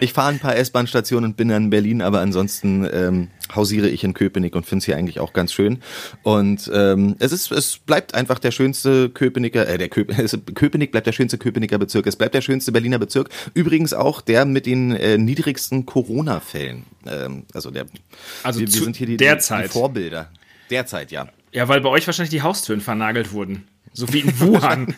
[0.00, 4.04] ich fahre ein paar S-Bahn-Stationen und bin dann in Berlin, aber ansonsten ähm, hausiere ich
[4.04, 5.82] in Köpenick und finde es hier eigentlich auch ganz schön.
[6.22, 10.14] Und ähm, es ist, es bleibt einfach der schönste Köpenicker, äh, der Köp
[10.54, 12.06] Köpenick bleibt der schönste Köpenicker Bezirk.
[12.06, 13.28] Es bleibt der schönste Berliner Bezirk.
[13.54, 16.84] Übrigens auch der mit den äh, niedrigsten Corona-Fällen.
[17.06, 17.86] Ähm, also der,
[18.44, 20.30] also wir, wir sind hier die, die, die Vorbilder.
[20.70, 21.28] Derzeit, ja.
[21.54, 23.68] Ja, weil bei euch wahrscheinlich die Haustüren vernagelt wurden.
[23.96, 24.92] So wie in Wuhan.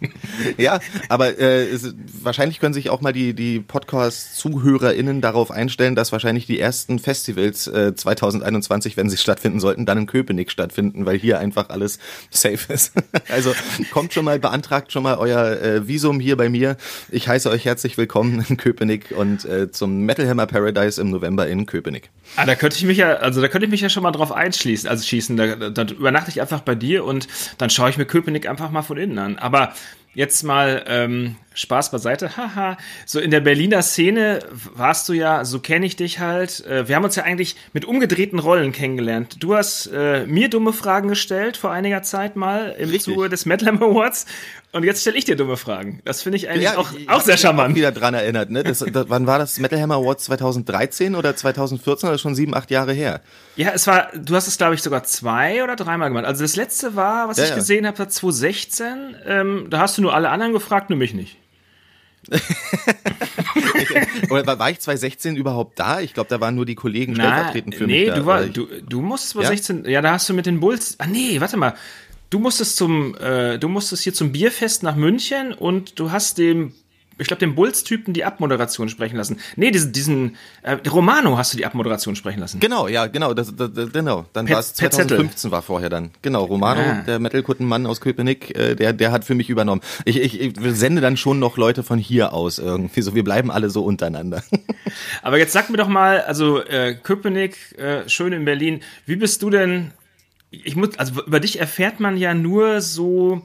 [0.58, 0.78] ja,
[1.08, 6.44] aber äh, es, wahrscheinlich können sich auch mal die, die Podcast-ZuhörerInnen darauf einstellen, dass wahrscheinlich
[6.44, 11.38] die ersten Festivals äh, 2021, wenn sie stattfinden sollten, dann in Köpenick stattfinden, weil hier
[11.38, 12.92] einfach alles safe ist.
[13.30, 13.54] also
[13.90, 16.76] kommt schon mal, beantragt schon mal euer äh, Visum hier bei mir.
[17.10, 21.46] Ich heiße euch herzlich willkommen in Köpenick und äh, zum Metal Hammer Paradise im November
[21.46, 22.10] in Köpenick.
[22.36, 24.32] Ah, da könnte ich mich ja, also da könnte ich mich ja schon mal drauf
[24.32, 25.38] einschließen, also schießen.
[25.38, 27.26] Da, da übernachte ich einfach bei dir und
[27.56, 29.38] dann schaue ich mir Köpenick einfach mal von innen an.
[29.38, 29.72] Aber
[30.14, 32.36] jetzt mal ähm, Spaß beiseite.
[32.36, 32.76] Haha.
[33.06, 34.40] so in der Berliner Szene
[34.74, 36.64] warst du ja, so kenne ich dich halt.
[36.66, 39.36] Äh, wir haben uns ja eigentlich mit umgedrehten Rollen kennengelernt.
[39.40, 43.14] Du hast äh, mir dumme Fragen gestellt vor einiger Zeit mal im Richtig.
[43.14, 44.26] Zuge des Metal Awards
[44.74, 46.00] und jetzt stelle ich dir dumme Fragen.
[46.04, 47.70] Das finde ich eigentlich ja, auch, ich, auch sehr charmant.
[47.70, 48.50] Ich wieder dran erinnert.
[48.50, 48.64] Ne?
[48.64, 52.08] Das, das, wann war das Metal Hammer Awards 2013 oder 2014?
[52.08, 53.20] Das ist schon sieben, acht Jahre her.
[53.54, 56.24] Ja, es war, du hast es glaube ich sogar zwei oder dreimal gemacht.
[56.24, 57.56] Also das letzte war, was ja, ich ja.
[57.56, 59.16] gesehen habe, war 2016.
[59.26, 61.36] Ähm, da hast du nur alle anderen gefragt, nur mich nicht.
[64.30, 66.00] Oder war ich 2016 überhaupt da?
[66.00, 68.14] Ich glaube, da waren nur die Kollegen stellvertretend für nee, mich.
[68.14, 69.90] Nee, du, war, du, du musst 2016, ja?
[69.90, 70.96] ja, da hast du mit den Bulls.
[70.98, 71.74] Ah, nee, warte mal.
[72.34, 76.72] Du musstest zum, äh, du musstest hier zum Bierfest nach München und du hast dem
[77.16, 79.38] ich glaube, den Bulls-Typen die Abmoderation sprechen lassen.
[79.54, 82.58] Nee, diesen, diesen äh, Romano hast du die Abmoderation sprechen lassen.
[82.58, 84.26] Genau, ja, genau, das, das, genau.
[84.32, 86.10] Dann war es 2015 war vorher dann.
[86.22, 87.02] Genau, Romano, ah.
[87.06, 89.80] der Metal-Kuttenmann aus Köpenick, äh, der, der hat für mich übernommen.
[90.04, 93.52] Ich, ich, ich sende dann schon noch Leute von hier aus irgendwie, so wir bleiben
[93.52, 94.42] alle so untereinander.
[95.22, 99.40] Aber jetzt sag mir doch mal, also äh, Köpenick, äh, schön in Berlin, wie bist
[99.40, 99.92] du denn,
[100.64, 103.42] ich muss, also über dich erfährt man ja nur so,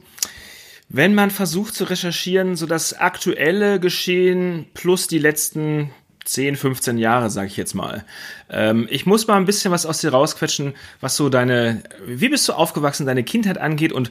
[0.88, 5.90] wenn man versucht zu recherchieren, so das aktuelle Geschehen plus die letzten
[6.24, 8.04] 10, 15 Jahre, sage ich jetzt mal.
[8.50, 12.48] Ähm, ich muss mal ein bisschen was aus dir rausquetschen, was so deine, wie bist
[12.48, 14.10] du aufgewachsen, deine Kindheit angeht und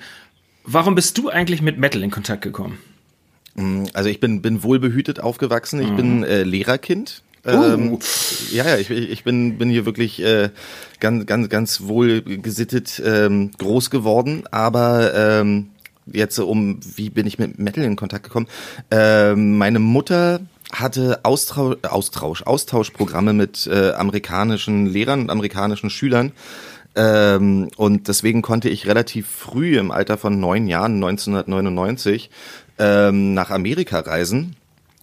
[0.64, 2.80] warum bist du eigentlich mit Metal in Kontakt gekommen?
[3.56, 5.82] Mm, also ich bin, bin wohlbehütet aufgewachsen.
[5.82, 5.96] Ich mhm.
[5.96, 7.24] bin äh, Lehrerkind.
[7.46, 8.00] Ähm, uh.
[8.52, 10.50] ja, ja, ich, ich bin, bin hier wirklich äh,
[11.00, 15.70] ganz, ganz, ganz wohl gesittet ähm, groß geworden, aber ähm,
[16.06, 18.48] jetzt um, wie bin ich mit Metal in Kontakt gekommen?
[18.92, 26.32] Äh, meine Mutter hatte Austausch, Austausch, Austauschprogramme mit äh, amerikanischen Lehrern und amerikanischen Schülern.
[26.96, 32.30] Ähm, und deswegen konnte ich relativ früh im Alter von neun Jahren, 1999,
[32.78, 34.56] ähm, nach Amerika reisen.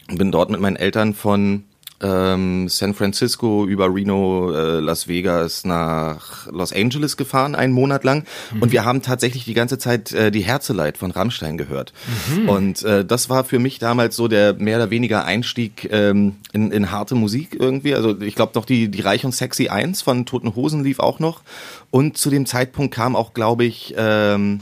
[0.08, 1.64] Bin dort mit meinen Eltern von
[2.00, 8.24] ähm, San Francisco über Reno, äh, Las Vegas nach Los Angeles gefahren, einen Monat lang.
[8.52, 8.62] Mhm.
[8.62, 11.92] Und wir haben tatsächlich die ganze Zeit äh, die Herzeleid von Rammstein gehört.
[12.34, 12.48] Mhm.
[12.48, 16.70] Und äh, das war für mich damals so der mehr oder weniger Einstieg ähm, in,
[16.70, 17.94] in harte Musik irgendwie.
[17.94, 21.18] Also ich glaube noch die, die Reich und Sexy 1 von Toten Hosen lief auch
[21.18, 21.42] noch.
[21.90, 24.60] Und zu dem Zeitpunkt kam auch, glaube ich, ähm,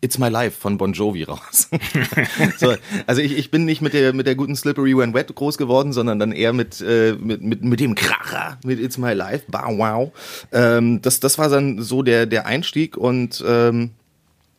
[0.00, 1.68] It's My Life von Bon Jovi raus.
[2.58, 2.74] so,
[3.06, 5.92] also ich, ich bin nicht mit der mit der guten Slippery When Wet groß geworden,
[5.92, 9.44] sondern dann eher mit äh, mit, mit mit dem Kracher mit It's My Life.
[9.48, 10.12] Bow wow.
[10.52, 13.90] Ähm, das das war dann so der der Einstieg und ähm,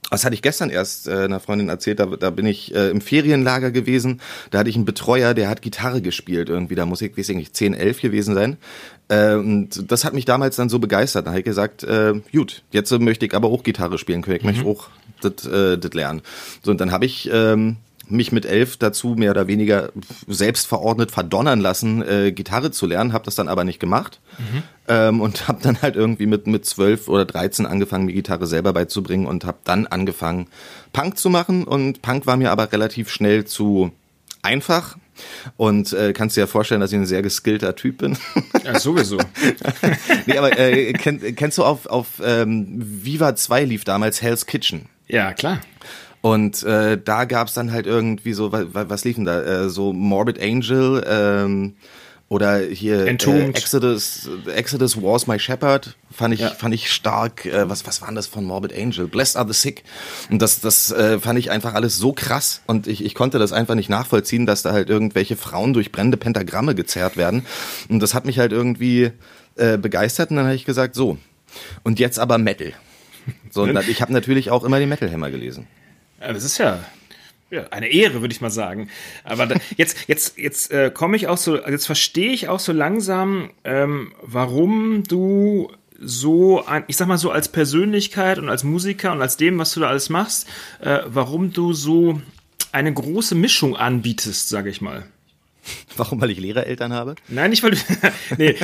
[0.09, 3.01] das hatte ich gestern erst äh, einer Freundin erzählt, da, da bin ich äh, im
[3.01, 7.17] Ferienlager gewesen, da hatte ich einen Betreuer, der hat Gitarre gespielt irgendwie, da muss ich,
[7.17, 8.57] weiß ich nicht, 10, 11 gewesen sein.
[9.07, 11.25] Äh, und das hat mich damals dann so begeistert.
[11.25, 14.43] Da habe ich gesagt, äh, gut, jetzt möchte ich aber auch Gitarre spielen können, ich
[14.43, 14.49] mhm.
[14.49, 14.87] möchte auch
[15.21, 16.21] das äh, lernen.
[16.63, 17.77] So, und dann habe ich ähm,
[18.11, 19.91] mich mit elf dazu mehr oder weniger
[20.27, 24.63] selbst verordnet verdonnern lassen, äh, Gitarre zu lernen, habe das dann aber nicht gemacht mhm.
[24.87, 28.73] ähm, und habe dann halt irgendwie mit mit zwölf oder dreizehn angefangen, mir Gitarre selber
[28.73, 30.47] beizubringen und habe dann angefangen,
[30.93, 33.91] Punk zu machen und Punk war mir aber relativ schnell zu
[34.41, 34.97] einfach.
[35.57, 38.17] Und äh, kannst dir ja vorstellen, dass ich ein sehr geskillter Typ bin.
[38.63, 39.17] Ja, sowieso.
[40.25, 44.87] nee, aber äh, kenn, kennst du auf, auf ähm, Viva 2 lief damals Hell's Kitchen?
[45.07, 45.59] Ja, klar.
[46.21, 49.41] Und äh, da gab's dann halt irgendwie so, was, was liefen da?
[49.41, 51.75] Äh, so Morbid Angel ähm,
[52.27, 56.49] oder hier äh, Exodus, Exodus Wars My Shepherd fand ich ja.
[56.49, 57.45] fand ich stark.
[57.45, 59.07] Äh, was was waren das von Morbid Angel?
[59.07, 59.83] Blessed Are the Sick.
[60.29, 63.51] Und das das äh, fand ich einfach alles so krass und ich ich konnte das
[63.51, 67.45] einfach nicht nachvollziehen, dass da halt irgendwelche Frauen durch brennende Pentagramme gezerrt werden.
[67.87, 69.11] Und das hat mich halt irgendwie
[69.55, 71.17] äh, begeistert und dann habe ich gesagt so
[71.83, 72.73] und jetzt aber Metal.
[73.49, 75.65] So, ich habe natürlich auch immer den Metal Hammer gelesen.
[76.19, 76.83] Ja, das ist ja,
[77.49, 78.89] ja eine Ehre, würde ich mal sagen.
[79.23, 82.71] Aber da, jetzt, jetzt, jetzt äh, komme ich auch so, jetzt verstehe ich auch so
[82.71, 89.11] langsam, ähm, warum du so, ein, ich sag mal so als Persönlichkeit und als Musiker
[89.11, 90.47] und als dem, was du da alles machst,
[90.79, 92.21] äh, warum du so
[92.71, 95.05] eine große Mischung anbietest, sage ich mal.
[95.97, 96.21] Warum?
[96.21, 97.15] Weil ich Lehrereltern habe?
[97.27, 97.77] Nein, nicht weil du,
[98.37, 98.55] nee,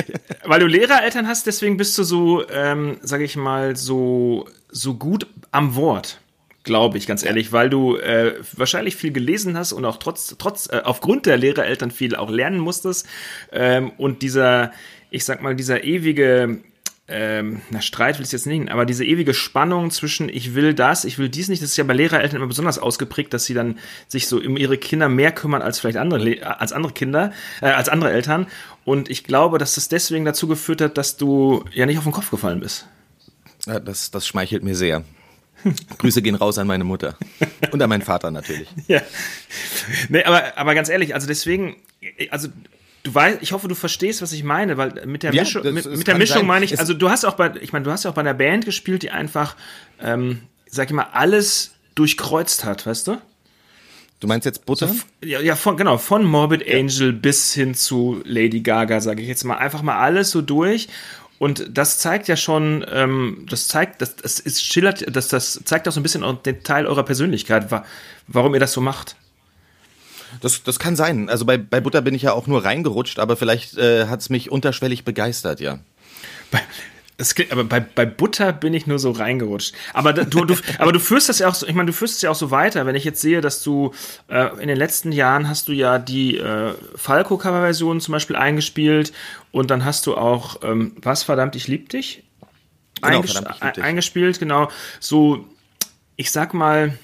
[0.44, 5.26] weil du Lehrereltern hast, deswegen bist du so, ähm, sage ich mal, so, so gut
[5.50, 6.20] am Wort
[6.66, 10.68] glaube ich, ganz ehrlich, weil du äh, wahrscheinlich viel gelesen hast und auch trotz, trotz,
[10.68, 13.06] äh, aufgrund der Lehrereltern viel auch lernen musstest.
[13.52, 14.72] Ähm, und dieser,
[15.10, 16.58] ich sag mal, dieser ewige,
[17.08, 21.04] ähm, na, Streit will ich jetzt nicht, aber diese ewige Spannung zwischen ich will das,
[21.04, 23.78] ich will dies nicht, das ist ja bei Lehrereltern immer besonders ausgeprägt, dass sie dann
[24.08, 27.88] sich so um ihre Kinder mehr kümmern als vielleicht andere, als andere Kinder, äh, als
[27.88, 28.48] andere Eltern.
[28.84, 32.12] Und ich glaube, dass das deswegen dazu geführt hat, dass du ja nicht auf den
[32.12, 32.88] Kopf gefallen bist.
[33.66, 35.04] Ja, das, das schmeichelt mir sehr.
[35.98, 37.16] Grüße gehen raus an meine Mutter.
[37.72, 38.68] Und an meinen Vater natürlich.
[38.88, 39.00] Ja.
[40.08, 41.76] Nee, aber, aber ganz ehrlich, also deswegen,
[42.30, 42.48] also
[43.02, 45.72] du weißt, ich hoffe, du verstehst, was ich meine, weil mit der ja, Mischung, das,
[45.72, 46.46] mit, das mit der Mischung sein.
[46.46, 48.20] meine ich, Es- also du hast auch bei, ich meine, du hast ja auch bei
[48.20, 49.56] einer Band gespielt, die einfach,
[50.00, 53.18] ähm, sag ich mal, alles durchkreuzt hat, weißt du?
[54.20, 54.94] Du meinst jetzt Butter?
[55.22, 59.44] Ja, ja von, genau, von Morbid Angel bis hin zu Lady Gaga, sage ich jetzt
[59.44, 60.88] mal, einfach mal alles so durch.
[61.38, 65.86] Und das zeigt ja schon, ähm, das zeigt, das, das ist schillert, das, das zeigt
[65.86, 67.84] auch so ein bisschen den Teil eurer Persönlichkeit, wa
[68.26, 69.16] warum ihr das so macht.
[70.40, 71.28] Das, das kann sein.
[71.28, 74.50] Also bei, bei Butter bin ich ja auch nur reingerutscht, aber vielleicht äh, hat's mich
[74.50, 75.78] unterschwellig begeistert, ja.
[76.50, 76.60] Bei,
[77.18, 79.74] das klingt, aber bei, bei Butter bin ich nur so reingerutscht.
[79.94, 82.22] Aber du, du, aber du führst das ja auch so, ich meine, du führst es
[82.22, 82.84] ja auch so weiter.
[82.84, 83.92] Wenn ich jetzt sehe, dass du
[84.28, 89.12] äh, in den letzten Jahren hast du ja die äh, Falco-Cover-Version zum Beispiel eingespielt
[89.50, 92.22] und dann hast du auch, ähm, was verdammt, ich lieb dich?
[93.00, 93.84] Genau, Einges- verdammt, ich lieb dich.
[93.84, 94.68] eingespielt, genau.
[95.00, 95.46] So,
[96.16, 96.98] ich sag mal,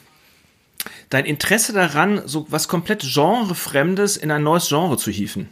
[1.08, 5.48] dein Interesse daran, so was komplett Genrefremdes in ein neues Genre zu hieven.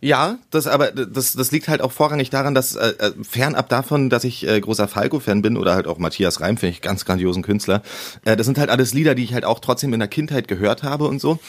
[0.00, 4.10] Ja, das aber das das liegt halt auch vorrangig daran, dass äh, äh, fernab davon,
[4.10, 7.42] dass ich äh, großer Falco-Fan bin oder halt auch Matthias Reim, finde ich ganz grandiosen
[7.42, 7.82] Künstler.
[8.24, 10.84] Äh, das sind halt alles Lieder, die ich halt auch trotzdem in der Kindheit gehört
[10.84, 11.40] habe und so.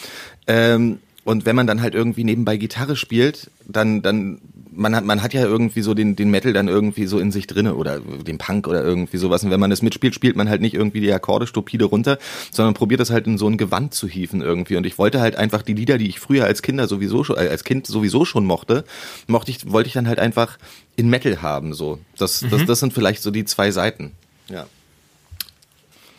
[0.48, 5.22] Ähm, und wenn man dann halt irgendwie nebenbei Gitarre spielt, dann dann man hat man
[5.24, 8.38] hat ja irgendwie so den den Metal dann irgendwie so in sich drinne oder den
[8.38, 9.44] Punk oder irgendwie sowas.
[9.44, 12.18] Und wenn man das mitspielt, spielt man halt nicht irgendwie die Akkorde stupide runter,
[12.52, 14.76] sondern probiert das halt in so ein Gewand zu hieven irgendwie.
[14.76, 17.48] Und ich wollte halt einfach die Lieder, die ich früher als Kinder sowieso schon, äh,
[17.50, 18.84] als Kind sowieso schon mochte,
[19.28, 20.58] mochte ich, wollte ich dann halt einfach
[20.96, 21.74] in Metal haben.
[21.74, 24.12] So, das, das, das sind vielleicht so die zwei Seiten.
[24.50, 24.68] Ja.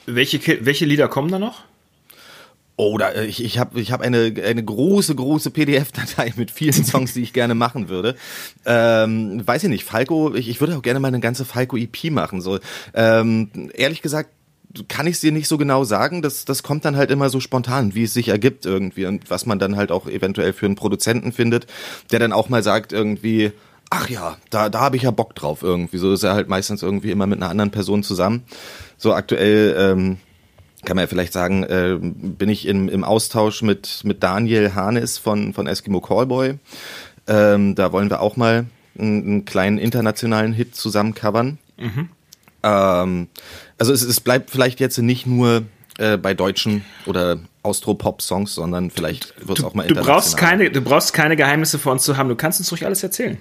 [0.06, 1.64] Welche, welche Lieder kommen da noch?
[2.82, 6.82] Oh, da, äh, ich, ich habe ich hab eine, eine große, große PDF-Datei mit vielen
[6.82, 8.16] Songs, die ich gerne machen würde.
[8.64, 12.40] Ähm, weiß ich nicht, Falco, ich, ich würde auch gerne mal eine ganze Falco-EP machen.
[12.40, 12.58] So,
[12.94, 14.30] ähm, ehrlich gesagt,
[14.88, 16.22] kann ich es dir nicht so genau sagen.
[16.22, 19.44] Das, das kommt dann halt immer so spontan, wie es sich ergibt irgendwie und was
[19.44, 21.66] man dann halt auch eventuell für einen Produzenten findet,
[22.12, 23.52] der dann auch mal sagt irgendwie,
[23.90, 25.98] ach ja, da, da habe ich ja Bock drauf irgendwie.
[25.98, 28.44] So ist er halt meistens irgendwie immer mit einer anderen Person zusammen.
[28.96, 30.16] So aktuell ähm,
[30.84, 35.18] kann man ja vielleicht sagen, äh, bin ich im, im Austausch mit, mit Daniel Hanes
[35.18, 36.58] von, von Eskimo Callboy.
[37.26, 38.66] Ähm, da wollen wir auch mal
[38.98, 41.58] einen, einen kleinen internationalen Hit zusammen covern.
[41.76, 42.08] Mhm.
[42.62, 43.28] Ähm,
[43.78, 45.64] also es, es bleibt vielleicht jetzt nicht nur
[45.98, 50.80] äh, bei deutschen oder Austro-Pop-Songs, sondern vielleicht wird es auch mal du brauchst keine Du
[50.80, 52.28] brauchst keine Geheimnisse vor uns zu haben.
[52.28, 53.38] Du kannst uns ruhig alles erzählen.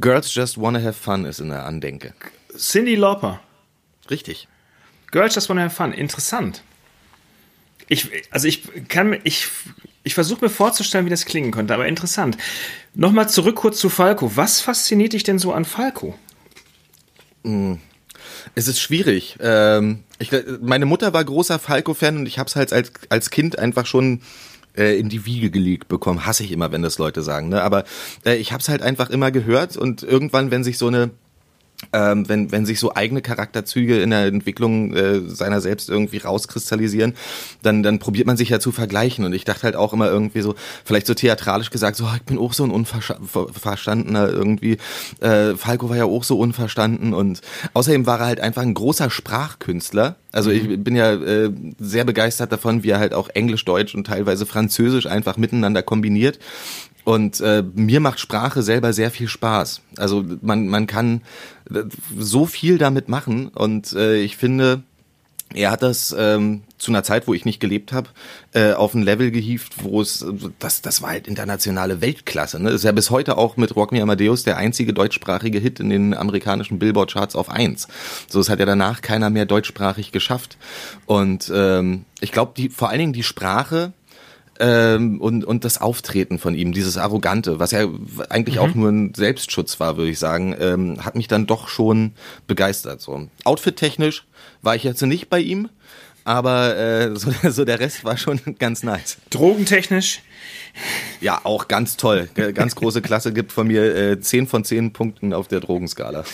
[0.00, 2.14] Girls Just Wanna Have Fun ist in der Andenke.
[2.56, 3.40] Cindy Lauper.
[4.10, 4.48] Richtig.
[5.10, 5.92] Girls Just Wanna Have Fun.
[5.92, 6.62] Interessant.
[7.88, 9.48] Ich, also ich kann, ich,
[10.02, 12.36] ich versuche mir vorzustellen, wie das klingen könnte, aber interessant.
[12.94, 14.36] Nochmal zurück kurz zu Falco.
[14.36, 16.18] Was fasziniert dich denn so an Falco?
[17.42, 17.74] Mm.
[18.54, 19.36] Es ist schwierig.
[19.40, 20.30] Ähm, ich,
[20.60, 24.20] meine Mutter war großer Falco-Fan und ich habe es halt als, als Kind einfach schon
[24.76, 26.26] äh, in die Wiege gelegt bekommen.
[26.26, 27.48] Hasse ich immer, wenn das Leute sagen.
[27.48, 27.62] Ne?
[27.62, 27.84] Aber
[28.24, 31.10] äh, ich habe es halt einfach immer gehört und irgendwann, wenn sich so eine
[31.92, 37.14] ähm, wenn, wenn sich so eigene Charakterzüge in der Entwicklung äh, seiner selbst irgendwie rauskristallisieren,
[37.62, 39.24] dann, dann probiert man sich ja zu vergleichen.
[39.24, 42.38] Und ich dachte halt auch immer irgendwie so, vielleicht so theatralisch gesagt, so, ich bin
[42.38, 44.78] auch so ein Unverstandener irgendwie.
[45.20, 47.40] Äh, Falco war ja auch so unverstanden und
[47.74, 50.16] außerdem war er halt einfach ein großer Sprachkünstler.
[50.32, 50.82] Also ich mhm.
[50.82, 55.06] bin ja äh, sehr begeistert davon, wie er halt auch Englisch, Deutsch und teilweise Französisch
[55.06, 56.38] einfach miteinander kombiniert.
[57.04, 59.82] Und äh, mir macht Sprache selber sehr viel Spaß.
[59.96, 61.20] Also man, man kann
[61.70, 61.82] äh,
[62.18, 64.82] so viel damit machen und äh, ich finde,
[65.54, 68.08] er hat das ähm, zu einer Zeit, wo ich nicht gelebt habe,
[68.52, 70.26] äh, auf ein Level gehievt, wo es,
[70.58, 72.60] das, das war halt internationale Weltklasse.
[72.60, 72.70] Ne?
[72.70, 76.14] Ist ja bis heute auch mit Rock Me Amadeus der einzige deutschsprachige Hit in den
[76.14, 77.86] amerikanischen Billboard-Charts auf eins.
[78.28, 80.56] So, es hat ja danach keiner mehr deutschsprachig geschafft.
[81.06, 83.92] Und ähm, ich glaube, vor allen Dingen die Sprache
[84.60, 87.88] ähm, und, und das Auftreten von ihm, dieses Arrogante, was ja
[88.28, 88.60] eigentlich mhm.
[88.60, 92.12] auch nur ein Selbstschutz war, würde ich sagen, ähm, hat mich dann doch schon
[92.46, 93.00] begeistert.
[93.00, 93.28] So.
[93.44, 94.24] Outfit-technisch
[94.62, 95.68] war ich jetzt nicht bei ihm,
[96.24, 99.18] aber äh, so, so der Rest war schon ganz nice.
[99.30, 100.22] Drogentechnisch?
[101.20, 102.28] Ja, auch ganz toll.
[102.34, 106.24] Ganz große Klasse gibt von mir äh, 10 von 10 Punkten auf der Drogenskala.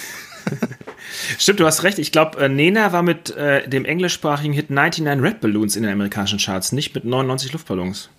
[1.38, 1.98] Stimmt, du hast recht.
[1.98, 5.92] Ich glaube, äh, Nena war mit äh, dem englischsprachigen Hit 99 Red Balloons in den
[5.92, 8.10] amerikanischen Charts, nicht mit 99 Luftballons.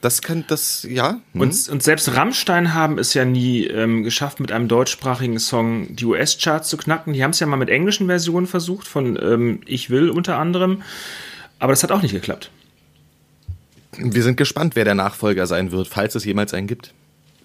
[0.00, 1.20] Das kann das, ja.
[1.32, 1.40] Hm.
[1.40, 6.04] Und, und selbst Rammstein haben es ja nie ähm, geschafft, mit einem deutschsprachigen Song die
[6.04, 7.12] US-Charts zu knacken.
[7.12, 10.82] Die haben es ja mal mit englischen Versionen versucht, von ähm, Ich Will unter anderem.
[11.58, 12.50] Aber das hat auch nicht geklappt.
[13.96, 16.94] Wir sind gespannt, wer der Nachfolger sein wird, falls es jemals einen gibt.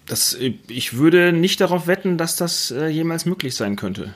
[0.06, 4.14] Das, äh, ich würde nicht darauf wetten, dass das äh, jemals möglich sein könnte.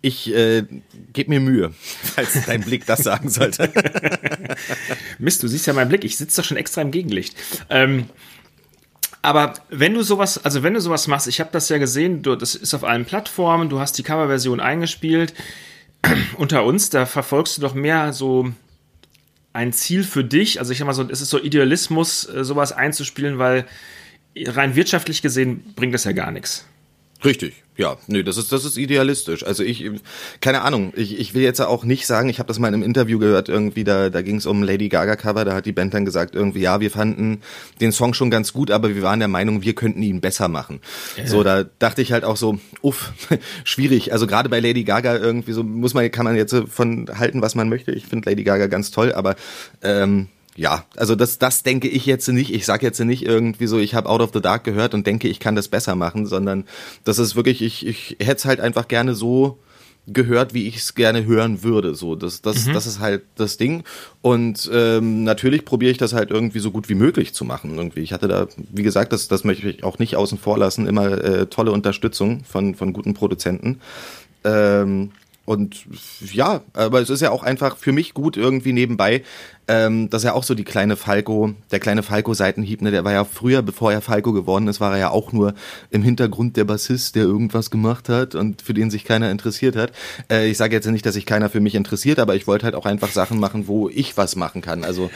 [0.00, 0.64] Ich äh,
[1.12, 1.72] gebe mir Mühe,
[2.02, 3.72] falls dein Blick das sagen sollte.
[5.18, 7.34] Mist, du siehst ja meinen Blick, ich sitze doch schon extra im Gegenlicht.
[7.68, 8.08] Ähm,
[9.22, 12.36] aber wenn du sowas, also wenn du sowas machst, ich habe das ja gesehen, du,
[12.36, 15.34] das ist auf allen Plattformen, du hast die Coverversion eingespielt.
[16.36, 18.52] Unter uns, da verfolgst du doch mehr so
[19.52, 20.60] ein Ziel für dich.
[20.60, 23.66] Also ich sag mal so, es ist so Idealismus, äh, sowas einzuspielen, weil
[24.36, 26.64] rein wirtschaftlich gesehen bringt das ja gar nichts.
[27.24, 29.44] Richtig, ja, nö, das ist das ist idealistisch.
[29.44, 29.90] Also ich,
[30.40, 32.82] keine Ahnung, ich, ich will jetzt auch nicht sagen, ich habe das mal in einem
[32.82, 35.94] Interview gehört, irgendwie da da ging es um Lady Gaga Cover, da hat die Band
[35.94, 37.40] dann gesagt irgendwie, ja, wir fanden
[37.80, 40.80] den Song schon ganz gut, aber wir waren der Meinung, wir könnten ihn besser machen.
[41.16, 41.26] Ja.
[41.26, 43.12] So, da dachte ich halt auch so, uff,
[43.64, 44.12] schwierig.
[44.12, 47.56] Also gerade bei Lady Gaga irgendwie so muss man kann man jetzt von halten, was
[47.56, 47.90] man möchte.
[47.92, 49.34] Ich finde Lady Gaga ganz toll, aber
[49.82, 50.28] ähm,
[50.58, 52.52] ja, also das, das denke ich jetzt nicht.
[52.52, 55.28] Ich sage jetzt nicht irgendwie so, ich habe Out of the Dark gehört und denke,
[55.28, 56.64] ich kann das besser machen, sondern
[57.04, 59.60] das ist wirklich, ich, ich hätte es halt einfach gerne so
[60.08, 61.94] gehört, wie ich es gerne hören würde.
[61.94, 62.72] So, das, das, mhm.
[62.72, 63.84] das ist halt das Ding.
[64.20, 67.76] Und ähm, natürlich probiere ich das halt irgendwie so gut wie möglich zu machen.
[67.76, 68.00] Irgendwie.
[68.00, 71.22] Ich hatte da, wie gesagt, das, das möchte ich auch nicht außen vor lassen, immer
[71.22, 73.80] äh, tolle Unterstützung von, von guten Produzenten.
[74.42, 75.12] Ähm,
[75.48, 75.86] und
[76.20, 79.22] ja, aber es ist ja auch einfach für mich gut irgendwie nebenbei,
[79.66, 83.24] ähm, dass er auch so die kleine Falco, der kleine Falco-Seitenhieb, ne, der war ja
[83.24, 85.54] früher, bevor er Falco geworden ist, war er ja auch nur
[85.88, 89.92] im Hintergrund der Bassist, der irgendwas gemacht hat und für den sich keiner interessiert hat.
[90.30, 92.74] Äh, ich sage jetzt nicht, dass sich keiner für mich interessiert, aber ich wollte halt
[92.74, 94.84] auch einfach Sachen machen, wo ich was machen kann.
[94.84, 95.10] Also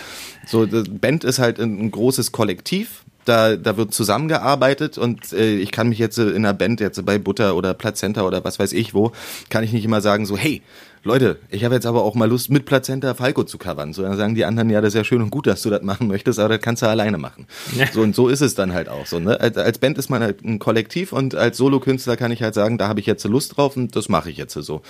[0.47, 5.71] so, Band ist halt ein, ein großes Kollektiv da, da wird zusammengearbeitet und äh, ich
[5.71, 8.95] kann mich jetzt in einer Band, jetzt bei Butter oder Plazenta oder was weiß ich
[8.95, 9.13] wo,
[9.49, 10.63] kann ich nicht immer sagen so, hey,
[11.05, 13.93] Leute, ich habe jetzt aber auch mal Lust, mit Plazenta Falco zu covern.
[13.93, 15.83] So, dann sagen die anderen, ja, das ist ja schön und gut, dass du das
[15.83, 17.49] machen möchtest, aber das kannst du alleine machen.
[17.77, 17.91] Ja.
[17.91, 19.19] So, und so ist es dann halt auch so.
[19.19, 19.41] Ne?
[19.41, 22.79] Als, als Band ist man halt ein Kollektiv und als Solokünstler kann ich halt sagen,
[22.79, 24.83] da habe ich jetzt Lust drauf und das mache ich jetzt so.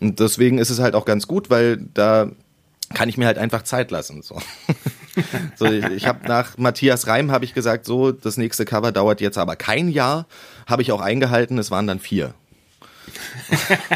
[0.00, 2.32] Und deswegen ist es halt auch ganz gut, weil da
[2.92, 4.22] kann ich mir halt einfach Zeit lassen.
[4.22, 4.40] So,
[5.56, 9.20] so ich, ich habe nach Matthias Reim habe ich gesagt, so das nächste Cover dauert
[9.20, 10.26] jetzt aber kein Jahr,
[10.66, 11.58] habe ich auch eingehalten.
[11.58, 12.34] Es waren dann vier.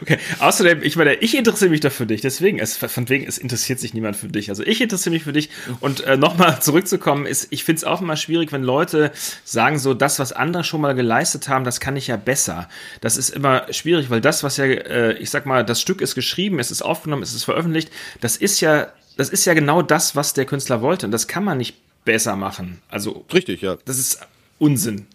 [0.00, 0.18] Okay.
[0.38, 3.80] Außerdem, ich meine, ich interessiere mich doch für dich, deswegen, es, von wegen, es interessiert
[3.80, 4.50] sich niemand für dich.
[4.50, 5.50] Also ich interessiere mich für dich.
[5.80, 9.12] Und äh, nochmal zurückzukommen, ist, ich finde es auch immer schwierig, wenn Leute
[9.44, 12.68] sagen, so das, was andere schon mal geleistet haben, das kann ich ja besser.
[13.00, 16.14] Das ist immer schwierig, weil das, was ja, äh, ich sag mal, das Stück ist
[16.14, 17.90] geschrieben, es ist aufgenommen, es ist veröffentlicht,
[18.20, 21.04] das ist ja, das ist ja genau das, was der Künstler wollte.
[21.04, 22.80] Und das kann man nicht besser machen.
[22.88, 23.26] Also.
[23.32, 23.76] Richtig, ja.
[23.84, 24.20] Das ist
[24.58, 25.06] Unsinn.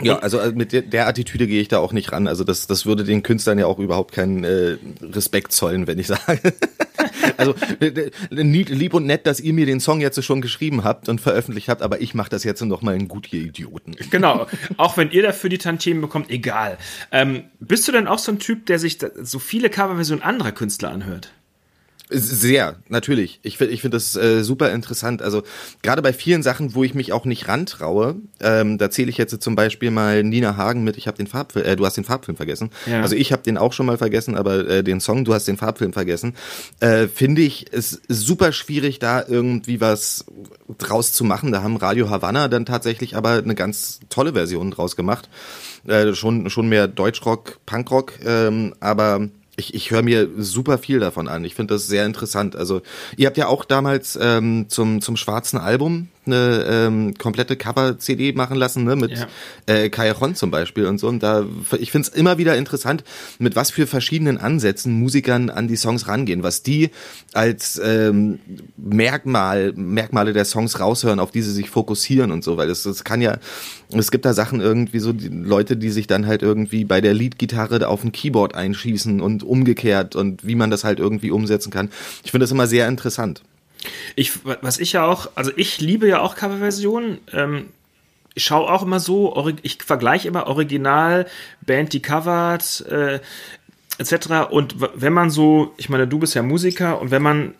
[0.00, 2.28] Ja, also äh, mit der, der, Attitüde gehe ich da auch nicht ran.
[2.28, 6.06] Also das, das würde den Künstlern ja auch überhaupt keinen äh, Respekt zollen, wenn ich
[6.06, 6.54] sage.
[7.36, 7.56] also
[8.30, 11.82] lieb und nett, dass ihr mir den Song jetzt schon geschrieben habt und veröffentlicht habt,
[11.82, 13.96] aber ich mache das jetzt noch mal einen gut, ihr Idioten.
[14.10, 14.46] Genau,
[14.76, 16.78] auch wenn ihr dafür die Tantiemen bekommt, egal.
[17.10, 20.92] Ähm, bist du denn auch so ein Typ, der sich so viele Coverversionen anderer Künstler
[20.92, 21.32] anhört?
[22.10, 23.38] Sehr, natürlich.
[23.42, 25.20] Ich finde ich finde das äh, super interessant.
[25.20, 25.42] Also
[25.82, 29.42] gerade bei vielen Sachen, wo ich mich auch nicht rantraue, ähm, da zähle ich jetzt
[29.42, 32.36] zum Beispiel mal Nina Hagen mit, ich habe den Farbfilm, äh, du hast den Farbfilm
[32.36, 32.70] vergessen.
[32.86, 33.02] Ja.
[33.02, 35.58] Also ich habe den auch schon mal vergessen, aber äh, den Song, du hast den
[35.58, 36.34] Farbfilm vergessen,
[36.80, 40.24] äh, finde ich es super schwierig, da irgendwie was
[40.78, 41.52] draus zu machen.
[41.52, 45.28] Da haben Radio Havanna dann tatsächlich aber eine ganz tolle Version draus gemacht.
[45.86, 49.28] Äh, schon, schon mehr Deutschrock, Punkrock, ähm, aber
[49.58, 51.44] ich, ich höre mir super viel davon an.
[51.44, 52.54] Ich finde das sehr interessant.
[52.54, 52.80] Also
[53.16, 58.56] ihr habt ja auch damals ähm, zum, zum schwarzen Album eine ähm, komplette Cover-CD machen
[58.56, 59.26] lassen, ne, mit ja.
[59.66, 61.08] äh, Callejon zum Beispiel und so.
[61.08, 61.44] Und da,
[61.78, 63.04] ich finde es immer wieder interessant,
[63.38, 66.90] mit was für verschiedenen Ansätzen Musikern an die Songs rangehen, was die
[67.32, 68.38] als ähm,
[68.76, 73.04] Merkmal, Merkmale der Songs raushören, auf die sie sich fokussieren und so, weil es, es
[73.04, 73.38] kann ja,
[73.92, 77.14] es gibt da Sachen irgendwie so, die Leute, die sich dann halt irgendwie bei der
[77.14, 81.90] Leadgitarre auf ein Keyboard einschießen und umgekehrt und wie man das halt irgendwie umsetzen kann.
[82.24, 83.42] Ich finde das immer sehr interessant.
[84.16, 87.18] Ich, was ich ja auch, also ich liebe ja auch Coverversionen.
[87.32, 87.68] Ähm,
[88.34, 91.26] ich schaue auch immer so, ich vergleiche immer Original,
[91.60, 93.18] Band, die covert, äh,
[93.98, 94.50] etc.
[94.50, 97.54] Und wenn man so, ich meine, du bist ja Musiker und wenn man,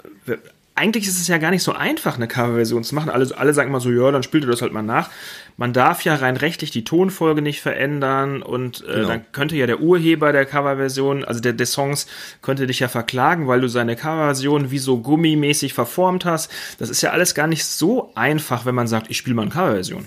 [0.78, 3.10] eigentlich ist es ja gar nicht so einfach, eine Coverversion zu machen.
[3.10, 5.10] Alle, alle sagen immer so, ja, dann spielt ihr das halt mal nach
[5.58, 9.08] man darf ja rein rechtlich die Tonfolge nicht verändern und äh, genau.
[9.08, 12.06] dann könnte ja der Urheber der Coverversion, also der des Songs,
[12.42, 16.50] könnte dich ja verklagen, weil du seine Coverversion wie so gummimäßig verformt hast.
[16.78, 19.50] Das ist ja alles gar nicht so einfach, wenn man sagt, ich spiele mal eine
[19.50, 20.06] Coverversion.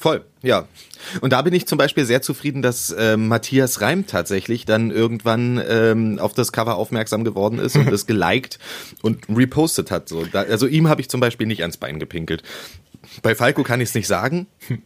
[0.00, 0.68] Voll, ja.
[1.20, 5.60] Und da bin ich zum Beispiel sehr zufrieden, dass äh, Matthias Reim tatsächlich dann irgendwann
[5.68, 8.60] ähm, auf das Cover aufmerksam geworden ist und es geliked
[9.02, 10.08] und repostet hat.
[10.08, 12.44] So, da, also ihm habe ich zum Beispiel nicht ans Bein gepinkelt.
[13.22, 14.46] Bei Falco kann ich es nicht sagen.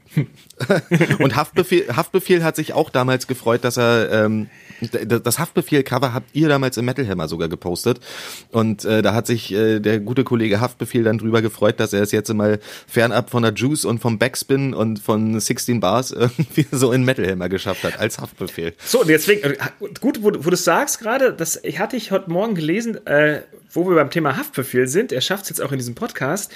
[1.18, 4.48] und Haftbefehl, Haftbefehl hat sich auch damals gefreut, dass er ähm,
[4.90, 8.00] das Haftbefehl-Cover habt ihr damals im Metal Hammer sogar gepostet.
[8.50, 12.02] Und äh, da hat sich äh, der gute Kollege Haftbefehl dann drüber gefreut, dass er
[12.02, 16.66] es jetzt mal fernab von der Juice und vom Backspin und von 16 Bars irgendwie
[16.70, 18.74] so in Metal Hammer geschafft hat, als Haftbefehl.
[18.84, 19.54] So, und deswegen,
[20.00, 23.88] gut, wo, wo du sagst gerade, das ich hatte ich heute Morgen gelesen, äh, wo
[23.88, 26.52] wir beim Thema Haftbefehl sind, er schafft es jetzt auch in diesem Podcast.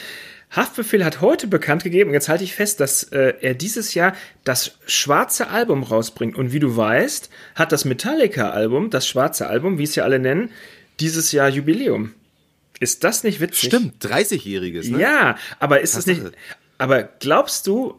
[0.51, 4.14] Haftbefehl hat heute bekannt gegeben, und jetzt halte ich fest, dass äh, er dieses Jahr
[4.44, 6.36] das schwarze Album rausbringt.
[6.36, 10.51] Und wie du weißt, hat das Metallica-Album, das schwarze Album, wie es ja alle nennen,
[11.01, 12.14] dieses Jahr Jubiläum.
[12.81, 13.68] Ist das nicht witzig?
[13.68, 15.01] Stimmt, 30-jähriges, ne?
[15.01, 16.23] Ja, aber ist das nicht.
[16.78, 17.98] Aber glaubst du,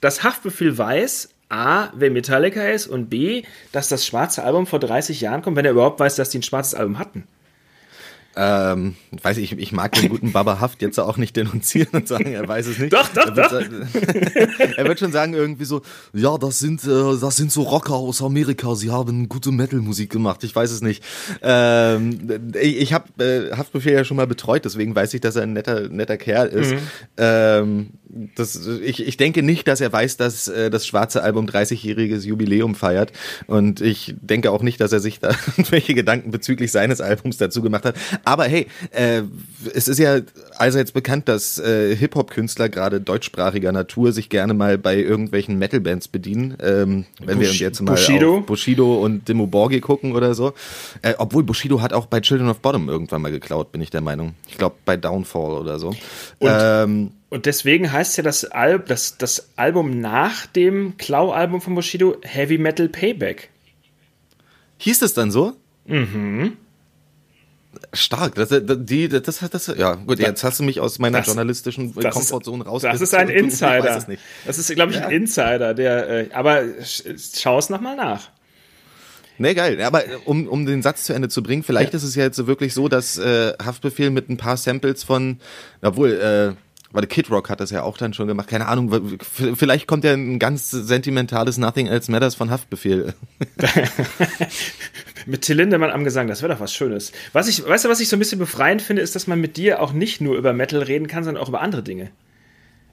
[0.00, 5.20] dass Haftbefehl weiß, A, wer Metallica ist und B, dass das schwarze Album vor 30
[5.20, 7.24] Jahren kommt, wenn er überhaupt weiß, dass die ein schwarzes Album hatten?
[8.36, 12.32] Ähm, weiß ich, ich mag den guten Baba Haft jetzt auch nicht denunzieren und sagen,
[12.32, 12.92] er weiß es nicht.
[12.92, 14.68] doch, doch, er wird, doch.
[14.76, 15.82] er wird schon sagen irgendwie so,
[16.12, 20.44] ja, das sind, äh, das sind so Rocker aus Amerika, sie haben gute Metal-Musik gemacht.
[20.44, 21.02] Ich weiß es nicht.
[21.42, 25.42] Ähm, ich ich habe äh, Haftbefehl ja schon mal betreut, deswegen weiß ich, dass er
[25.42, 26.72] ein netter, netter Kerl ist.
[26.72, 26.78] Mhm.
[27.16, 27.90] Ähm,
[28.36, 32.74] das, ich, ich denke nicht, dass er weiß, dass äh, das schwarze Album 30-jähriges Jubiläum
[32.74, 33.12] feiert.
[33.46, 37.62] Und ich denke auch nicht, dass er sich da irgendwelche Gedanken bezüglich seines Albums dazu
[37.62, 37.96] gemacht hat.
[38.26, 39.22] Aber hey, äh,
[39.72, 40.18] es ist ja
[40.56, 46.08] also jetzt bekannt, dass äh, Hip-Hop-Künstler gerade deutschsprachiger Natur sich gerne mal bei irgendwelchen Metal-Bands
[46.08, 46.56] bedienen.
[46.60, 48.38] Ähm, wenn Bush, wir jetzt mal Bushido.
[48.38, 50.54] auf Bushido und Demo Borgi gucken oder so.
[51.02, 54.00] Äh, obwohl Bushido hat auch bei Children of Bottom irgendwann mal geklaut, bin ich der
[54.00, 54.34] Meinung.
[54.48, 55.90] Ich glaube bei Downfall oder so.
[56.40, 61.76] Und ähm, und deswegen heißt ja das, Al das, das Album nach dem Klau-Album von
[61.76, 63.50] Bushido Heavy Metal Payback.
[64.78, 65.52] Hieß es dann so?
[65.86, 66.56] Mhm.
[67.92, 68.34] Stark.
[68.34, 71.26] Das, das, die, das, das, das, ja, gut, jetzt hast du mich aus meiner Das-
[71.26, 72.82] journalistischen das Komfortzone raus.
[72.82, 74.04] Das ist ein Insider.
[74.08, 74.22] Nicht.
[74.46, 78.28] Das ist, glaube ich, ein Insider, der, äh, aber sch- schau es nochmal nach.
[79.38, 79.80] Nee, geil.
[79.82, 82.36] Aber äh, um, um den Satz zu Ende zu bringen, vielleicht ist es ja jetzt
[82.36, 85.40] so wirklich so, dass äh, Haftbefehl mit ein paar Samples von,
[85.82, 86.54] obwohl, äh,
[86.92, 88.48] warte, Kid Rock hat das ja auch dann schon gemacht.
[88.48, 89.18] Keine Ahnung,
[89.54, 93.12] vielleicht kommt ja ein ganz sentimentales Nothing Else Matters von Haftbefehl.
[95.26, 97.12] Mit Till Lindemann am Gesang, das wäre doch was Schönes.
[97.32, 99.56] Was ich, weißt du, was ich so ein bisschen befreiend finde, ist, dass man mit
[99.56, 102.10] dir auch nicht nur über Metal reden kann, sondern auch über andere Dinge.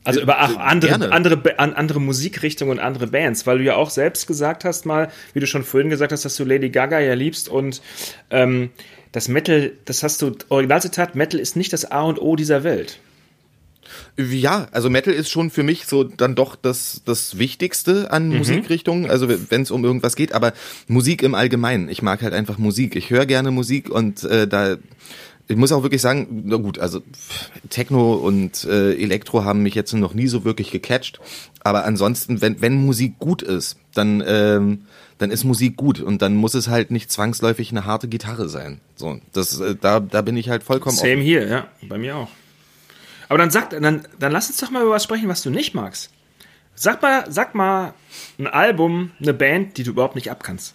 [0.03, 4.27] Also über auch andere, andere, andere Musikrichtungen und andere Bands, weil du ja auch selbst
[4.27, 7.47] gesagt hast mal, wie du schon vorhin gesagt hast, dass du Lady Gaga ja liebst
[7.47, 7.81] und
[8.29, 8.71] ähm,
[9.13, 12.99] das Metal, das hast du, Originalzitat, Metal ist nicht das A und O dieser Welt.
[14.15, 19.09] Ja, also Metal ist schon für mich so dann doch das, das Wichtigste an Musikrichtungen,
[19.09, 20.53] also wenn es um irgendwas geht, aber
[20.87, 21.89] Musik im Allgemeinen.
[21.89, 22.95] Ich mag halt einfach Musik.
[22.95, 24.77] Ich höre gerne Musik und äh, da,
[25.47, 27.01] ich muss auch wirklich sagen, na gut, also
[27.71, 31.19] Techno und äh, Elektro haben mich jetzt noch nie so wirklich gecatcht,
[31.63, 34.83] aber ansonsten, wenn, wenn Musik gut ist, dann, ähm,
[35.17, 38.79] dann ist Musik gut und dann muss es halt nicht zwangsläufig eine harte Gitarre sein.
[38.95, 42.29] So, das, äh, da, da bin ich halt vollkommen Same hier, ja, bei mir auch.
[43.29, 45.73] Aber dann sag, dann, dann lass uns doch mal über was sprechen, was du nicht
[45.73, 46.11] magst.
[46.75, 47.93] Sag mal, sag mal
[48.39, 50.73] ein Album, eine Band, die du überhaupt nicht abkannst.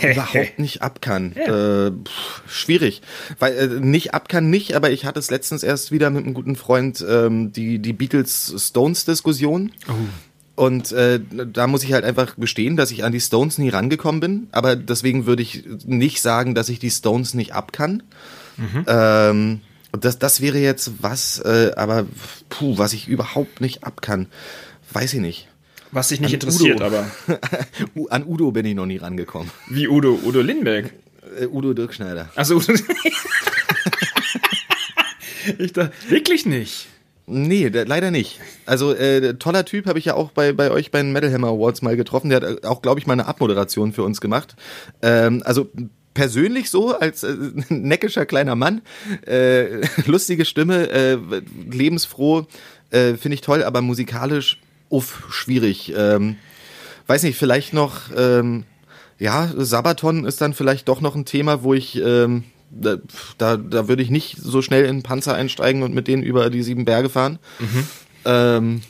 [0.02, 1.34] überhaupt nicht ab kann.
[1.36, 1.86] Ja.
[1.86, 3.02] Äh, pff, schwierig.
[3.38, 6.34] Weil äh, nicht ab kann nicht, aber ich hatte es letztens erst wieder mit einem
[6.34, 9.72] guten Freund ähm, die, die Beatles-Stones-Diskussion.
[10.54, 14.20] Und äh, da muss ich halt einfach gestehen, dass ich an die Stones nie rangekommen
[14.20, 14.48] bin.
[14.52, 18.02] Aber deswegen würde ich nicht sagen, dass ich die Stones nicht ab kann.
[18.86, 19.60] Ähm,
[19.92, 22.06] und das, das wäre jetzt was, äh, aber
[22.48, 24.26] puh, was ich überhaupt nicht ab kann.
[24.92, 25.48] Weiß ich nicht.
[25.92, 26.84] Was dich nicht An interessiert, Udo.
[26.84, 27.10] aber.
[28.10, 29.50] An Udo bin ich noch nie rangekommen.
[29.68, 30.92] Wie Udo, Udo Lindenberg.
[31.40, 32.30] Äh, Udo Dirkschneider.
[32.34, 32.74] Also Udo.
[35.58, 36.88] ich dachte, wirklich nicht.
[37.28, 38.40] Nee, der, leider nicht.
[38.66, 41.48] Also äh, toller Typ, habe ich ja auch bei, bei euch bei den Metal Hammer
[41.48, 42.30] Awards mal getroffen.
[42.30, 44.54] Der hat äh, auch, glaube ich, mal eine Abmoderation für uns gemacht.
[45.02, 45.68] Ähm, also
[46.16, 47.36] persönlich so, als äh,
[47.68, 48.80] neckischer kleiner Mann,
[49.26, 51.18] äh, lustige Stimme, äh,
[51.70, 52.46] lebensfroh,
[52.90, 55.92] äh, finde ich toll, aber musikalisch, uff, schwierig.
[55.94, 56.36] Ähm,
[57.06, 58.64] weiß nicht, vielleicht noch, ähm,
[59.18, 62.96] ja, Sabaton ist dann vielleicht doch noch ein Thema, wo ich, ähm, da,
[63.36, 66.48] da, da würde ich nicht so schnell in einen Panzer einsteigen und mit denen über
[66.50, 67.38] die sieben Berge fahren.
[68.24, 68.80] Ähm,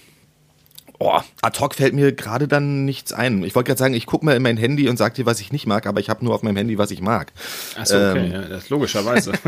[0.98, 3.42] oh, ad hoc fällt mir gerade dann nichts ein.
[3.44, 5.52] Ich wollte gerade sagen, ich gucke mal in mein Handy und sag dir, was ich
[5.52, 7.32] nicht mag, aber ich habe nur auf meinem Handy, was ich mag.
[7.78, 8.32] Achso, okay, Ähm.
[8.32, 9.32] ja, das logischerweise.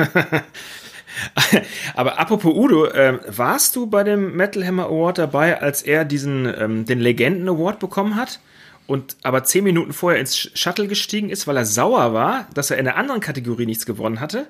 [1.95, 6.47] Aber apropos Udo, ähm, warst du bei dem Metal Hammer Award dabei, als er diesen
[6.47, 8.41] ähm, den Legenden Award bekommen hat?
[8.87, 12.71] Und aber zehn Minuten vorher ins Sh- Shuttle gestiegen ist, weil er sauer war, dass
[12.71, 14.47] er in einer anderen Kategorie nichts gewonnen hatte.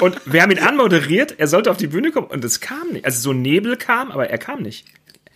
[0.00, 3.04] Und wir haben ihn anmoderiert, er sollte auf die Bühne kommen und es kam nicht.
[3.04, 4.86] Also so Nebel kam, aber er kam nicht.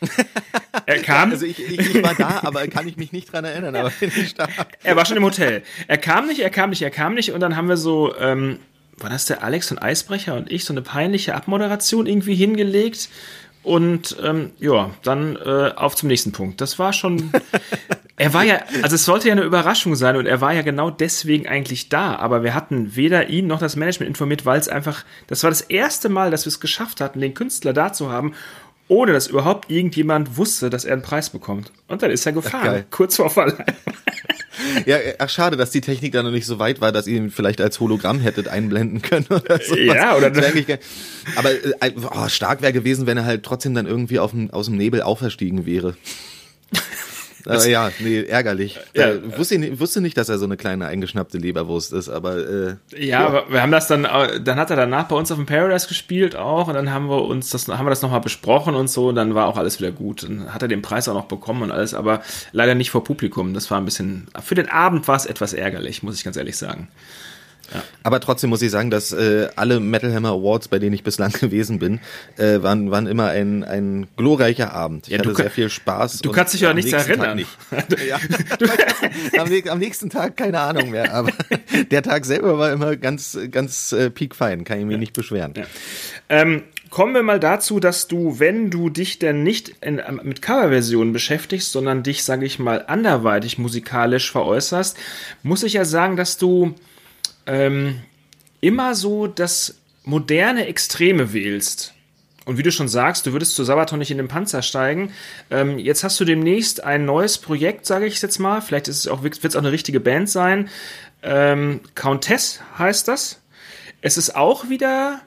[0.86, 3.74] Er kam, Also ich, ich, ich war da, aber kann ich mich nicht dran erinnern,
[3.76, 4.50] aber finde ich stark.
[4.82, 5.62] Er war schon im Hotel.
[5.88, 7.32] Er kam nicht, er kam nicht, er kam nicht.
[7.32, 8.58] Und dann haben wir so, ähm,
[8.98, 13.08] war das der Alex und Eisbrecher und ich, so eine peinliche Abmoderation irgendwie hingelegt.
[13.62, 16.60] Und ähm, ja, dann äh, auf zum nächsten Punkt.
[16.60, 17.32] Das war schon.
[18.16, 20.90] er war ja, also es sollte ja eine Überraschung sein und er war ja genau
[20.90, 22.16] deswegen eigentlich da.
[22.16, 25.62] Aber wir hatten weder ihn noch das Management informiert, weil es einfach, das war das
[25.62, 28.34] erste Mal, dass wir es geschafft hatten, den Künstler da zu haben,
[28.88, 31.72] ohne dass überhaupt irgendjemand wusste, dass er einen Preis bekommt.
[31.88, 32.86] Und dann ist er gefahren, geil.
[32.90, 33.64] kurz vor Verleih.
[34.86, 37.30] Ja, ach, schade, dass die Technik da noch nicht so weit war, dass ihr ihn
[37.30, 39.76] vielleicht als Hologramm hättet einblenden können oder so.
[39.76, 40.32] Ja, oder-
[41.36, 44.66] Aber äh, oh, stark wäre gewesen, wenn er halt trotzdem dann irgendwie auf dem, aus
[44.66, 45.96] dem Nebel auferstiegen wäre.
[47.46, 48.78] Aber ja, nee, ärgerlich.
[48.94, 49.08] Ja.
[49.08, 52.76] äh, wusste, nicht, wusste nicht, dass er so eine kleine eingeschnappte Leberwurst ist, aber äh,
[52.96, 55.46] Ja, aber wir haben das dann, äh, dann hat er danach bei uns auf dem
[55.46, 58.88] Paradise gespielt auch und dann haben wir uns das, haben wir das nochmal besprochen und
[58.88, 60.22] so und dann war auch alles wieder gut.
[60.22, 62.22] Dann hat er den Preis auch noch bekommen und alles, aber
[62.52, 63.52] leider nicht vor Publikum.
[63.52, 66.56] Das war ein bisschen, für den Abend war es etwas ärgerlich, muss ich ganz ehrlich
[66.56, 66.88] sagen.
[68.02, 71.32] Aber trotzdem muss ich sagen, dass äh, alle Metal Hammer Awards, bei denen ich bislang
[71.40, 72.00] gewesen bin,
[72.36, 75.06] äh, waren, waren immer ein, ein glorreicher Abend.
[75.06, 76.18] Ich Ja, hatte ka- sehr viel Spaß.
[76.20, 77.36] du kannst dich ja nichts erinnern.
[77.36, 77.50] Nicht.
[78.08, 78.18] Ja.
[79.40, 81.30] am, am nächsten Tag keine Ahnung mehr, aber
[81.90, 85.54] der Tag selber war immer ganz, ganz äh, peakfein, kann ich mich nicht beschweren.
[86.28, 91.12] Ähm, kommen wir mal dazu, dass du, wenn du dich denn nicht in, mit Coverversionen
[91.12, 94.96] beschäftigst, sondern dich, sage ich mal, anderweitig musikalisch veräußerst,
[95.42, 96.74] muss ich ja sagen, dass du
[97.46, 98.00] ähm,
[98.60, 101.94] immer so das moderne Extreme wählst.
[102.44, 105.12] und wie du schon sagst, du würdest zu Sabaton nicht in den Panzer steigen.
[105.50, 108.60] Ähm, jetzt hast du demnächst ein neues Projekt, sage ich jetzt mal.
[108.60, 110.68] Vielleicht ist es auch, wird es auch eine richtige Band sein.
[111.22, 113.40] Ähm, Countess heißt das.
[114.02, 115.22] Es ist auch wieder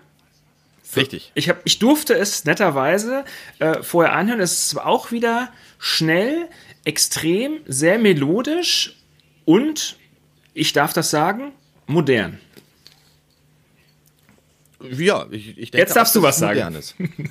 [0.95, 1.31] Richtig.
[1.35, 3.25] Ich, hab, ich durfte es netterweise
[3.59, 4.39] äh, vorher anhören.
[4.39, 6.47] Es ist auch wieder schnell,
[6.85, 8.95] extrem, sehr melodisch
[9.43, 9.97] und,
[10.53, 11.51] ich darf das sagen,
[11.87, 12.39] modern.
[14.91, 16.75] Ja, ich, ich denke, Jetzt darfst auch, du was sagen.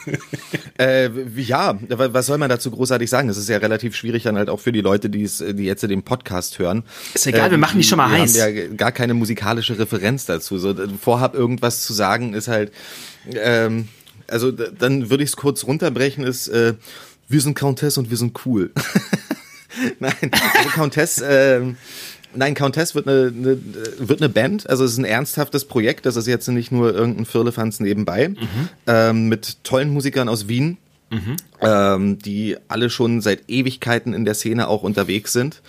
[0.80, 1.08] äh,
[1.40, 3.28] ja, wa- was soll man dazu großartig sagen?
[3.28, 5.84] Das ist ja relativ schwierig dann halt auch für die Leute, die es, die jetzt
[5.84, 6.82] den Podcast hören.
[7.14, 8.40] Ist egal, wir machen die schon mal wir heiß.
[8.42, 10.58] haben ja gar keine musikalische Referenz dazu.
[10.58, 12.72] So äh, vorhab irgendwas zu sagen ist halt,
[13.32, 13.86] ähm,
[14.26, 16.24] also dann würde ich es kurz runterbrechen.
[16.24, 16.74] Ist, äh,
[17.28, 18.72] wir sind Countess und wir sind cool.
[20.00, 21.22] Nein, also Countess.
[21.24, 21.76] ähm,
[22.36, 23.58] Nein, Countess wird eine, eine,
[23.98, 27.26] wird eine Band, also es ist ein ernsthaftes Projekt, das ist jetzt nicht nur irgendein
[27.26, 28.34] Firlefanz nebenbei,
[28.86, 30.78] ähm, mit tollen Musikern aus Wien,
[31.60, 35.62] ähm, die alle schon seit Ewigkeiten in der Szene auch unterwegs sind.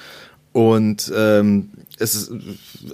[0.54, 1.70] Und ähm,
[2.00, 2.32] es, ist,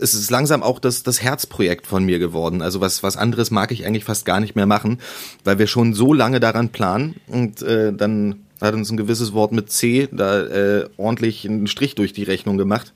[0.01, 2.61] es ist langsam auch das, das Herzprojekt von mir geworden.
[2.61, 4.99] Also was, was anderes mag ich eigentlich fast gar nicht mehr machen,
[5.45, 7.15] weil wir schon so lange daran planen.
[7.27, 11.95] Und äh, dann hat uns ein gewisses Wort mit C da äh, ordentlich einen Strich
[11.95, 12.91] durch die Rechnung gemacht.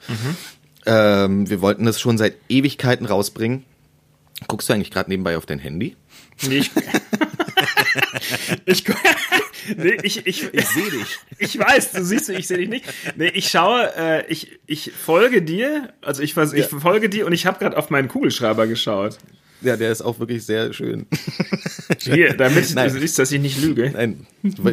[0.87, 3.65] Ähm, wir wollten das schon seit Ewigkeiten rausbringen.
[4.47, 5.97] Guckst du eigentlich gerade nebenbei auf dein Handy?
[6.43, 6.71] Nee, ich,
[8.65, 8.83] ich,
[9.75, 11.19] nee, ich, ich, ich sehe dich.
[11.39, 12.85] Ich weiß, du siehst mich, ich sehe dich nicht.
[13.15, 17.45] Nee, ich schaue, äh, ich, ich folge dir, also ich, ich folge dir und ich
[17.45, 19.17] habe gerade auf meinen Kugelschreiber geschaut.
[19.61, 21.07] Ja, der ist auch wirklich sehr schön.
[21.99, 22.93] Hier, damit Nein.
[22.93, 23.91] du siehst, dass ich nicht lüge.
[23.91, 24.27] Nein,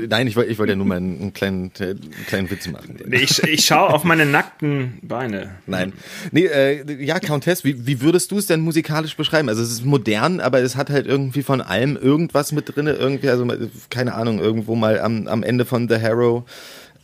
[0.08, 2.98] nein ich wollte ich wollte ja nur mal einen, einen kleinen, einen kleinen Witz machen.
[3.10, 5.56] Ich, ich schaue auf meine nackten Beine.
[5.66, 5.94] Nein.
[6.32, 9.48] Nee, äh, ja, Countess, wie, wie würdest du es denn musikalisch beschreiben?
[9.48, 13.30] Also es ist modern, aber es hat halt irgendwie von allem irgendwas mit drinne, irgendwie,
[13.30, 13.46] also
[13.88, 16.44] keine Ahnung, irgendwo mal am, am Ende von The Harrow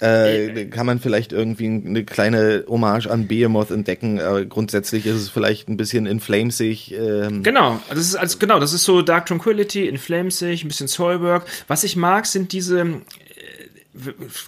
[0.00, 5.28] äh, kann man vielleicht irgendwie eine kleine Hommage an Behemoth entdecken, aber grundsätzlich ist es
[5.28, 6.92] vielleicht ein bisschen in Flamesig.
[6.92, 10.88] Ähm, Genau, das ist als genau, das ist so Dark Tranquility, in Flamesig, ein bisschen
[10.88, 11.46] Soilwork.
[11.68, 12.94] Was ich mag, sind diese äh,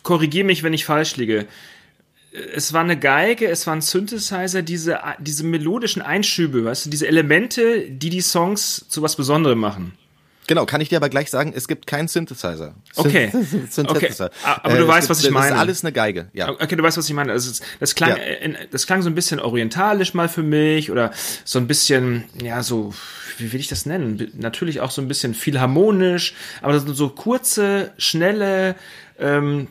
[0.02, 1.46] korrigier mich, wenn ich falsch liege.
[2.54, 7.06] Es war eine Geige, es war ein Synthesizer, diese, diese melodischen Einschübe, weißt du, diese
[7.06, 9.92] Elemente, die die Songs zu was Besonderem machen.
[10.52, 12.74] Genau, kann ich dir aber gleich sagen, es gibt keinen Synthesizer.
[12.94, 13.30] Okay.
[13.70, 14.26] Synthesizer.
[14.26, 14.60] Okay.
[14.62, 15.54] Aber du es weißt, was ich Das meine.
[15.54, 16.50] ist alles eine Geige, ja.
[16.50, 17.32] Okay, du weißt, was ich meine.
[17.32, 18.16] Also, das, klang, Ja.
[18.16, 21.10] äh, das klang so ein bisschen orientalisch mal für mich oder
[21.46, 22.92] so ein bisschen, ja, so,
[23.38, 24.30] wie will ich das nennen?
[24.34, 28.74] Natürlich auch so ein bisschen philharmonisch, aber das sind so kurze, schnelle,
[29.18, 29.68] ähm,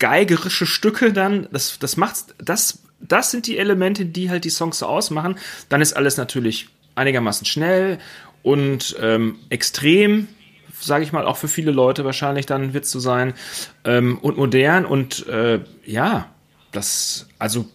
[0.00, 1.46] geigerische Stücke dann.
[1.52, 5.38] Das, das macht's, das, das sind die Elemente, die halt die Songs so ausmachen.
[5.68, 7.98] Dann ist alles natürlich einigermaßen schnell
[8.42, 10.28] und ähm, extrem,
[10.80, 13.34] sage ich mal, auch für viele Leute wahrscheinlich dann wird es so sein
[13.84, 16.30] ähm, und modern und äh, ja,
[16.72, 17.66] das, also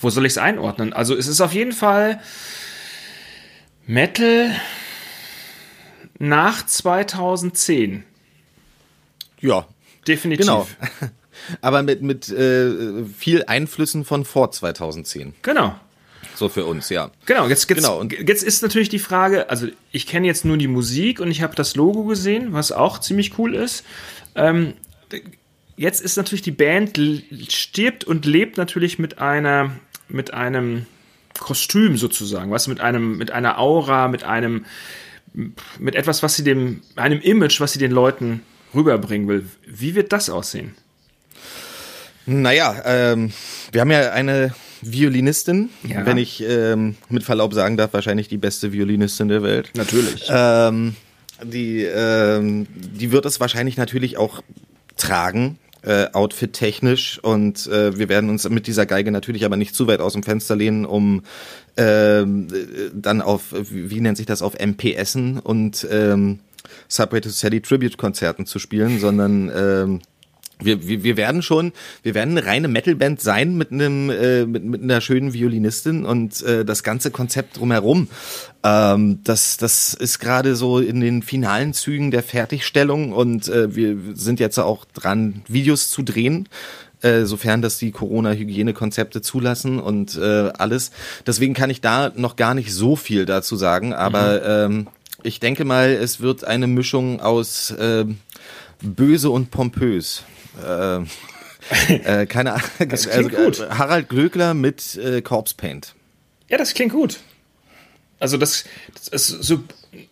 [0.00, 0.92] wo soll ich es einordnen?
[0.92, 2.20] Also es ist auf jeden Fall
[3.86, 4.50] Metal
[6.18, 8.04] nach 2010,
[9.40, 9.66] Ja,
[10.06, 10.46] definitiv.
[10.46, 10.68] genau.
[11.60, 15.34] Aber mit, mit äh, viel Einflüssen von vor 2010.
[15.42, 15.74] Genau.
[16.42, 17.12] So für uns, ja.
[17.26, 20.56] Genau, jetzt, jetzt, Genau, und- jetzt ist natürlich die Frage, also ich kenne jetzt nur
[20.56, 23.84] die Musik und ich habe das Logo gesehen, was auch ziemlich cool ist.
[24.34, 24.74] Ähm,
[25.76, 26.98] jetzt ist natürlich die Band
[27.48, 29.70] stirbt und lebt natürlich mit einer,
[30.08, 30.86] mit einem
[31.38, 34.64] Kostüm sozusagen, was mit einem, mit einer Aura, mit einem,
[35.78, 38.42] mit etwas, was sie dem, einem Image, was sie den Leuten
[38.74, 39.48] rüberbringen will.
[39.64, 40.74] Wie wird das aussehen?
[42.26, 43.32] Naja, ähm,
[43.70, 44.52] wir haben ja eine
[44.82, 46.04] Violinistin, Ja.
[46.04, 49.70] wenn ich ähm, mit Verlaub sagen darf, wahrscheinlich die beste Violinistin der Welt.
[49.76, 50.28] Natürlich.
[50.28, 50.96] Ähm,
[51.44, 54.42] die, ähm, die wird es wahrscheinlich natürlich auch
[54.96, 57.18] tragen, äh, outfit-technisch.
[57.22, 60.22] Und äh, wir werden uns mit dieser Geige natürlich aber nicht zu weit aus dem
[60.22, 61.22] Fenster lehnen, um
[61.76, 62.24] äh,
[62.94, 66.40] dann auf, wie nennt sich das, auf MPSen und ähm,
[66.88, 70.00] Subway to Sally Tribute-Konzerten zu spielen, sondern ähm,
[70.64, 71.72] wir, wir, wir werden schon,
[72.02, 76.42] wir werden eine reine Metalband sein mit einem äh, mit, mit einer schönen Violinistin und
[76.42, 78.08] äh, das ganze Konzept drumherum.
[78.64, 83.96] Ähm, das das ist gerade so in den finalen Zügen der Fertigstellung und äh, wir
[84.14, 86.48] sind jetzt auch dran Videos zu drehen.
[87.02, 90.92] Äh, sofern das die Corona-Hygienekonzepte zulassen und äh, alles.
[91.26, 94.86] Deswegen kann ich da noch gar nicht so viel dazu sagen, aber ähm,
[95.24, 98.18] ich denke mal, es wird eine Mischung aus ähm,
[98.80, 100.22] böse und pompös.
[100.64, 101.06] Ähm,
[101.88, 102.68] äh, keine Ahnung.
[102.88, 103.60] Das klingt gut.
[103.60, 105.94] äh, Harald Glöckler mit äh, Corpse Paint.
[106.48, 107.20] Ja, das klingt gut.
[108.18, 108.64] Also das,
[108.94, 109.64] das ist so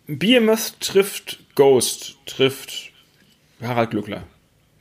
[0.07, 2.91] Behemoth trifft Ghost, trifft
[3.61, 4.23] Harald Glückler.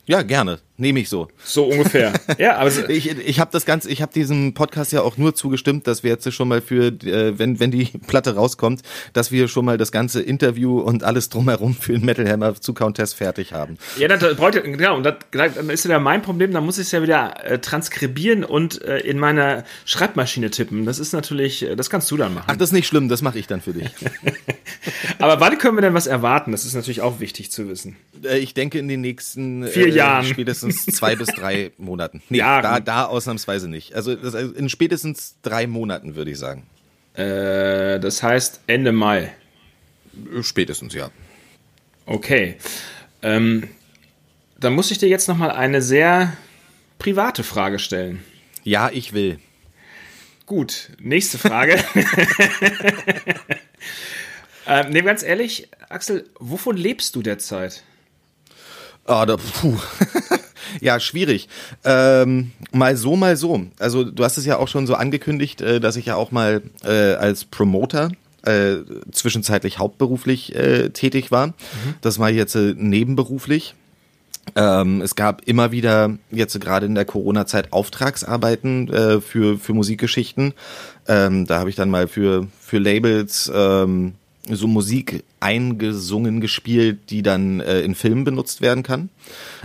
[0.06, 0.58] Ja, gerne.
[0.80, 1.28] Nehme ich so.
[1.44, 2.14] So ungefähr.
[2.38, 5.34] ja, aber so, Ich, ich habe das Ganze, ich habe diesem Podcast ja auch nur
[5.34, 8.80] zugestimmt, dass wir jetzt schon mal für, äh, wenn, wenn die Platte rauskommt,
[9.12, 12.72] dass wir schon mal das ganze Interview und alles drumherum für den Metal Hammer zu
[12.72, 13.76] Countess fertig haben.
[13.98, 16.92] ja, das, braucht, genau, und das, dann ist wieder mein Problem, dann muss ich es
[16.92, 20.86] ja wieder äh, transkribieren und äh, in meiner Schreibmaschine tippen.
[20.86, 22.46] Das ist natürlich, äh, das kannst du dann machen.
[22.48, 23.90] Ach, das ist nicht schlimm, das mache ich dann für dich.
[25.18, 26.52] Aber wann können wir denn was erwarten?
[26.52, 27.96] Das ist natürlich auch wichtig zu wissen.
[28.24, 30.24] Äh, ich denke in den nächsten Vier äh, Jahren.
[30.24, 32.22] spätestens zwei bis drei Monaten.
[32.28, 32.62] Nee, Jahren.
[32.62, 33.94] da, da ausnahmsweise nicht.
[33.94, 36.66] Also, das, also in spätestens drei Monaten würde ich sagen.
[37.14, 39.32] Äh, das heißt Ende Mai.
[40.42, 41.10] Spätestens, ja.
[42.06, 42.56] Okay.
[43.22, 43.68] Ähm,
[44.58, 46.36] dann muss ich dir jetzt noch mal eine sehr
[46.98, 48.22] private Frage stellen.
[48.64, 49.38] Ja, ich will.
[50.46, 51.76] Gut, nächste Frage.
[54.66, 57.84] ähm, nee, ganz ehrlich, Axel, wovon lebst du derzeit?
[59.04, 59.78] Ah, da, puh.
[60.80, 61.48] Ja, schwierig.
[61.84, 63.66] Ähm, mal so, mal so.
[63.78, 66.62] Also du hast es ja auch schon so angekündigt, äh, dass ich ja auch mal
[66.84, 68.10] äh, als Promoter
[68.42, 68.76] äh,
[69.12, 71.54] zwischenzeitlich hauptberuflich äh, tätig war.
[72.00, 73.74] Das war jetzt äh, nebenberuflich.
[74.56, 80.54] Ähm, es gab immer wieder jetzt gerade in der Corona-Zeit Auftragsarbeiten äh, für für Musikgeschichten.
[81.06, 84.14] Ähm, da habe ich dann mal für für Labels ähm,
[84.48, 89.10] so Musik eingesungen gespielt, die dann äh, in Filmen benutzt werden kann.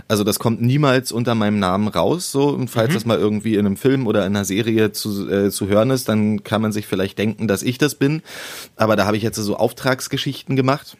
[0.08, 2.30] Also das kommt niemals unter meinem Namen raus.
[2.30, 5.50] So und falls das mal irgendwie in einem Film oder in einer Serie zu äh,
[5.50, 8.22] zu hören ist, dann kann man sich vielleicht denken, dass ich das bin.
[8.76, 10.96] Aber da habe ich jetzt so Auftragsgeschichten gemacht.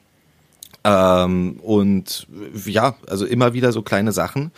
[0.84, 2.26] Ähm, und
[2.64, 4.52] ja, also immer wieder so kleine Sachen.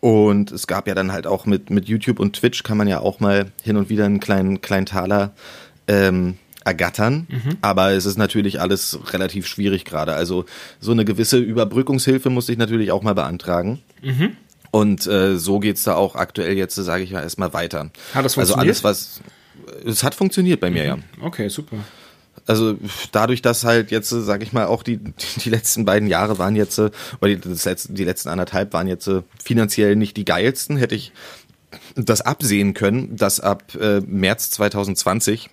[0.00, 3.00] Und es gab ja dann halt auch mit, mit YouTube und Twitch kann man ja
[3.00, 5.32] auch mal hin und wieder einen kleinen, kleinen Taler
[5.88, 7.26] ähm, ergattern.
[7.60, 10.14] Aber es ist natürlich alles relativ schwierig gerade.
[10.14, 10.44] Also
[10.80, 13.80] so eine gewisse Überbrückungshilfe musste ich natürlich auch mal beantragen.
[14.70, 17.90] Und äh, so geht's da auch aktuell jetzt, sage ich mal, erstmal weiter.
[18.14, 18.84] Hat das Also funktioniert?
[18.84, 19.20] alles, was.
[19.84, 21.76] Es hat funktioniert bei mir, ja Okay, super.
[22.46, 22.76] also
[23.12, 24.98] dadurch, dass halt jetzt, sag ich mal, auch die,
[25.44, 26.90] die letzten beiden Jahre waren jetzt, äh,
[27.20, 31.12] oder die, letzte, die letzten anderthalb waren jetzt äh, finanziell nicht die geilsten, hätte ich
[31.96, 35.50] das absehen können, dass ab äh, März 2020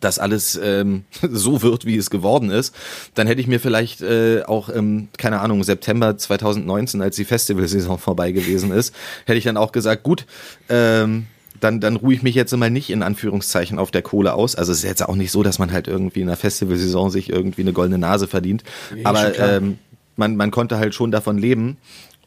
[0.00, 2.74] das alles ähm, so wird, wie es geworden ist,
[3.14, 7.98] dann hätte ich mir vielleicht äh, auch, ähm, keine Ahnung, September 2019, als die Festivalsaison
[7.98, 8.94] vorbei gewesen ist,
[9.24, 10.26] hätte ich dann auch gesagt, gut,
[10.68, 11.26] ähm,
[11.60, 14.54] dann, dann ruhe ich mich jetzt mal nicht in Anführungszeichen auf der Kohle aus.
[14.56, 17.30] Also es ist jetzt auch nicht so, dass man halt irgendwie in der Festivalsaison sich
[17.30, 18.62] irgendwie eine goldene Nase verdient.
[18.90, 19.78] schon Aber ähm,
[20.16, 21.78] man, man konnte halt schon davon leben.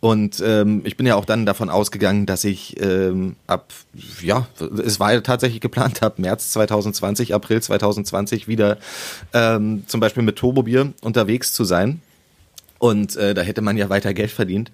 [0.02, 3.74] Und ähm, ich bin ja auch dann davon ausgegangen, dass ich ähm, ab,
[4.22, 4.48] ja,
[4.84, 8.78] es war ja tatsächlich geplant, ab März 2020, April 2020 wieder
[9.34, 12.02] ähm, zum Beispiel mit Turbobier unterwegs zu sein.
[12.78, 14.72] Und äh, da hätte man ja weiter Geld verdient.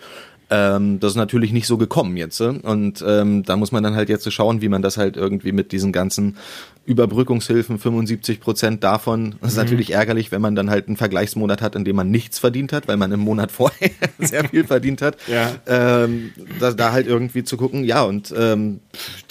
[0.50, 2.40] Ähm, das ist natürlich nicht so gekommen jetzt.
[2.40, 2.50] äh.
[2.50, 5.52] Und ähm, da muss man dann halt jetzt so schauen, wie man das halt irgendwie
[5.52, 6.38] mit diesen ganzen
[6.86, 9.36] Überbrückungshilfen, 75 Prozent davon.
[9.42, 12.38] Das ist natürlich ärgerlich, wenn man dann halt einen Vergleichsmonat hat, in dem man nichts
[12.38, 13.90] verdient hat, weil man im Monat vorher
[14.20, 15.18] sehr viel verdient hat.
[15.28, 15.56] Ja.
[15.66, 18.82] Ähm, da, da halt irgendwie zu gucken, ja, und ähm,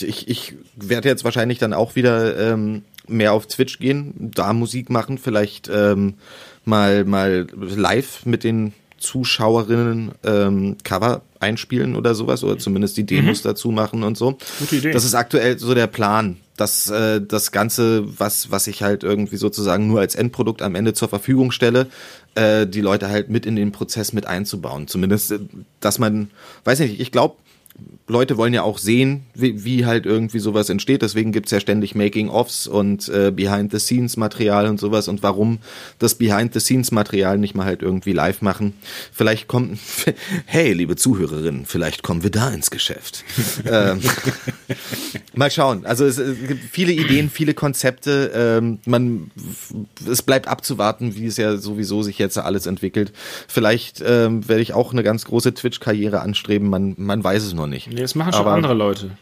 [0.00, 4.90] ich, ich werde jetzt wahrscheinlich dann auch wieder ähm, mehr auf Twitch gehen, da Musik
[4.90, 6.14] machen, vielleicht ähm,
[6.64, 8.72] mal, mal live mit den
[9.04, 14.38] Zuschauerinnen ähm, Cover einspielen oder sowas oder zumindest die Demos dazu machen und so.
[14.58, 14.92] Gute Idee.
[14.92, 19.36] Das ist aktuell so der Plan, dass äh, das Ganze, was, was ich halt irgendwie
[19.36, 21.86] sozusagen nur als Endprodukt am Ende zur Verfügung stelle,
[22.34, 24.88] äh, die Leute halt mit in den Prozess mit einzubauen.
[24.88, 25.40] Zumindest, äh,
[25.80, 26.30] dass man,
[26.64, 27.36] weiß nicht, ich glaube,
[28.06, 31.00] Leute wollen ja auch sehen, wie, wie halt irgendwie sowas entsteht.
[31.00, 35.08] Deswegen gibt's ja ständig Making-ofs und äh, Behind-the-Scenes-Material und sowas.
[35.08, 35.58] Und warum
[35.98, 38.74] das Behind-the-Scenes-Material nicht mal halt irgendwie live machen?
[39.10, 39.78] Vielleicht kommen,
[40.44, 43.24] hey, liebe Zuhörerinnen, vielleicht kommen wir da ins Geschäft.
[43.66, 44.00] ähm,
[45.34, 45.86] mal schauen.
[45.86, 48.32] Also es, es gibt viele Ideen, viele Konzepte.
[48.34, 49.30] Ähm, man,
[50.06, 53.14] es bleibt abzuwarten, wie es ja sowieso sich jetzt alles entwickelt.
[53.48, 56.68] Vielleicht ähm, werde ich auch eine ganz große Twitch-Karriere anstreben.
[56.68, 57.93] Man, man weiß es noch nicht.
[57.94, 59.16] Nee, das machen schon Aber- andere Leute.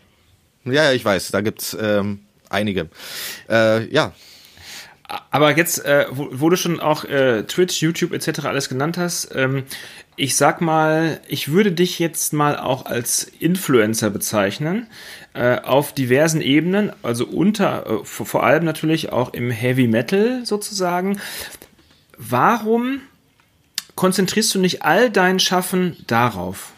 [0.64, 1.30] Ja, ja, ich weiß.
[1.30, 2.88] Da gibt's ähm, einige.
[3.50, 4.12] Äh, ja,
[5.30, 8.46] Aber jetzt, äh, wo, wo du schon auch äh, Twitch, YouTube etc.
[8.46, 9.64] alles genannt hast, ähm,
[10.16, 14.86] ich sag mal, ich würde dich jetzt mal auch als Influencer bezeichnen,
[15.34, 20.46] äh, auf diversen Ebenen, also unter, äh, vor, vor allem natürlich auch im Heavy Metal
[20.46, 21.18] sozusagen.
[22.16, 23.00] Warum
[23.96, 26.72] konzentrierst du nicht all dein Schaffen darauf?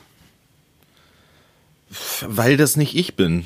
[2.26, 3.44] Weil das nicht ich bin.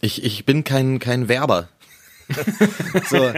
[0.00, 1.68] Ich, ich bin kein, kein Werber.
[3.10, 3.30] so,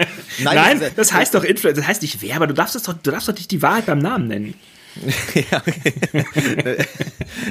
[0.42, 2.92] Nein, das ist- das heißt doch Influencer, das heißt nicht Werber, du darfst, das doch,
[2.94, 4.54] du darfst doch nicht die Wahrheit beim Namen nennen.
[5.50, 5.92] ja, okay.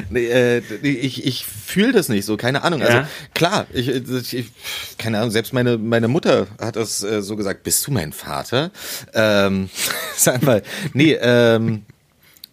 [0.10, 2.82] nee, äh, ich ich fühle das nicht so, keine Ahnung.
[2.82, 3.08] Also Ja.
[3.34, 4.46] klar, ich, ich,
[4.98, 8.72] keine Ahnung, selbst meine, meine Mutter hat das äh, so gesagt, bist du mein Vater?
[9.14, 9.70] Ähm,
[10.16, 10.64] sag mal,
[10.94, 11.93] nee, ähm, äh,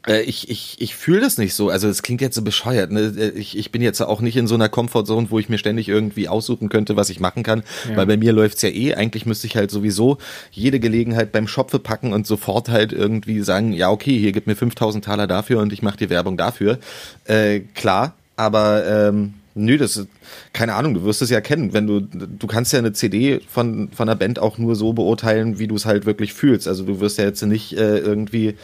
[0.09, 1.69] ich, ich, ich fühle das nicht so.
[1.69, 2.91] Also es klingt jetzt so bescheuert.
[2.91, 3.13] Ne?
[3.17, 5.89] Äh, Ich, ich bin jetzt auch nicht in so einer Comfortzone, wo ich mir ständig
[5.89, 7.63] irgendwie aussuchen könnte, was ich machen kann.
[7.95, 8.95] Weil bei mir läuft's ja eh.
[8.95, 10.19] Eigentlich müsste ich halt sowieso
[10.51, 14.57] jede Gelegenheit beim Schopfe packen und sofort halt irgendwie sagen, ja okay, hier gib mir
[14.57, 16.79] 5000 Taler dafür und ich mache die Werbung dafür.
[17.25, 20.09] Äh, klar, aber ähm, nö, das ist,
[20.53, 21.73] keine Ahnung, du wirst es ja kennen.
[21.75, 25.59] Wenn du, du kannst ja eine CD von, von einer Band auch nur so beurteilen,
[25.59, 26.67] wie du es halt wirklich fühlst.
[26.69, 28.55] Also du wirst ja jetzt nicht äh, irgendwie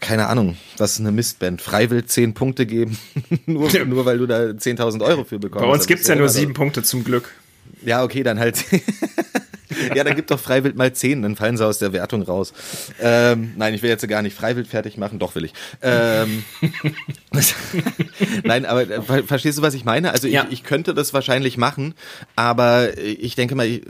[0.00, 1.60] keine Ahnung, was ist eine Mistband?
[1.62, 2.98] Freiwill 10 Punkte geben,
[3.46, 5.62] nur, nur weil du da 10.000 Euro für bekommst.
[5.64, 7.30] Bei uns Das gibt's ist ja nur sieben Punkte zum Glück.
[7.84, 8.64] Ja, okay, dann halt.
[9.94, 12.52] ja, dann gib doch Freiwild mal 10, dann fallen sie aus der Wertung raus.
[13.00, 15.52] Ähm, nein, ich will jetzt gar nicht Freiwild fertig machen, doch will ich.
[15.82, 16.44] Ähm,
[18.44, 20.12] nein, aber äh, ver verstehst du, was ich meine?
[20.12, 20.44] Also Ja.
[20.48, 21.94] ich, ich könnte das wahrscheinlich machen,
[22.36, 23.82] aber ich denke mal, ich,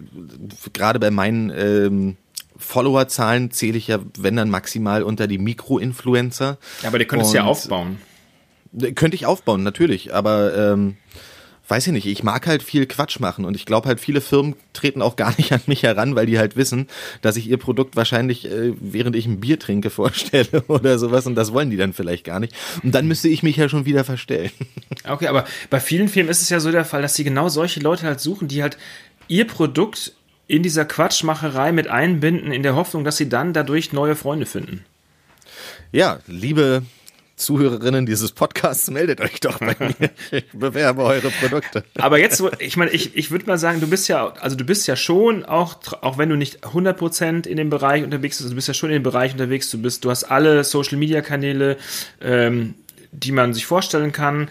[0.73, 2.16] gerade bei meinen ähm,
[2.56, 6.59] Followerzahlen zähle ich ja, wenn dann maximal unter die Mikroinfluencer.
[6.85, 7.98] Aber die könntest du ja aufbauen.
[8.94, 10.97] Könnte ich aufbauen, natürlich, aber ähm,
[11.68, 14.55] weiß ich nicht, ich mag halt viel Quatsch machen und ich glaube halt, viele Firmen
[14.72, 16.89] treten auch gar nicht an mich heran, weil die halt wissen,
[17.22, 21.35] dass ich ihr Produkt wahrscheinlich, äh, während ich ein Bier trinke, vorstelle oder sowas und
[21.35, 22.55] das wollen die dann vielleicht gar nicht.
[22.82, 24.51] Und dann müsste ich mich ja schon wieder verstellen.
[25.06, 27.81] Okay, aber bei vielen Filmen ist es ja so der Fall, dass sie genau solche
[27.81, 28.78] Leute halt suchen, die halt
[29.28, 30.14] ihr Produkt
[30.47, 34.85] in dieser Quatschmacherei mit einbinden, in der Hoffnung, dass sie dann dadurch neue Freunde finden.
[35.93, 36.83] Ja, liebe
[37.37, 40.11] Zuhörerinnen dieses Podcasts, meldet euch doch bei mir.
[40.31, 41.85] Ich bewerbe eure Produkte.
[41.99, 44.87] Aber jetzt, ich meine, ich, ich würde mal sagen, du bist ja, also du bist
[44.87, 48.69] ja schon, auch, auch wenn du nicht 100% in dem Bereich unterwegs bist, du bist
[48.69, 51.77] ja schon in dem Bereich unterwegs, du bist, du hast alle Social-Media-Kanäle,
[52.21, 52.75] ähm,
[53.11, 54.49] die man sich vorstellen kann.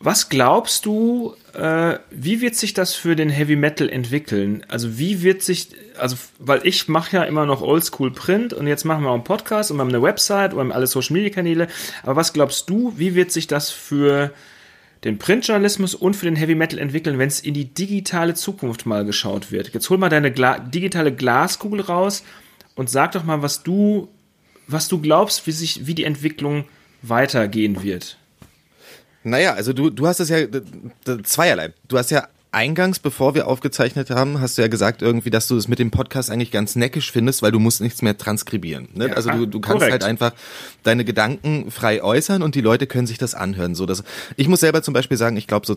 [0.00, 4.64] Was glaubst du, äh, wie wird sich das für den Heavy Metal entwickeln?
[4.68, 8.84] Also wie wird sich, also weil ich mache ja immer noch Oldschool Print und jetzt
[8.84, 11.14] machen wir auch einen Podcast und wir haben eine Website und wir haben alle Social
[11.14, 11.66] Media Kanäle.
[12.04, 14.32] Aber was glaubst du, wie wird sich das für
[15.02, 19.04] den Printjournalismus und für den Heavy Metal entwickeln, wenn es in die digitale Zukunft mal
[19.04, 19.74] geschaut wird?
[19.74, 22.22] Jetzt hol mal deine Gla digitale Glaskugel raus
[22.76, 24.08] und sag doch mal, was du,
[24.68, 26.66] was du glaubst, wie sich, wie die Entwicklung
[27.02, 28.16] weitergehen wird.
[29.28, 30.38] Naja, also du, du hast es ja
[31.22, 31.72] zweierlei.
[31.86, 35.56] Du hast ja eingangs, bevor wir aufgezeichnet haben, hast du ja gesagt irgendwie, dass du
[35.56, 38.88] es mit dem Podcast eigentlich ganz neckisch findest, weil du musst nichts mehr transkribieren.
[38.94, 39.08] Ne?
[39.08, 39.92] Ja, also du, du kannst korrekt.
[39.92, 40.32] halt einfach
[40.82, 43.74] deine Gedanken frei äußern und die Leute können sich das anhören.
[43.74, 44.02] So, dass,
[44.36, 45.74] ich muss selber zum Beispiel sagen, ich glaube so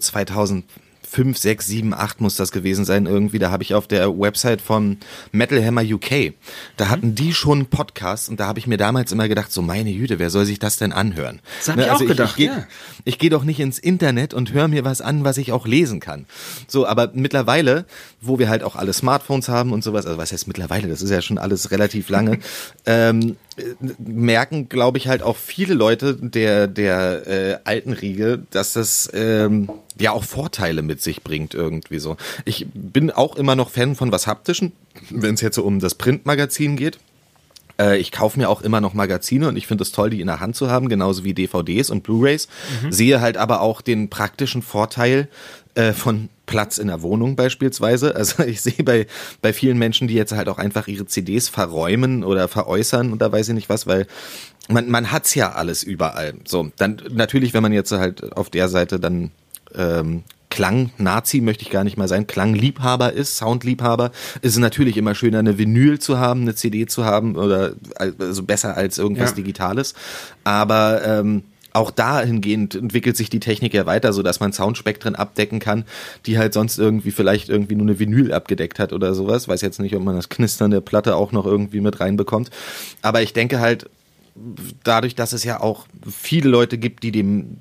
[1.11, 3.37] 2005, 6, 7, 8 muss das gewesen sein irgendwie.
[3.37, 4.97] Da habe ich auf der Website von
[5.31, 6.33] Metal Hammer UK,
[6.77, 9.61] da hatten die schon einen Podcast und da habe ich mir damals immer gedacht, so
[9.61, 11.35] meine Jüte, wer soll sich das denn anhören?
[11.35, 12.65] Ne, Das hab ich auch gedacht, ich, ja.
[13.03, 15.99] ich gehe doch nicht ins Internet und höre mir was an, was ich auch lesen
[15.99, 16.25] kann.
[16.67, 17.85] So, aber mittlerweile,
[18.21, 21.09] wo wir halt auch alle Smartphones haben und sowas, also was heißt mittlerweile, das ist
[21.09, 22.39] ja schon alles relativ lange,
[22.85, 23.63] ähm, äh,
[23.99, 29.69] merken, glaube ich, halt auch viele Leute der, der äh, alten Riege, dass das ähm,
[30.01, 32.17] ja auch Vorteile mit sich bringt irgendwie so.
[32.45, 34.71] Ich bin auch immer noch Fan von was Haptischen,
[35.09, 36.99] wenn es jetzt so um das Printmagazin geht.
[37.79, 40.27] Äh, Ich kaufe mir auch immer noch Magazine und ich finde es toll, die in
[40.27, 42.47] der Hand zu haben, genauso wie DVDs und Blu-rays.
[42.89, 45.27] Sehe halt aber auch den praktischen Vorteil
[45.75, 48.13] äh, von Platz in der Wohnung beispielsweise.
[48.21, 49.07] Also ich sehe bei,
[49.41, 53.49] bei vielen Menschen, die jetzt halt auch einfach ihre CDs verräumen oder veräußern oder weiß
[53.49, 54.05] ich nicht was, weil
[54.67, 56.33] man, man hat's ja alles überall.
[56.45, 59.31] So, dann natürlich, wenn man jetzt halt auf der Seite dann
[59.75, 64.11] ähm, Klang-Nazi möchte ich gar nicht mal sein, Klangliebhaber ist, Soundliebhaber,
[64.41, 67.73] ist es natürlich immer schöner, eine Vinyl zu haben, eine CD zu haben oder
[68.19, 69.35] also besser als irgendwas Ja.
[69.37, 69.93] Digitales.
[70.43, 71.43] Aber ähm,
[71.73, 75.85] auch dahingehend entwickelt sich die Technik ja weiter, so dass man Soundspektren abdecken kann,
[76.25, 79.47] die halt sonst irgendwie vielleicht irgendwie nur eine Vinyl abgedeckt hat oder sowas.
[79.47, 82.49] Weiß jetzt nicht, ob man das Knistern der Platte auch noch irgendwie mit reinbekommt.
[83.01, 83.89] Aber ich denke halt,
[84.83, 87.57] dadurch, dass es ja auch viele Leute gibt, die dem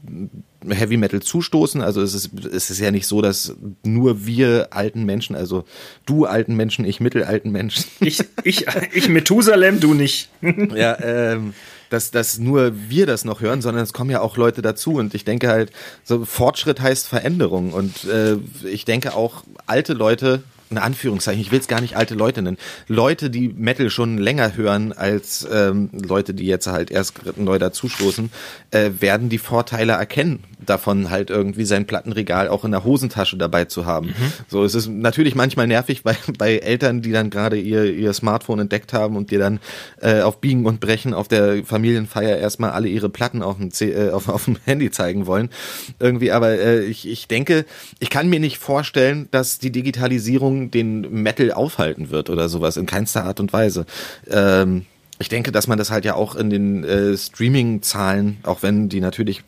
[0.68, 1.80] Heavy Metal zustoßen.
[1.80, 5.64] Also es ist, es ist ja nicht so, dass nur wir alten Menschen, also
[6.06, 10.30] du alten Menschen, ich mittelalten Menschen, Ich, ich, ich Methusalem, du nicht.
[10.42, 11.54] ja, ähm,
[11.90, 14.94] dass, dass nur wir das noch hören, sondern es kommen ja auch Leute dazu.
[14.94, 15.72] Und ich denke halt,
[16.04, 17.72] so Fortschritt heißt Veränderung.
[17.72, 22.14] Und äh, ich denke auch, alte Leute in Anführungszeichen, ich will es gar nicht alte
[22.14, 22.56] Leute nennen,
[22.86, 28.30] Leute, die Metal schon länger hören als ähm, Leute, die jetzt halt erst neu dazustoßen,
[28.70, 33.64] äh, werden die Vorteile erkennen, davon halt irgendwie sein Plattenregal auch in der Hosentasche dabei
[33.64, 34.08] zu haben.
[34.08, 34.32] Mhm.
[34.48, 38.60] So, es ist natürlich manchmal nervig bei, bei Eltern, die dann gerade ihr, ihr Smartphone
[38.60, 39.58] entdeckt haben und dir dann
[40.00, 43.90] äh, auf Biegen und Brechen auf der Familienfeier erstmal alle ihre Platten auf dem, C
[43.90, 45.50] äh, auf, auf dem Handy zeigen wollen.
[45.98, 47.64] Irgendwie, aber äh, ich, ich denke,
[47.98, 52.86] ich kann mir nicht vorstellen, dass die Digitalisierung den Metal aufhalten wird oder sowas, in
[52.86, 53.86] keinster Art und Weise.
[54.28, 54.86] Ähm,
[55.20, 59.00] ich denke, dass man das halt ja auch in den äh, Streaming-Zahlen, auch wenn die
[59.00, 59.42] natürlich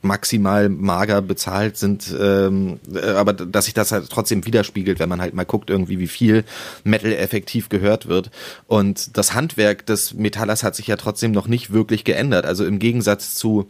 [0.00, 5.20] maximal mager bezahlt sind, ähm, äh, aber dass sich das halt trotzdem widerspiegelt, wenn man
[5.20, 6.44] halt mal guckt irgendwie, wie viel
[6.84, 8.30] Metal effektiv gehört wird.
[8.66, 12.46] Und das Handwerk des Metallers hat sich ja trotzdem noch nicht wirklich geändert.
[12.46, 13.66] Also im Gegensatz zu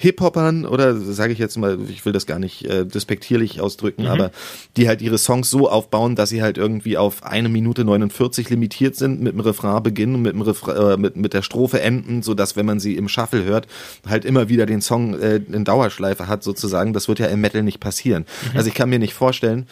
[0.00, 4.08] Hip-Hopern oder sage ich jetzt mal, ich will das gar nicht äh, despektierlich ausdrücken, mhm.
[4.08, 4.30] aber
[4.76, 8.94] die halt ihre Songs so aufbauen, dass sie halt irgendwie auf eine Minute 49 limitiert
[8.94, 12.22] sind, mit dem Refrain beginnen und mit, dem Refrain, äh, mit, mit der Strophe enden,
[12.22, 13.66] so dass wenn man sie im Shuffle hört,
[14.08, 16.92] halt immer wieder den Song äh, in Dauerschleife hat sozusagen.
[16.92, 18.24] Das wird ja im Metal nicht passieren.
[18.52, 18.56] Mhm.
[18.56, 19.66] Also ich kann mir nicht vorstellen,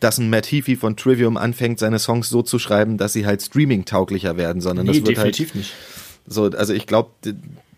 [0.00, 3.42] dass ein Matt Heafy von Trivium anfängt, seine Songs so zu schreiben, dass sie halt
[3.42, 5.74] streaming-tauglicher werden, sondern nee, das wird halt definitiv halt, nicht.
[6.26, 7.10] So, also ich glaube,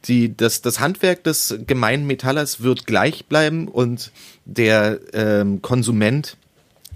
[0.08, 4.10] die, das, das Handwerk des gemeinen Metallers wird gleich bleiben und
[4.44, 6.36] der ähm, Konsument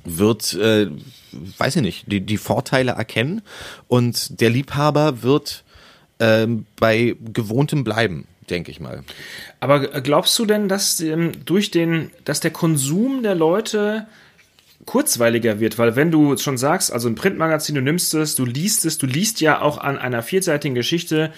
[0.04, 0.88] wird, äh,
[1.58, 3.42] weiß ich nicht, die, die Vorteile erkennen
[3.88, 5.64] und der Liebhaber wird
[6.18, 9.04] ähm, bei gewohntem bleiben, denke ich mal.
[9.60, 14.06] Aber glaubst du denn, dass ähm, durch den, dass der Konsum der Leute
[14.86, 18.84] kurzweiliger wird, weil wenn du schon sagst, also ein Printmagazin, du nimmst es, du liest
[18.84, 21.32] es, du liest ja auch an einer vierseitigen Geschichte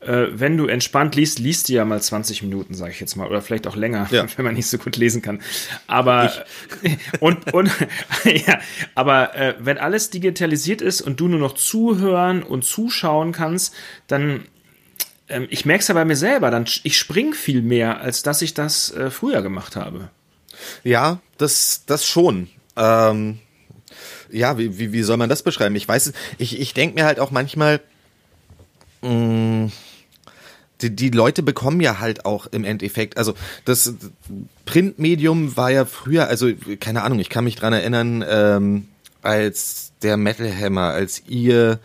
[0.00, 3.26] äh, wenn du entspannt liest, liest du ja mal 20 Minuten, sage ich jetzt mal,
[3.26, 4.26] oder vielleicht auch länger, ja.
[4.36, 5.40] wenn man nicht so gut lesen kann.
[5.86, 6.32] Aber
[7.20, 7.70] und und
[8.24, 8.60] ja,
[8.94, 13.74] aber äh, wenn alles digitalisiert ist und du nur noch zuhören und zuschauen kannst,
[14.06, 14.44] dann
[15.28, 18.42] ähm, ich merke es ja bei mir selber, dann ich spring viel mehr, als dass
[18.42, 20.10] ich das äh, früher gemacht habe.
[20.84, 22.48] Ja, das das schon.
[22.76, 23.40] Ähm,
[24.30, 25.74] ja, wie, wie, wie soll man das beschreiben?
[25.74, 27.80] Ich weiß, ich, ich denke mir halt auch manchmal,
[29.02, 29.72] mh, mm,
[30.80, 33.34] die, die Leute bekommen ja halt auch im Endeffekt, also
[33.64, 33.94] das
[34.64, 36.48] Printmedium war ja früher, also
[36.80, 38.88] keine Ahnung, ich kann mich dran erinnern, ähm,
[39.22, 41.80] als der Metal Hammer, als ihr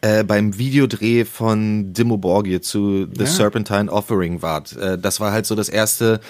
[0.00, 3.26] äh, beim Videodreh von Dimmo Borgir zu The ja.
[3.26, 4.76] Serpentine Offering wart.
[4.76, 6.20] Äh, das war halt so das erste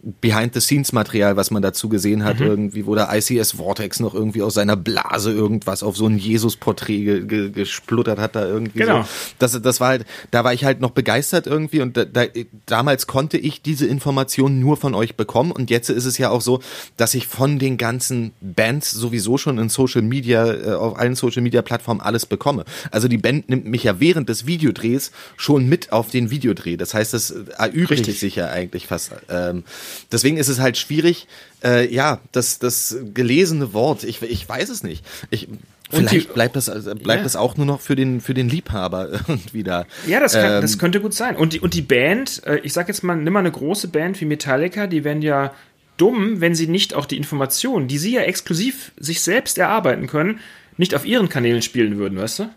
[0.00, 2.46] Behind-the-Scenes-Material, was man dazu gesehen hat, mhm.
[2.46, 7.04] irgendwie, wo der ICS Vortex noch irgendwie aus seiner Blase irgendwas auf so ein Jesus-Porträt
[7.04, 9.02] ge ge gespluttert hat, da irgendwie genau.
[9.02, 9.08] so.
[9.40, 12.24] Das, das war halt, da war ich halt noch begeistert irgendwie und da, da,
[12.66, 16.42] damals konnte ich diese Informationen nur von euch bekommen und jetzt ist es ja auch
[16.42, 16.60] so,
[16.96, 21.42] dass ich von den ganzen Bands sowieso schon in Social Media, äh, auf allen Social
[21.42, 22.64] Media Plattformen alles bekomme.
[22.92, 26.76] Also die Band nimmt mich ja während des Videodrehs schon mit auf den Videodreh.
[26.76, 29.10] Das heißt, das erübrigt sich ja eigentlich fast.
[29.28, 29.64] Ähm,
[30.12, 31.26] Deswegen ist es halt schwierig,
[31.64, 35.04] äh, ja, das, das gelesene Wort, ich, ich weiß es nicht.
[35.30, 35.48] Ich,
[35.90, 37.24] Vielleicht bleibt das, also bleibt ja.
[37.24, 39.86] das auch nur noch für den, für den Liebhaber irgendwie da.
[40.06, 41.36] Ja, das, kann, ähm, das könnte gut sein.
[41.36, 44.20] Und die, und die Band, äh, ich sag jetzt mal, nimm mal eine große Band
[44.20, 45.52] wie Metallica, die werden ja
[45.96, 50.40] dumm, wenn sie nicht auch die Informationen, die sie ja exklusiv sich selbst erarbeiten können,
[50.76, 52.50] nicht auf ihren Kanälen spielen würden, weißt du?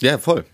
[0.00, 0.44] Ja, voll.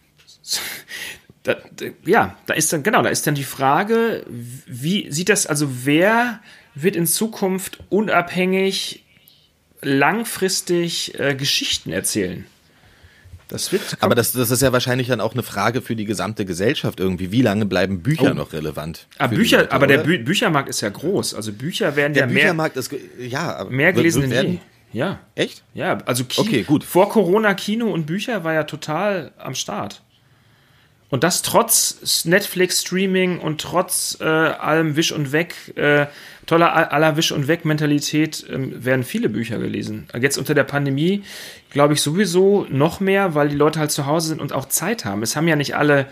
[1.42, 1.56] Da,
[2.04, 6.40] ja, da ist dann, genau, da ist dann die Frage, wie sieht das, also wer
[6.74, 9.04] wird in Zukunft unabhängig
[9.80, 12.46] langfristig äh, Geschichten erzählen?
[13.48, 13.98] Das wird.
[14.00, 17.32] Aber das, das ist ja wahrscheinlich dann auch eine Frage für die gesamte Gesellschaft irgendwie.
[17.32, 18.34] Wie lange bleiben Bücher oh.
[18.34, 19.08] noch relevant?
[19.18, 21.34] Ah, Bücher, Leute, aber der Bü Büchermarkt ist ja groß.
[21.34, 22.44] Also Bücher werden der ja mehr.
[22.44, 24.58] Büchermarkt ist ja mehr gelesen denn je.
[24.92, 25.20] Ja.
[25.34, 25.64] Echt?
[25.74, 26.82] Ja, also Kino, okay, gut.
[26.82, 30.02] Vor Corona Kino und Bücher war ja total am Start.
[31.12, 36.06] Und das trotz Netflix-Streaming und trotz äh, allem Wisch und Weg, äh,
[36.46, 40.06] toller aller Wisch und Weg-Mentalität äh, werden viele Bücher gelesen.
[40.18, 41.22] Jetzt unter der Pandemie
[41.68, 45.04] glaube ich sowieso noch mehr, weil die Leute halt zu Hause sind und auch Zeit
[45.04, 45.22] haben.
[45.22, 46.06] Es haben ja nicht alle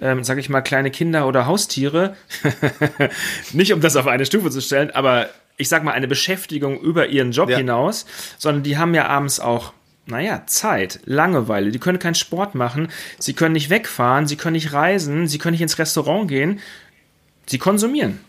[0.00, 2.16] ähm, sage ich mal, kleine Kinder oder Haustiere.
[3.52, 5.28] nicht um das auf eine Stufe zu stellen, aber
[5.58, 7.58] ich sag mal, eine Beschäftigung über ihren Job ja.
[7.58, 8.04] hinaus,
[8.36, 9.74] sondern die haben ja abends auch
[10.06, 11.70] naja, Zeit, Langeweile.
[11.70, 15.52] Die können keinen Sport machen, sie können nicht wegfahren, sie können nicht reisen, sie können
[15.52, 16.60] nicht ins Restaurant gehen.
[17.46, 18.20] Sie konsumieren.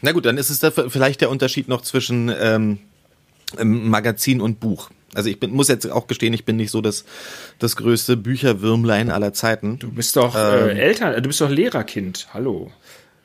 [0.00, 2.78] Na gut, dann ist es da vielleicht der Unterschied noch zwischen ähm,
[3.62, 4.90] Magazin und Buch.
[5.14, 7.04] Also ich bin, muss jetzt auch gestehen, ich bin nicht so das,
[7.58, 9.78] das größte Bücherwürmlein aller Zeiten.
[9.78, 12.28] Du bist doch äh, ähm, äh, Eltern, du bist doch Lehrerkind.
[12.32, 12.70] Hallo.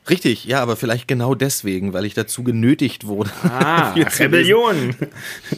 [0.10, 3.30] Richtig, ja, aber vielleicht genau deswegen, weil ich dazu genötigt wurde.
[3.44, 4.96] Ah, Rebellion.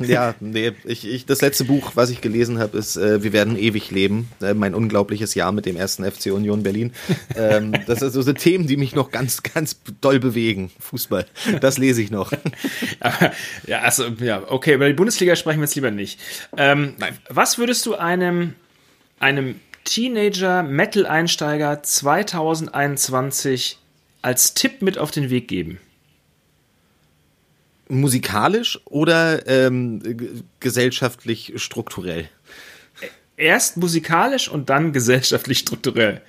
[0.02, 3.58] Ja, nee, ich, ich, das letzte Buch, was ich gelesen habe, ist äh, Wir werden
[3.58, 4.30] ewig leben.
[4.42, 6.94] Äh, mein unglaubliches Jahr mit dem ersten FC Union Berlin.
[7.36, 10.72] ähm, das sind so so Themen, die mich noch ganz, ganz doll bewegen.
[10.80, 11.26] Fußball.
[11.62, 12.32] Das lese ich noch.
[13.68, 16.20] Ja, also, ja, okay, über die Bundesliga sprechen wir jetzt lieber nicht.
[16.58, 17.18] Ähm, Nein.
[17.30, 18.56] Was würdest du einem,
[19.20, 23.80] einem Teenager-Metal-Einsteiger 2021
[24.26, 25.80] als Tipp mit auf den Weg geben?
[27.88, 30.02] Musikalisch oder ähm,
[30.60, 32.28] gesellschaftlich strukturell?
[33.38, 36.22] Erst musikalisch und dann gesellschaftlich strukturell.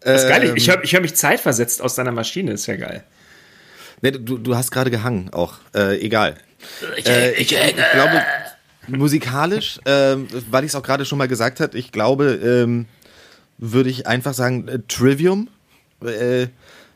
[0.00, 0.48] Das ist geil.
[0.48, 3.04] Ähm, Ich, ich höre ich hör mich zeitversetzt aus deiner Maschine, ist ja geil.
[4.00, 5.58] Nee, du, du hast gerade gehangen auch.
[5.76, 6.34] Äh, egal.
[7.06, 8.24] Äh, ich, ich glaube,
[8.88, 12.86] musikalisch, ähm, weil ich es auch gerade schon mal gesagt hat, ich glaube, ähm,
[13.58, 15.48] würde ich einfach sagen, äh, Trivium.
[16.02, 16.48] Äh,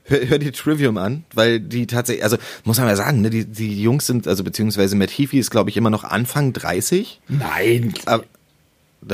[0.06, 3.44] hör, hör dir Trivium an, weil die tatsächlich, also muss man mal sagen, ne, die,
[3.44, 7.20] die Jungs sind, also beziehungsweise Matt Heafy ist, glaube ich, immer noch Anfang 30.
[7.28, 8.24] Nein, Aber,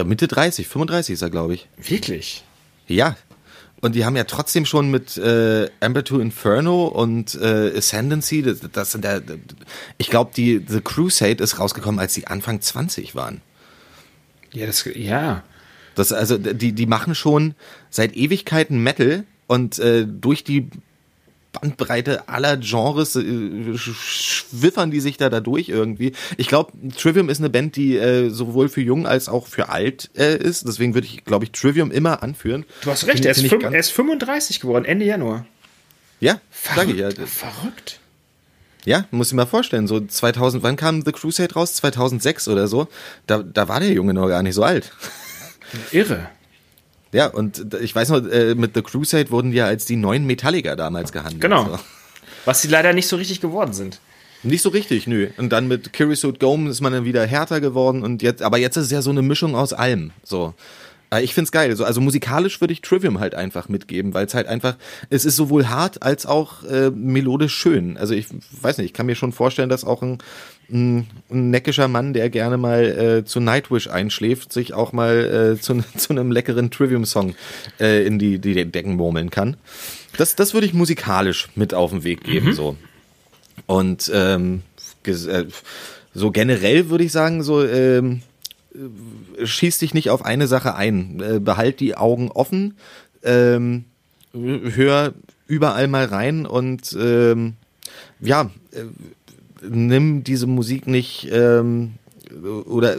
[0.04, 1.68] Mitte 30, 35 ist er, glaube ich.
[1.76, 2.44] wirklich.
[2.86, 3.16] Ja.
[3.80, 8.60] Und die haben ja trotzdem schon mit äh, Amber to Inferno und äh, Ascendancy, das,
[8.72, 9.20] das sind ja,
[9.98, 13.40] ich glaube, die The Crusade ist rausgekommen, als die Anfang 20 waren.
[14.52, 15.42] Ja, das, ja.
[15.94, 17.54] Das, also die, die machen schon
[17.90, 20.68] seit Ewigkeiten Metal und äh, durch die
[21.52, 26.12] Bandbreite aller Genres äh, sch- schwiffern die sich da dadurch irgendwie.
[26.38, 30.10] Ich glaube, Trivium ist eine Band, die äh, sowohl für jung als auch für alt
[30.16, 30.66] äh, ist.
[30.66, 32.64] Deswegen würde ich, glaube ich, Trivium immer anführen.
[32.82, 35.44] Du hast recht, er ist, fünf, er ist 35 geworden, Ende Januar.
[36.20, 36.40] Ja,
[36.88, 37.10] ich ja.
[37.26, 37.98] Verrückt.
[38.84, 41.74] Ja, muss ich mal vorstellen, so 2000, wann kam The Crusade raus?
[41.74, 42.88] 2006 oder so.
[43.26, 44.90] Da, da war der Junge noch gar nicht so alt.
[45.90, 46.28] Irre.
[47.12, 50.76] Ja, und ich weiß noch, äh, mit The Crusade wurden ja als die neuen Metallica
[50.76, 51.42] damals gehandelt.
[51.42, 51.64] Genau.
[51.66, 51.78] So.
[52.44, 54.00] Was sie leider nicht so richtig geworden sind.
[54.42, 55.28] Nicht so richtig, nö.
[55.36, 58.76] Und dann mit Curiosuit Gome ist man dann wieder härter geworden und jetzt, aber jetzt
[58.76, 60.10] ist es ja so eine Mischung aus allem.
[60.24, 60.54] So.
[61.12, 61.76] Äh, Ich find's geil.
[61.76, 64.76] So, also musikalisch würde ich Trivium halt einfach mitgeben, weil es halt einfach,
[65.10, 67.96] es ist sowohl hart als auch äh, melodisch schön.
[67.96, 68.26] Also ich
[68.60, 70.18] weiß nicht, ich kann mir schon vorstellen, dass auch ein,
[70.70, 75.60] ein, ein neckischer Mann, der gerne mal äh, zu Nightwish einschläft, sich auch mal äh,
[75.60, 77.34] zu, zu einem leckeren Trivium-Song
[77.80, 79.56] äh, in die, die Decken murmeln kann.
[80.16, 82.52] Das, das würde ich musikalisch mit auf den Weg geben.
[82.52, 82.76] So.
[83.66, 84.62] Und ähm,
[85.04, 85.44] äh,
[86.14, 88.22] so generell würde ich sagen, so ähm,
[88.74, 91.20] äh, schieß dich nicht auf eine Sache ein.
[91.20, 92.74] Äh, behalt die Augen offen,
[93.22, 93.84] ähm,
[94.32, 95.14] hör
[95.46, 97.54] überall mal rein und ähm,
[98.20, 98.84] ja, äh,
[99.68, 101.94] nimm diese Musik nicht ähm,
[102.66, 102.96] oder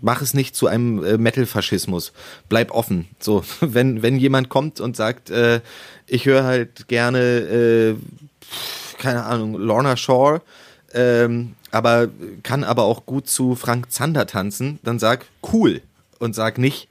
[0.00, 2.12] mach es nicht zu einem äh, Metal-Faschismus.
[2.48, 3.08] Bleib offen.
[3.18, 5.60] So, wenn, wenn jemand kommt und sagt, äh,
[6.06, 7.94] ich höre halt gerne, äh,
[8.98, 10.42] keine Ahnung, Lorna Shore,
[10.94, 12.08] ähm, aber
[12.42, 15.82] kann aber auch gut zu Frank Zander tanzen, dann sag cool
[16.18, 16.88] und sag nicht,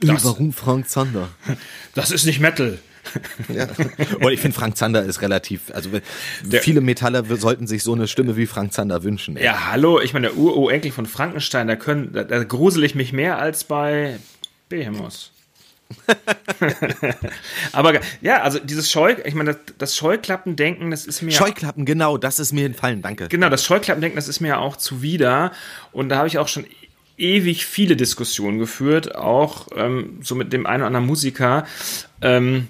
[0.00, 1.28] Das- warum Frank Zander?
[1.94, 2.78] Das ist nicht Metal.
[3.48, 3.66] Ja.
[4.20, 5.90] Und ich finde, Frank Zander ist relativ, also
[6.50, 9.36] viele Metaller sollten sich so eine Stimme wie Frank Zander wünschen.
[9.36, 9.44] ey.
[9.44, 13.12] Ja, hallo, ich meine, der Ururenkel von Frankenstein, da, können, da, da grusel ich mich
[13.12, 14.18] mehr als bei
[14.68, 15.32] Behemoth.
[17.72, 21.30] Aber ja, also dieses Scheu, ich meine, das, das Scheuklappendenken, das ist mir.
[21.30, 23.28] Scheuklappen, genau, das ist mir entfallen, danke.
[23.28, 25.52] Genau, das Scheuklappendenken, das ist mir ja auch zuwider.
[25.92, 26.66] Und da habe ich auch schon
[27.16, 31.66] ewig viele Diskussionen geführt, auch ähm, so mit dem einen oder anderen Musiker.
[32.22, 32.68] Ähm,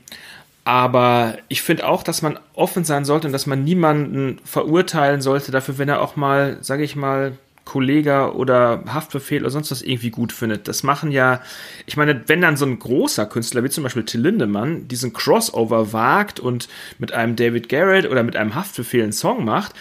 [0.65, 5.51] aber ich finde auch, dass man offen sein sollte und dass man niemanden verurteilen sollte
[5.51, 7.33] dafür, wenn er auch mal, sage ich mal,
[7.69, 10.69] Kollege oder Haftbefehl oder sonst was irgendwie gut findet.
[10.69, 11.43] Das machen ja,
[11.85, 15.93] ich meine, wenn dann so ein großer Künstler wie zum Beispiel Till Lindemann diesen Crossover
[15.93, 16.69] wagt und
[16.99, 19.75] mit einem David Garrett oder mit einem Haftbefehl einen Song macht,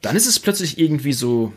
[0.00, 1.52] dann ist es plötzlich irgendwie so,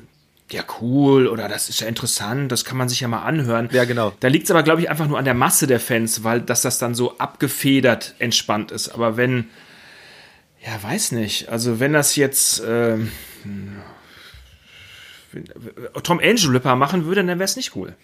[0.54, 3.70] ja cool oder das ist ja interessant, das kann man sich ja mal anhören.
[3.72, 4.14] Ja, genau.
[4.20, 6.62] Da liegt es aber, glaube ich, einfach nur an der Masse der Fans, weil dass
[6.62, 8.90] das dann so abgefedert entspannt ist.
[8.90, 9.50] Aber wenn,
[10.66, 13.12] ja, weiß nicht, also wenn das jetzt ähm,
[15.32, 15.46] wenn,
[16.04, 17.96] Tom Angel Ripper machen würde, dann wäre es nicht cool.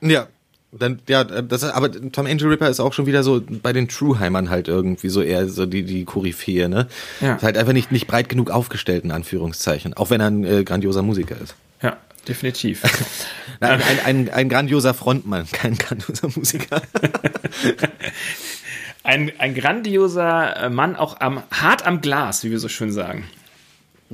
[0.00, 0.28] Ja.
[0.74, 4.48] Dann, ja, das, aber Tom Angel Ripper ist auch schon wieder so bei den Trueheimern
[4.48, 6.86] halt irgendwie so eher so die, die Koryphäe, ne?
[7.20, 7.34] Ja.
[7.34, 9.92] Ist halt einfach nicht, nicht breit genug aufgestellt, in Anführungszeichen.
[9.94, 11.54] Auch wenn er ein äh, grandioser Musiker ist.
[11.82, 12.82] Ja, definitiv.
[13.60, 16.80] Nein, ein, ein, ein grandioser Frontmann, kein grandioser Musiker.
[19.04, 23.24] ein, ein grandioser äh, Mann, auch am, hart am Glas, wie wir so schön sagen.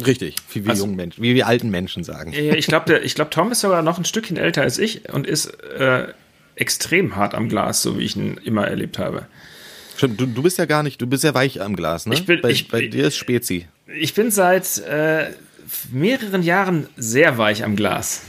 [0.05, 2.33] Richtig, wie wir Also- jungen Menschen, wie wir alten Menschen sagen.
[2.33, 6.09] Ich glaube, glaub, Tom ist sogar noch ein Stückchen älter als ich und ist äh,
[6.59, 9.27] extrem hart am Glas, so wie ich ihn immer erlebt habe.
[9.97, 12.15] Stimmt, du, du bist ja gar nicht, du bist ja weich am Glas, ne?
[12.15, 13.67] Ich bin- bei, ich- bei dir ist Spezi.
[13.87, 15.31] Ich bin seit äh,
[15.91, 18.23] mehreren Jahren sehr weich am Glas.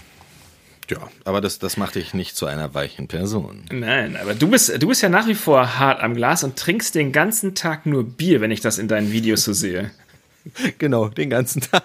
[0.90, 3.66] Ja, aber das, das macht dich nicht zu einer weichen Person.
[3.72, 6.96] Nein, aber du bist, du bist ja nach wie vor hart am Glas und trinkst
[6.96, 9.92] den ganzen Tag nur Bier, wenn ich das in deinen Videos so sehe.
[10.78, 11.84] Genau, den ganzen Tag.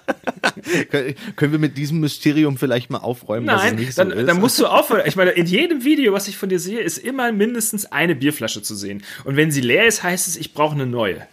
[1.36, 4.28] Können- wir mit diesem Mysterium vielleicht mal aufräumen, dass es Nein, nicht dann, so ist?
[4.28, 5.02] dann musst du aufhören.
[5.06, 8.62] Ich meine, in jedem Video, was ich von dir sehe, ist immer mindestens eine Bierflasche
[8.62, 9.02] zu sehen.
[9.24, 11.26] Und wenn sie leer ist, heißt es, ich brauche eine neue.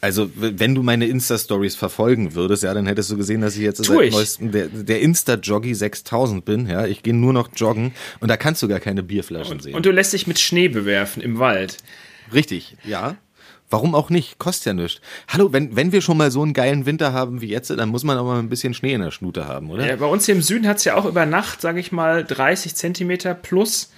[0.00, 3.84] Also, wenn du meine Insta-Stories verfolgen würdest, ja, dann hättest du gesehen, dass ich jetzt
[3.84, 4.12] seit ich.
[4.12, 6.86] neuestem der, der Insta-Joggy 6000 bin, ja.
[6.86, 9.74] Ich gehe nur noch joggen und da kannst du gar keine Bierflaschen sehen.
[9.74, 11.78] Und du lässt dich mit Schnee bewerfen im Wald.
[12.32, 13.16] Richtig, ja.
[13.70, 14.38] Warum auch nicht?
[14.38, 15.00] Kostet ja nichts.
[15.28, 18.02] Hallo, wenn, wenn wir schon mal so einen geilen Winter haben wie jetzt, dann muss
[18.02, 19.86] man auch mal ein bisschen Schnee in der Schnute haben, oder?
[19.86, 22.24] Ja, bei uns hier im Süden hat es ja auch über Nacht, sage ich mal,
[22.24, 23.92] 30 Zentimeter plus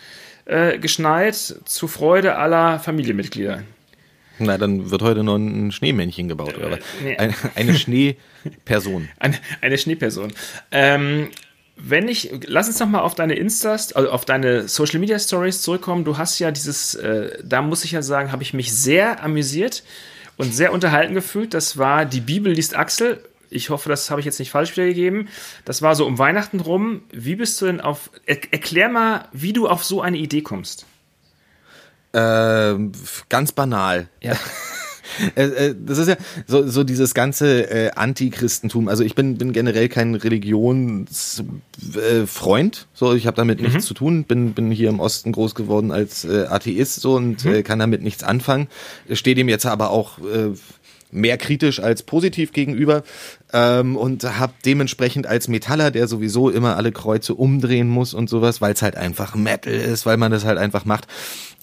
[0.47, 3.63] äh, geschneit, zu Freude aller Familienmitglieder.
[4.41, 6.73] Na, dann wird heute noch ein Schneemännchen gebaut, oder?
[6.73, 6.79] was?
[7.03, 7.17] nee.
[7.17, 9.09] Eine, eine Schneeperson.
[9.19, 10.33] Eine, eine Schneeperson.
[10.73, 11.29] Ähm,
[11.83, 15.63] wenn ich, lass uns noch mal auf deine Instas, also auf deine Social Media Stories
[15.63, 16.05] zurückkommen.
[16.05, 19.83] Du hast ja dieses, äh, da muss ich ja sagen, habe ich mich sehr amüsiert
[20.37, 21.55] und sehr unterhalten gefühlt.
[21.55, 23.23] Das war die Bibel liest Axel.
[23.51, 25.29] Ich hoffe, das habe ich jetzt nicht falsch wiedergegeben.
[25.65, 27.03] Das war so um Weihnachten rum.
[27.11, 30.87] Wie bist du denn auf, er, erklär mal, wie du auf so eine Idee kommst.
[32.13, 32.93] Ähm,
[33.29, 34.09] ganz banal.
[34.21, 34.35] Ja.
[35.35, 36.17] Äh, äh, das ist ja
[36.47, 38.89] so, so dieses ganze äh, Antichristentum.
[38.89, 42.77] Also ich bin, bin generell kein Religionsfreund.
[42.77, 44.25] Äh, so, ich habe damit nichts zu tun.
[44.25, 48.03] Bin, bin hier im Osten groß geworden als äh, Atheist so und äh, kann damit
[48.03, 48.69] nichts anfangen.
[49.13, 50.53] Stehe dem jetzt aber auch äh,
[51.11, 53.03] mehr kritisch als positiv gegenüber
[53.53, 58.61] ähm, und habe dementsprechend als Metaller, der sowieso immer alle Kreuze umdrehen muss und sowas,
[58.61, 61.07] weil es halt einfach Metal ist, weil man das halt einfach macht,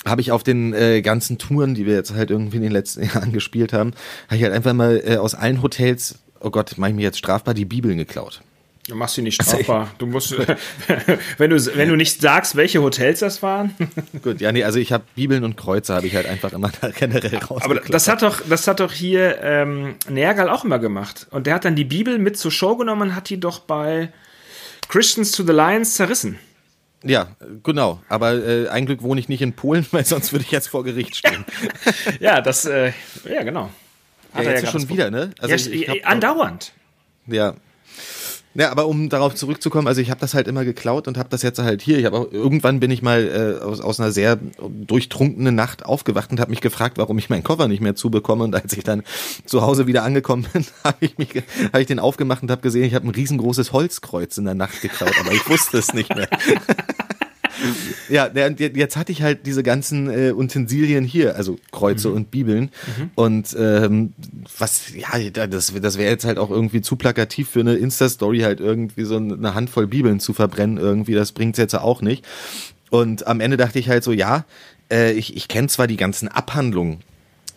[0.06, 3.04] habe ich auf den äh, ganzen Touren, die wir jetzt halt irgendwie in den letzten
[3.14, 3.94] Jahren gespielt haben,
[4.28, 7.18] habe ich halt einfach mal äh, aus allen Hotels, oh Gott, mache ich mir jetzt
[7.18, 8.42] strafbar, die Bibeln geklaut.
[8.88, 9.92] Du machst sie nicht strafbar.
[9.98, 10.34] Du musst,
[11.38, 13.76] wenn du, wenn du nicht sagst, welche Hotels das waren.
[14.24, 17.38] Gut, ja, nee, also ich habe Bibeln und Kreuze habe ich halt einfach immer generell
[17.38, 17.64] raus.
[17.64, 21.28] Aber das hat doch, das hat doch hier ähm, Nergal auch immer gemacht.
[21.32, 24.10] Und der hat dann die Bibel mit zur Show genommen und hat die doch bei
[24.88, 26.40] Christians to the Lions zerrissen.
[27.04, 28.02] Ja, genau.
[28.08, 30.86] Aber äh, ein Glück wohne ich nicht in Polen, weil sonst würde ich jetzt vor
[30.86, 31.44] Gericht stehen.
[32.22, 32.94] Ja, das, äh,
[33.30, 33.70] ja, genau.
[34.34, 35.32] Ja, Hat er jetzt grad schon wieder, ne?
[35.42, 36.72] ja, ich, ich andauernd.
[37.28, 37.54] Ja.
[38.58, 41.44] Ja, aber um darauf zurückzukommen, also ich habe das halt immer geklaut und habe das
[41.44, 42.00] jetzt halt hier.
[42.00, 46.40] Ich habe irgendwann bin ich mal äh, aus, aus einer sehr durchtrunkenen Nacht aufgewacht und
[46.40, 48.44] habe mich gefragt, warum ich meinen Koffer nicht mehr zubekomme.
[48.44, 49.04] Und als ich dann
[49.46, 51.30] zu Hause wieder angekommen bin, habe ich mich,
[51.72, 54.82] habe ich den aufgemacht und habe gesehen, ich habe ein riesengroßes Holzkreuz in der Nacht
[54.82, 56.28] geklaut, aber ich wusste es nicht mehr.
[58.10, 62.70] Ja, jetzt hatte ich halt diese ganzen äh, Utensilien hier, also Kreuze und Bibeln.
[63.16, 64.14] Und ähm,
[64.58, 68.60] was, ja, das, das wäre jetzt halt auch irgendwie zu plakativ für eine Insta-Story, halt
[68.60, 72.26] irgendwie so eine Handvoll Bibeln zu verbrennen, irgendwie, das bringt's jetzt auch nicht.
[72.90, 74.46] Und am Ende dachte ich halt so, ja,
[74.92, 77.00] äh, ich, ich kenne zwar die ganzen Abhandlungen,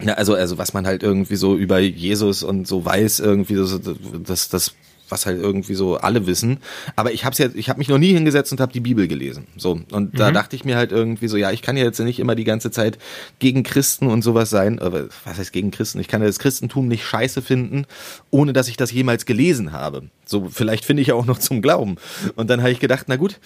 [0.03, 3.79] ja, also, also was man halt irgendwie so über Jesus und so weiß, irgendwie so,
[3.79, 4.75] das, das,
[5.11, 6.59] was halt irgendwie so alle wissen.
[6.97, 9.47] Aber ich hab's jetzt, ich habe mich noch nie hingesetzt und habe die Bibel gelesen.
[9.57, 12.19] So und da dachte ich mir halt irgendwie so, ja, ich kann ja jetzt nicht
[12.19, 12.99] immer die ganze Zeit
[13.39, 14.79] gegen Christen und sowas sein.
[14.79, 16.01] Aber was heißt gegen Christen?
[16.01, 17.87] Ich kann ja das Christentum nicht scheiße finden,
[18.31, 20.05] ohne dass ich das jemals gelesen habe.
[20.25, 21.97] So vielleicht finde ich ja auch noch zum Glauben.
[22.37, 23.41] Und dann habe ich gedacht, na gut,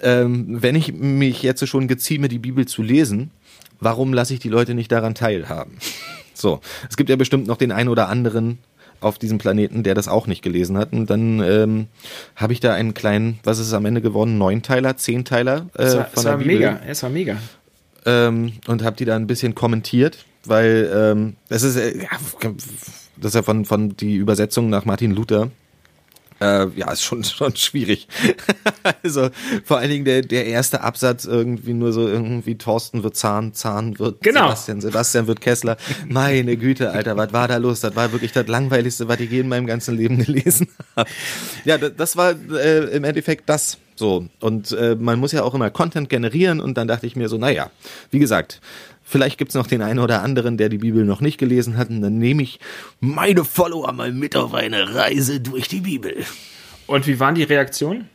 [0.00, 3.30] ähm, wenn ich mich jetzt schon gezieme, die Bibel zu lesen,
[3.80, 5.78] warum lasse ich die Leute nicht daran teilhaben?
[6.34, 8.58] So, es gibt ja bestimmt noch den einen oder anderen
[9.06, 10.92] auf diesem Planeten, der das auch nicht gelesen hat.
[10.92, 11.86] Und dann ähm,
[12.34, 15.96] habe ich da einen kleinen, was ist es am Ende geworden, Neunteiler, Zehnteiler äh, Es
[15.96, 16.80] war, von es der war Bibel mega.
[16.86, 17.36] Es war mega.
[18.04, 22.08] ähm, und habe die da ein bisschen kommentiert, weil ähm, das ist äh, ja,
[23.16, 25.50] das ist ja von von die Übersetzung nach Martin Luther.
[26.40, 28.08] Äh, ja, ist schon schon schwierig.
[29.02, 29.30] also
[29.64, 33.98] vor allen Dingen der der erste Absatz irgendwie nur so irgendwie Thorsten wird Zahn, Zahn
[33.98, 34.46] wird Genau.
[34.48, 35.76] Sebastian, Sebastian wird Kessler.
[36.08, 37.80] Meine Güte, Alter, was war da los?
[37.80, 41.08] Das war wirklich das langweiligste, was ich je in meinem ganzen Leben gelesen habe.
[41.64, 43.78] Ja, das, das war äh, im Endeffekt das.
[43.98, 47.30] So, und äh, man muss ja auch immer Content generieren und dann dachte ich mir
[47.30, 47.70] so, naja,
[48.10, 48.60] wie gesagt,
[49.06, 52.02] vielleicht gibt's noch den einen oder anderen, der die Bibel noch nicht gelesen hat und
[52.02, 52.60] dann nehme ich
[53.00, 56.14] meine Follower mal mit auf eine Reise durch die Bibel.
[56.86, 58.08] Und wie waren die Reaktionen?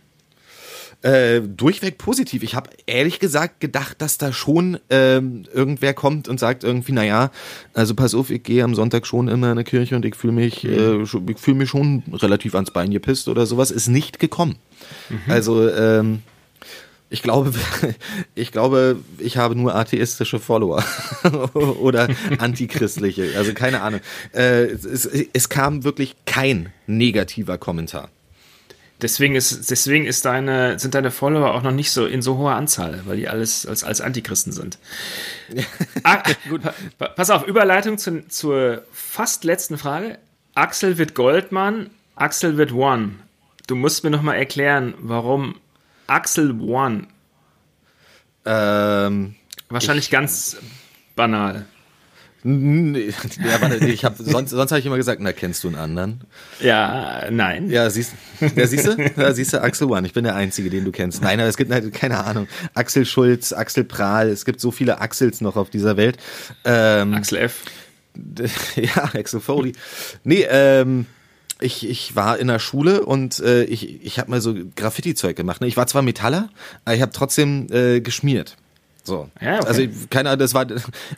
[1.04, 2.44] Äh, durchweg positiv.
[2.44, 7.32] Ich habe ehrlich gesagt gedacht, dass da schon ähm, irgendwer kommt und sagt irgendwie, naja,
[7.74, 10.34] also pass auf, ich gehe am Sonntag schon immer in eine Kirche und ich fühle
[10.34, 13.72] mich, äh, schon- ich fühle mich schon relativ ans Bein gepisst oder sowas.
[13.72, 14.58] Ist nicht gekommen.
[15.28, 16.22] Also ähm,
[17.12, 17.54] Ich glaube,
[18.36, 20.84] ich glaube, ich habe nur atheistische Follower
[21.54, 22.08] oder
[22.40, 23.34] antichristliche.
[23.38, 24.00] Also keine Ahnung.
[24.34, 28.10] Äh, es, es, kam wirklich kein negativer Kommentar.
[29.02, 32.56] Deswegen ist, deswegen ist deine, sind deine Follower auch noch nicht so in so hoher
[32.56, 34.78] Anzahl, weil die alles als, als Antichristen sind.
[36.04, 36.62] ah, gut.
[37.18, 40.18] Pass auf, Überleitung zu, zur fast letzten Frage.
[40.56, 43.16] Axel wird Goldmann, Axel wird One.
[43.68, 45.56] Du musst mir noch mal erklären, warum
[46.12, 47.08] Axel One.
[48.44, 49.36] Ähm,
[49.70, 50.58] Wahrscheinlich ich, ganz
[51.16, 51.66] banal.
[52.44, 56.22] Ja, warte, ich hab, sonst, sonst habe ich immer gesagt, na, kennst du einen anderen?
[56.60, 57.70] Ja, nein.
[57.70, 58.14] Ja, siehst,
[58.56, 59.12] ja, siehst du?
[59.16, 61.22] Ja, siehst du, Axel One, ich bin der Einzige, den du kennst.
[61.22, 65.00] Nein, aber es gibt halt, keine Ahnung, Axel Schulz, Axel Prahl, es gibt so viele
[65.00, 66.18] Axels noch auf dieser Welt.
[66.66, 67.64] Ähm, Axel F.
[68.76, 69.74] Ja, Axel Foley.
[70.24, 71.06] Nee, ähm,
[71.62, 75.62] ich, ich war in der Schule und äh, ich, ich habe mal so Graffiti-Zeug gemacht.
[75.62, 75.68] Ne?
[75.68, 76.50] Ich war zwar Metaller,
[76.86, 78.58] aber ich habe trotzdem äh, geschmiert.
[79.04, 79.30] So.
[79.42, 79.68] Ja, okay.
[79.68, 79.82] Also
[80.12, 80.68] keine Ahnung, das war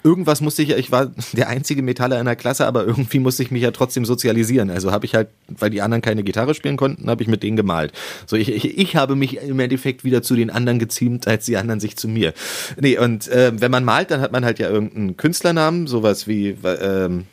[0.04, 3.52] irgendwas musste ich, ich war der einzige Metaller in der Klasse, aber irgendwie musste ich
[3.52, 4.70] mich ja trotzdem sozialisieren.
[4.70, 7.58] Also habe ich halt, weil die anderen keine Gitarre spielen konnten, habe ich mit denen
[7.58, 7.92] gemalt.
[8.26, 11.58] So ich, ich, ich habe mich im Endeffekt wieder zu den anderen geziemt, als die
[11.58, 12.34] anderen sich zu mir.
[12.80, 16.56] Nee, und äh, wenn man malt, dann hat man halt ja irgendeinen Künstlernamen, sowas wie
[16.64, 17.26] ähm,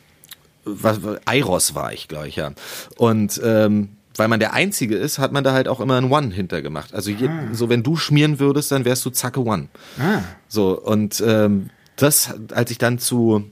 [0.63, 2.51] was, Eiros war ich, glaube ich, ja.
[2.97, 6.33] Und ähm, weil man der Einzige ist, hat man da halt auch immer ein One
[6.33, 6.93] hintergemacht.
[6.93, 7.47] Also je, ah.
[7.53, 9.69] so, wenn du schmieren würdest, dann wärst du Zacke One.
[9.99, 10.19] Ah.
[10.47, 13.49] So, und ähm, das, als ich dann zu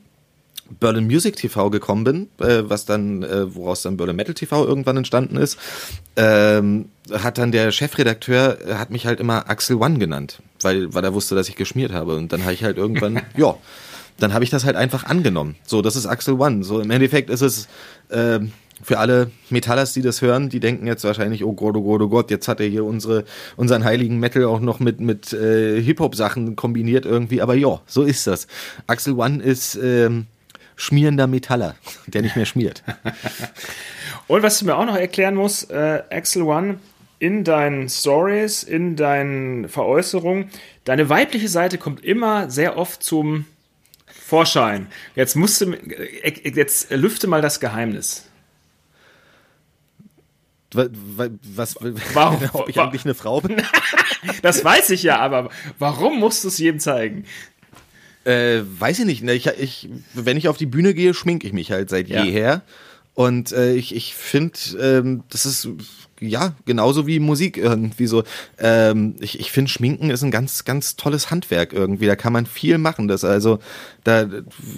[0.80, 4.98] Berlin Music TV gekommen bin, äh, was dann, äh, woraus dann Berlin Metal TV irgendwann
[4.98, 5.58] entstanden ist,
[6.16, 11.04] ähm, hat dann der Chefredakteur, äh, hat mich halt immer Axel One genannt, weil, weil
[11.04, 12.16] er wusste, dass ich geschmiert habe.
[12.16, 13.56] Und dann habe ich halt irgendwann, ja,
[14.20, 15.56] dann habe ich das halt einfach angenommen.
[15.66, 16.64] So, das ist Axel One.
[16.64, 17.68] So, im Endeffekt ist es,
[18.10, 18.40] äh,
[18.82, 22.08] für alle Metallers, die das hören, die denken jetzt wahrscheinlich, oh Gott, oh Gott, oh
[22.08, 23.26] Gott, jetzt hat er hier unsere,
[23.58, 27.42] unseren heiligen Metal auch noch mit, mit äh, Hip-Hop-Sachen kombiniert irgendwie.
[27.42, 28.48] Aber ja, so ist das.
[28.88, 30.28] Axel One ist ähm,
[30.76, 31.76] schmierender Metaller,
[32.08, 32.84] der nicht mehr schmiert.
[34.28, 36.80] Und was du mir auch noch erklären musst, äh, Axel One,
[37.20, 40.50] in deinen Stories, in deinen Veräußerungen,
[40.86, 43.46] deine weibliche Seite kommt immer sehr oft zum
[44.30, 44.88] Vorschein.
[45.16, 48.26] Jetzt musst du, äh, jetzt lüfte mal das Geheimnis.
[50.72, 50.90] Was,
[51.42, 51.76] was,
[52.14, 52.48] warum?
[52.54, 53.60] Ob ich eigentlich eine Frau bin?
[54.44, 55.50] das weiß ich ja, aber
[55.80, 57.26] warum musst du es jedem zeigen?
[58.24, 59.24] Äh, weiß ich nicht.
[59.24, 59.34] Ne?
[59.34, 62.24] Ich, ich, wenn ich auf die Bühne gehe, schminke ich mich halt seit ja.
[62.24, 62.62] jeher.
[63.16, 65.68] Und äh, ich, ich finde, ähm, das ist
[66.22, 68.24] ja, genauso wie Musik irgendwie so.
[68.58, 72.08] Ähm, ich ich finde, Schminken ist ein ganz, ganz tolles Handwerk irgendwie.
[72.08, 73.08] Da kann man viel machen.
[73.08, 73.60] Das also
[74.04, 74.26] da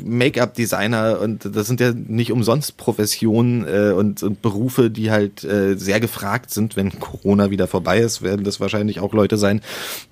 [0.03, 5.75] Make-up-Designer und das sind ja nicht umsonst Professionen äh, und, und Berufe, die halt äh,
[5.77, 6.75] sehr gefragt sind.
[6.75, 9.61] Wenn Corona wieder vorbei ist, werden das wahrscheinlich auch Leute sein,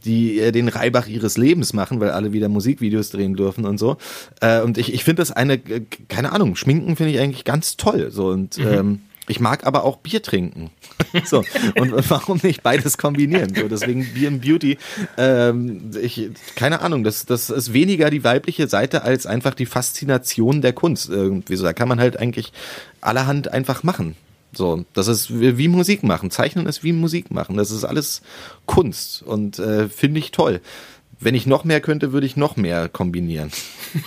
[0.05, 3.97] die äh, den Reibach ihres Lebens machen, weil alle wieder Musikvideos drehen dürfen und so.
[4.41, 7.77] Äh, und ich, ich finde das eine, äh, keine Ahnung, Schminken finde ich eigentlich ganz
[7.77, 8.11] toll.
[8.11, 8.67] So und mhm.
[8.67, 8.99] ähm,
[9.29, 10.71] ich mag aber auch Bier trinken.
[11.23, 11.43] so,
[11.75, 13.53] und warum nicht beides kombinieren?
[13.55, 14.77] So, deswegen Bier und Beauty.
[15.17, 20.61] Ähm, ich, keine Ahnung, das, das ist weniger die weibliche Seite als einfach die Faszination
[20.61, 21.09] der Kunst.
[21.09, 22.51] Irgendwie so, da kann man halt eigentlich
[23.01, 24.15] allerhand einfach machen.
[24.51, 26.31] So, das ist wie Musik machen.
[26.31, 27.55] Zeichnen ist wie Musik machen.
[27.55, 28.23] Das ist alles
[28.65, 30.59] Kunst und äh, finde ich toll.
[31.19, 33.51] Wenn ich noch mehr könnte, würde ich noch mehr kombinieren.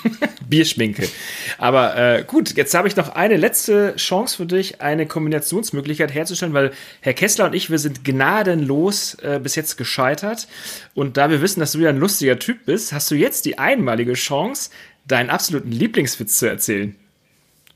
[0.52, 1.08] Bierschminke.
[1.56, 6.52] Aber äh, gut, jetzt habe ich noch eine letzte Chance für dich, eine Kombinationsmöglichkeit herzustellen,
[6.52, 10.48] weil Herr Kessler und ich, wir sind gnadenlos äh, bis jetzt gescheitert.
[10.92, 13.58] Und da wir wissen, dass du ja ein lustiger Typ bist, hast du jetzt die
[13.58, 14.68] einmalige Chance,
[15.08, 16.96] deinen absoluten Lieblingswitz zu erzählen.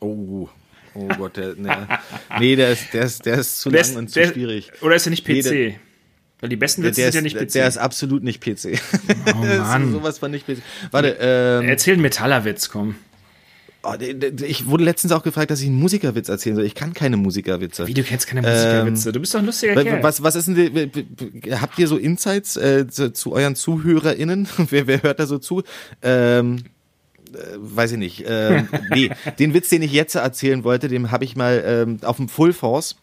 [0.01, 0.51] Oh,
[0.98, 1.70] Oh Gott, der, nee.
[2.39, 4.73] nee, der ist, der ist, der ist zu der lang ist, und zu schwierig.
[4.81, 5.28] Oder ist er nicht PC?
[5.28, 5.74] Nee, der,
[6.41, 7.53] weil die besten Witze der, sind ja nicht PC.
[7.53, 8.79] Der ist absolut nicht PC.
[9.35, 9.93] Oh Mann.
[9.93, 10.59] sowas von nicht PC.
[10.91, 12.97] Warte, ähm, Erzähl einen Metallerwitz, komm.
[13.83, 16.65] Oh, ich wurde letztens auch gefragt, dass ich einen Musikerwitz erzählen soll.
[16.65, 17.87] Ich kann keine Musikerwitze.
[17.87, 19.09] Wie, du kennst keine Musikerwitze?
[19.09, 20.03] Ähm, du bist doch ein lustiger Kerl.
[20.03, 20.91] Was, was ist denn,
[21.53, 24.49] habt ihr so Insights äh, zu, zu, euren ZuhörerInnen?
[24.71, 25.63] wer, wer hört da so zu?
[26.03, 26.65] Ähm,
[27.33, 28.25] äh, weiß ich nicht.
[28.27, 32.17] Ähm, nee, den Witz, den ich jetzt erzählen wollte, den habe ich mal ähm, auf
[32.17, 32.97] dem Full Force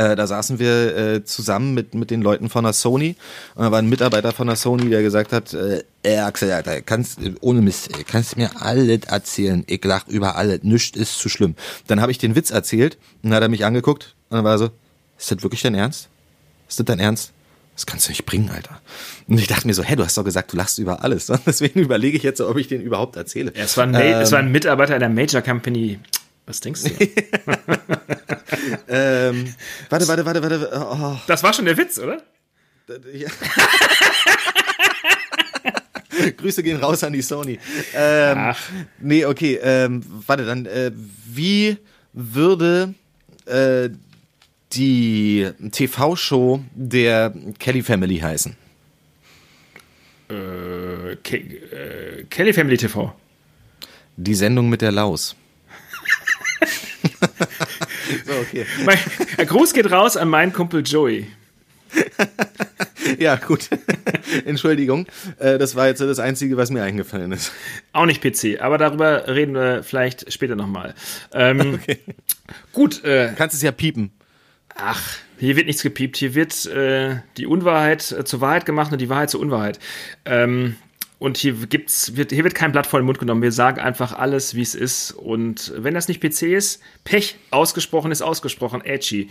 [0.00, 3.16] äh, da saßen wir äh, zusammen mit, mit den Leuten von der Sony
[3.54, 6.80] und da war ein Mitarbeiter von der Sony, der gesagt hat, äh, ey Axel, Alter,
[6.80, 11.54] kannst, ohne Mist, kannst mir alles erzählen, ich lach über alles, nichts ist zu schlimm.
[11.86, 14.52] Dann habe ich den Witz erzählt und dann hat er mich angeguckt und dann war
[14.52, 14.70] er so,
[15.18, 16.08] ist das wirklich dein Ernst?
[16.66, 17.32] Ist das dein Ernst?
[17.74, 18.80] Das kannst du nicht bringen, Alter.
[19.26, 21.26] Und ich dachte mir so, hä, du hast doch gesagt, du lachst über alles.
[21.46, 23.52] Deswegen überlege ich jetzt, ob ich den überhaupt erzähle.
[23.54, 25.98] Ja, es, war ein ähm, es war ein Mitarbeiter einer Major Company
[26.50, 26.90] was denkst du?
[28.88, 29.54] ähm,
[29.88, 30.70] warte, warte, warte, warte.
[30.74, 31.16] Oh.
[31.26, 32.22] Das war schon der Witz, oder?
[33.12, 33.28] Ja.
[36.36, 37.58] Grüße gehen raus an die Sony.
[37.94, 38.60] Ähm, Ach.
[38.98, 41.78] Nee, okay, ähm, warte, dann, äh, wie
[42.12, 42.94] würde
[43.46, 43.88] äh,
[44.72, 48.56] die TV-Show der Kelly Family heißen?
[50.28, 53.14] Äh, Ke äh, Kelly Family TV.
[54.16, 55.36] Die Sendung mit der Laus.
[58.26, 58.66] so, okay.
[58.84, 58.98] Mein,
[59.38, 61.26] ein Gruß geht raus an meinen Kumpel Joey.
[63.18, 63.68] Ja, gut.
[64.44, 65.06] Entschuldigung.
[65.38, 67.52] Äh, das war jetzt das Einzige, was mir eingefallen ist.
[67.92, 70.94] Auch nicht PC, aber darüber reden wir vielleicht später nochmal.
[71.32, 71.80] Ähm,
[72.72, 74.12] Gut, äh, Kannst es ja piepen.
[74.76, 75.02] ach,
[75.38, 76.16] hier wird nichts gepiept.
[76.16, 79.78] Hier wird äh, die Unwahrheit äh, zur Wahrheit gemacht und die Wahrheit zur Unwahrheit.
[80.24, 80.76] Ähm,
[81.20, 83.42] und hier gibt's, wird, hier wird kein Blatt vor den Mund genommen.
[83.42, 85.12] Wir sagen einfach alles, wie es ist.
[85.12, 89.28] Und wenn das nicht PC ist, Pech, ausgesprochen ist ausgesprochen, edgy.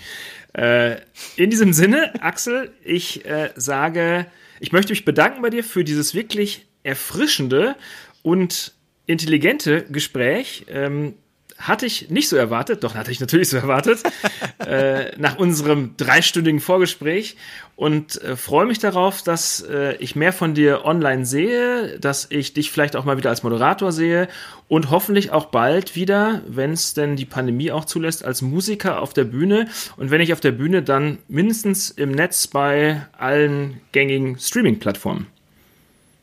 [0.54, 0.98] Äh,
[1.36, 4.28] in diesem Sinne, Axel, ich äh, sage,
[4.60, 7.76] ich möchte mich bedanken bei dir für dieses wirklich erfrischende
[8.22, 8.76] und
[9.08, 10.68] intelligente Gespräch.
[10.70, 11.16] Ähm,
[11.60, 14.00] hatte ich nicht so erwartet, doch hatte ich natürlich so erwartet,
[14.66, 17.36] äh, nach unserem dreistündigen Vorgespräch
[17.76, 22.54] und äh, freue mich darauf, dass äh, ich mehr von dir online sehe, dass ich
[22.54, 24.28] dich vielleicht auch mal wieder als Moderator sehe
[24.68, 29.14] und hoffentlich auch bald wieder, wenn es denn die Pandemie auch zulässt, als Musiker auf
[29.14, 29.68] der Bühne
[29.98, 35.28] und wenn ich auf der Bühne, dann mindestens im Netz bei allen gängigen Streaming-Plattformen.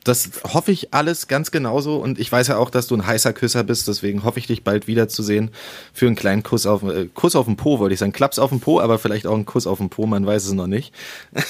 [0.06, 3.32] Das hoffe ich alles ganz genauso und ich weiß ja auch, dass du ein heißer
[3.32, 5.50] Küsser bist, deswegen hoffe ich dich bald wiederzusehen
[5.92, 8.50] für einen kleinen Kuss auf äh, Kuss auf den Po, wollte ich sagen, Klaps auf
[8.50, 10.94] den Po, aber vielleicht auch einen Kuss auf den Po, man weiß es noch nicht.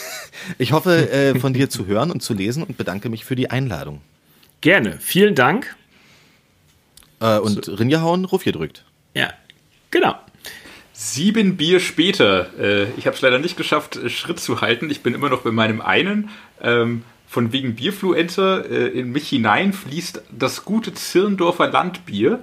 [0.58, 3.50] Ich hoffe, äh, von dir zu hören und zu lesen und bedanke mich für die
[3.50, 4.00] Einladung.
[4.60, 5.74] Gerne, vielen Dank.
[7.20, 8.84] Äh, und Rinjahauen, Ruf gedrückt.
[9.14, 9.32] Ja,
[9.90, 10.14] genau.
[10.92, 12.48] Sieben Bier später.
[12.58, 14.88] Äh, ich habe es leider nicht geschafft, äh, Schritt zu halten.
[14.88, 16.30] Ich bin immer noch bei meinem einen.
[16.62, 17.02] Ähm,
[17.36, 22.38] von wegen Bierfluencer äh, in mich hinein fließt das gute Zirndorfer Landbier.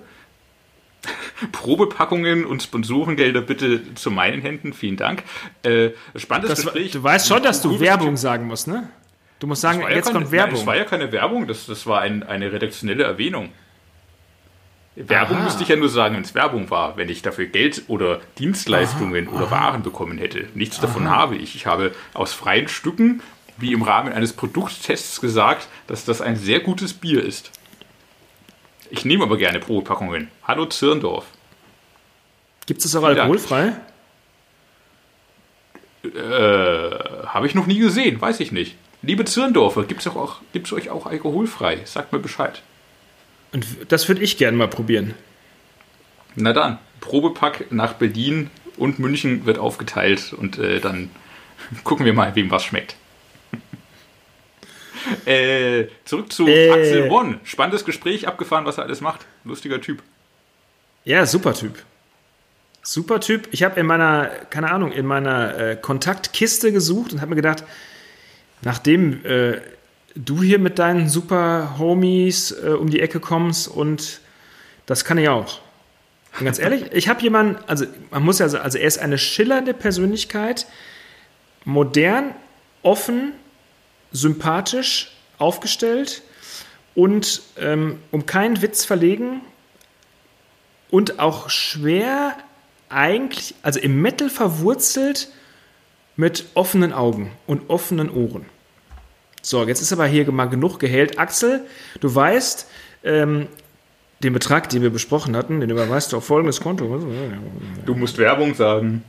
[1.52, 4.72] Probepackungen und Sponsorengelder bitte zu meinen Händen.
[4.72, 5.24] Vielen Dank.
[5.64, 6.92] Äh, spannendes Das, Gespräch.
[6.92, 8.88] du weißt schon, dass du Werbung sagen musst, ne?
[9.40, 10.52] Du musst sagen, ja jetzt keine, kommt Werbung.
[10.52, 13.50] Nein, das war ja keine Werbung, das, das war ein, eine redaktionelle Erwähnung.
[14.96, 15.46] Werbung Aha.
[15.46, 19.28] müsste ich ja nur sagen, wenn es Werbung war, wenn ich dafür Geld oder Dienstleistungen
[19.28, 20.46] oder Waren bekommen hätte.
[20.54, 21.56] Nichts davon habe ich.
[21.56, 23.24] Ich habe aus freien Stücken,
[23.58, 27.52] wie im Rahmen eines Produkttests gesagt, dass das ein sehr gutes Bier ist.
[28.90, 30.30] Ich nehme aber gerne Probepackungen.
[30.44, 31.26] Hallo Zirndorf.
[32.66, 33.74] Gibt es das auch alkoholfrei?
[36.04, 38.76] Äh, habe ich noch nie gesehen, weiß ich nicht.
[39.02, 41.82] Liebe Zirndorfer, gibt es auch, gibt's euch auch alkoholfrei?
[41.86, 42.62] Sagt mir Bescheid.
[43.52, 45.14] Und das würde ich gerne mal probieren.
[46.36, 51.10] Na dann, Probepack nach Berlin und München wird aufgeteilt und äh, dann
[51.84, 52.96] gucken wir mal, wem was schmeckt.
[55.26, 56.72] Äh, zurück zu Äh.
[56.72, 57.40] Axel One.
[57.44, 59.26] Spannendes Gespräch, abgefahren, was er alles macht.
[59.44, 60.02] Lustiger Typ.
[61.06, 61.84] Ja, super Typ.
[62.82, 63.48] Super Typ.
[63.52, 67.64] Ich habe in meiner, keine Ahnung, in meiner äh, Kontaktkiste gesucht und habe mir gedacht,
[68.62, 69.62] nachdem äh,
[70.16, 74.22] du hier mit deinen super Homies äh, um die Ecke kommst und
[74.86, 75.62] das kann ich auch.
[76.40, 79.74] Und ganz ehrlich, ich habe jemanden, also man muss ja also er ist eine schillernde
[79.74, 80.68] Persönlichkeit,
[81.66, 82.36] modern,
[82.82, 83.34] offen,
[84.14, 86.22] sympathisch aufgestellt
[86.96, 89.42] und ähm, um keinen Witz verlegen
[90.90, 92.38] und auch schwer
[92.88, 95.28] eigentlich, also im Metal verwurzelt
[96.16, 98.46] mit offenen Augen und offenen Ohren.
[99.42, 101.20] So, jetzt ist aber hier mal genug gehält.
[101.20, 101.66] Axel,
[102.00, 102.68] du weißt,
[103.04, 103.48] ähm,
[104.24, 107.04] den Betrag, den wir besprochen hatten, den überweist du auf folgendes Konto.
[107.86, 109.04] Du musst Werbung sagen.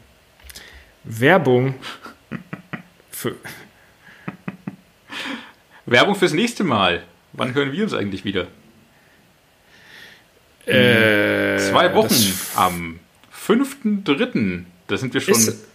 [1.05, 1.75] Werbung
[3.11, 3.37] für,
[5.87, 7.03] Werbung fürs nächste Mal.
[7.33, 8.47] Wann hören wir uns eigentlich wieder?
[10.67, 12.15] äh, Zwei Wochen
[12.57, 13.01] am
[13.47, 14.65] 5.3.
[14.87, 15.35] Da sind wir schon.
[15.35, 15.67] Ist-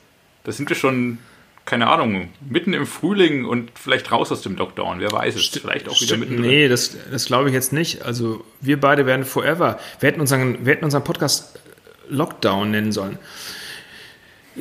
[0.45, 1.18] Da sind wir schon,
[1.66, 4.99] keine Ahnung, mitten im Frühling und vielleicht raus aus dem Lockdown.
[5.02, 5.48] Wer weiß es.
[5.49, 8.02] Vielleicht auch wieder mitten nee, das, das glaube ich jetzt nicht.
[8.03, 9.80] Also wir beide werden forever.
[9.99, 11.60] Wir hätten unseren, wir hätten unseren Podcast
[12.07, 13.20] Lockdown nennen sollen.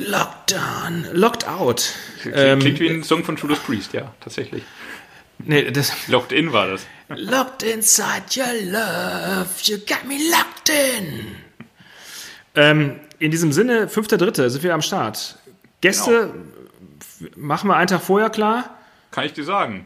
[0.07, 1.93] Lockdown, Locked Out.
[2.33, 4.63] Ähm, Klingt wie ein Song von Judas Priest, ja, tatsächlich.
[5.39, 6.81] nee, das, Locked In war das.
[7.09, 11.35] Locked inside your love, you got me locked in.
[12.55, 14.49] Ähm, in diesem Sinne, 5.3.
[14.49, 15.37] sind wir am Start.
[15.81, 16.33] Gäste
[16.99, 18.77] f- machen wir einen Tag vorher klar.
[19.11, 19.85] Kann ich dir sagen.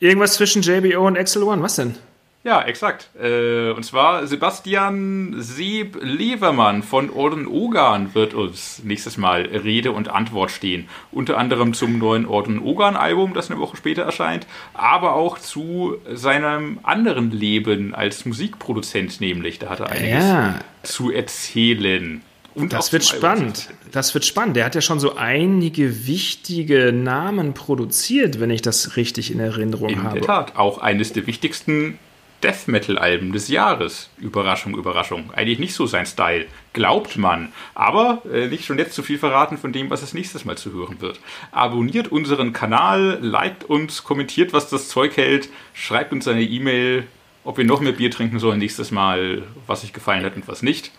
[0.00, 1.62] Irgendwas zwischen JBO und Excel One.
[1.62, 1.96] Was denn?
[2.44, 3.08] Ja, exakt.
[3.20, 10.08] Äh, und zwar Sebastian Sieb Levermann von Orden Ogan wird uns nächstes Mal Rede und
[10.08, 10.88] Antwort stehen.
[11.12, 15.96] Unter anderem zum neuen Orden Ogan Album, das eine Woche später erscheint, aber auch zu
[16.12, 19.60] seinem anderen Leben als Musikproduzent nämlich.
[19.60, 20.58] Da hat er einiges Ja.
[20.82, 22.22] zu erzählen.
[22.56, 23.70] Und Das wird spannend.
[23.92, 24.56] Das wird spannend.
[24.56, 29.88] Der hat ja schon so einige wichtige Namen produziert, wenn ich das richtig in Erinnerung
[29.90, 30.18] In habe.
[30.18, 31.98] der Tat, auch eines der wichtigsten
[32.42, 34.10] Death Metal-Alben des Jahres.
[34.18, 35.32] Überraschung, Überraschung.
[35.34, 37.52] Eigentlich nicht so sein Style, glaubt man.
[37.74, 40.72] Aber äh, nicht schon jetzt zu viel verraten von dem, was es nächstes Mal zu
[40.72, 41.20] hören wird.
[41.50, 47.06] Abonniert unseren Kanal, liked uns, kommentiert, was das Zeug hält, schreibt uns eine E-Mail,
[47.44, 50.62] ob wir noch mehr Bier trinken sollen nächstes Mal, was euch gefallen hat und was
[50.62, 50.92] nicht.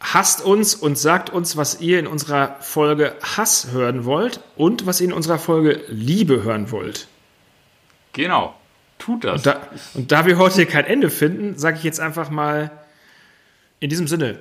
[0.00, 5.00] Hasst uns und sagt uns, was ihr in unserer Folge Hass hören wollt und was
[5.00, 7.08] ihr in unserer Folge Liebe hören wollt.
[8.12, 8.54] Genau,
[9.06, 9.42] tut das.
[9.42, 12.70] Da, und da wir heute hier kein Ende finden, sage ich jetzt einfach mal
[13.78, 14.40] in diesem Sinne: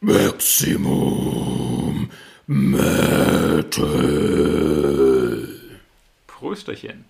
[0.00, 2.10] Maximum
[2.46, 3.72] Metal.
[6.26, 7.06] Prösterchen.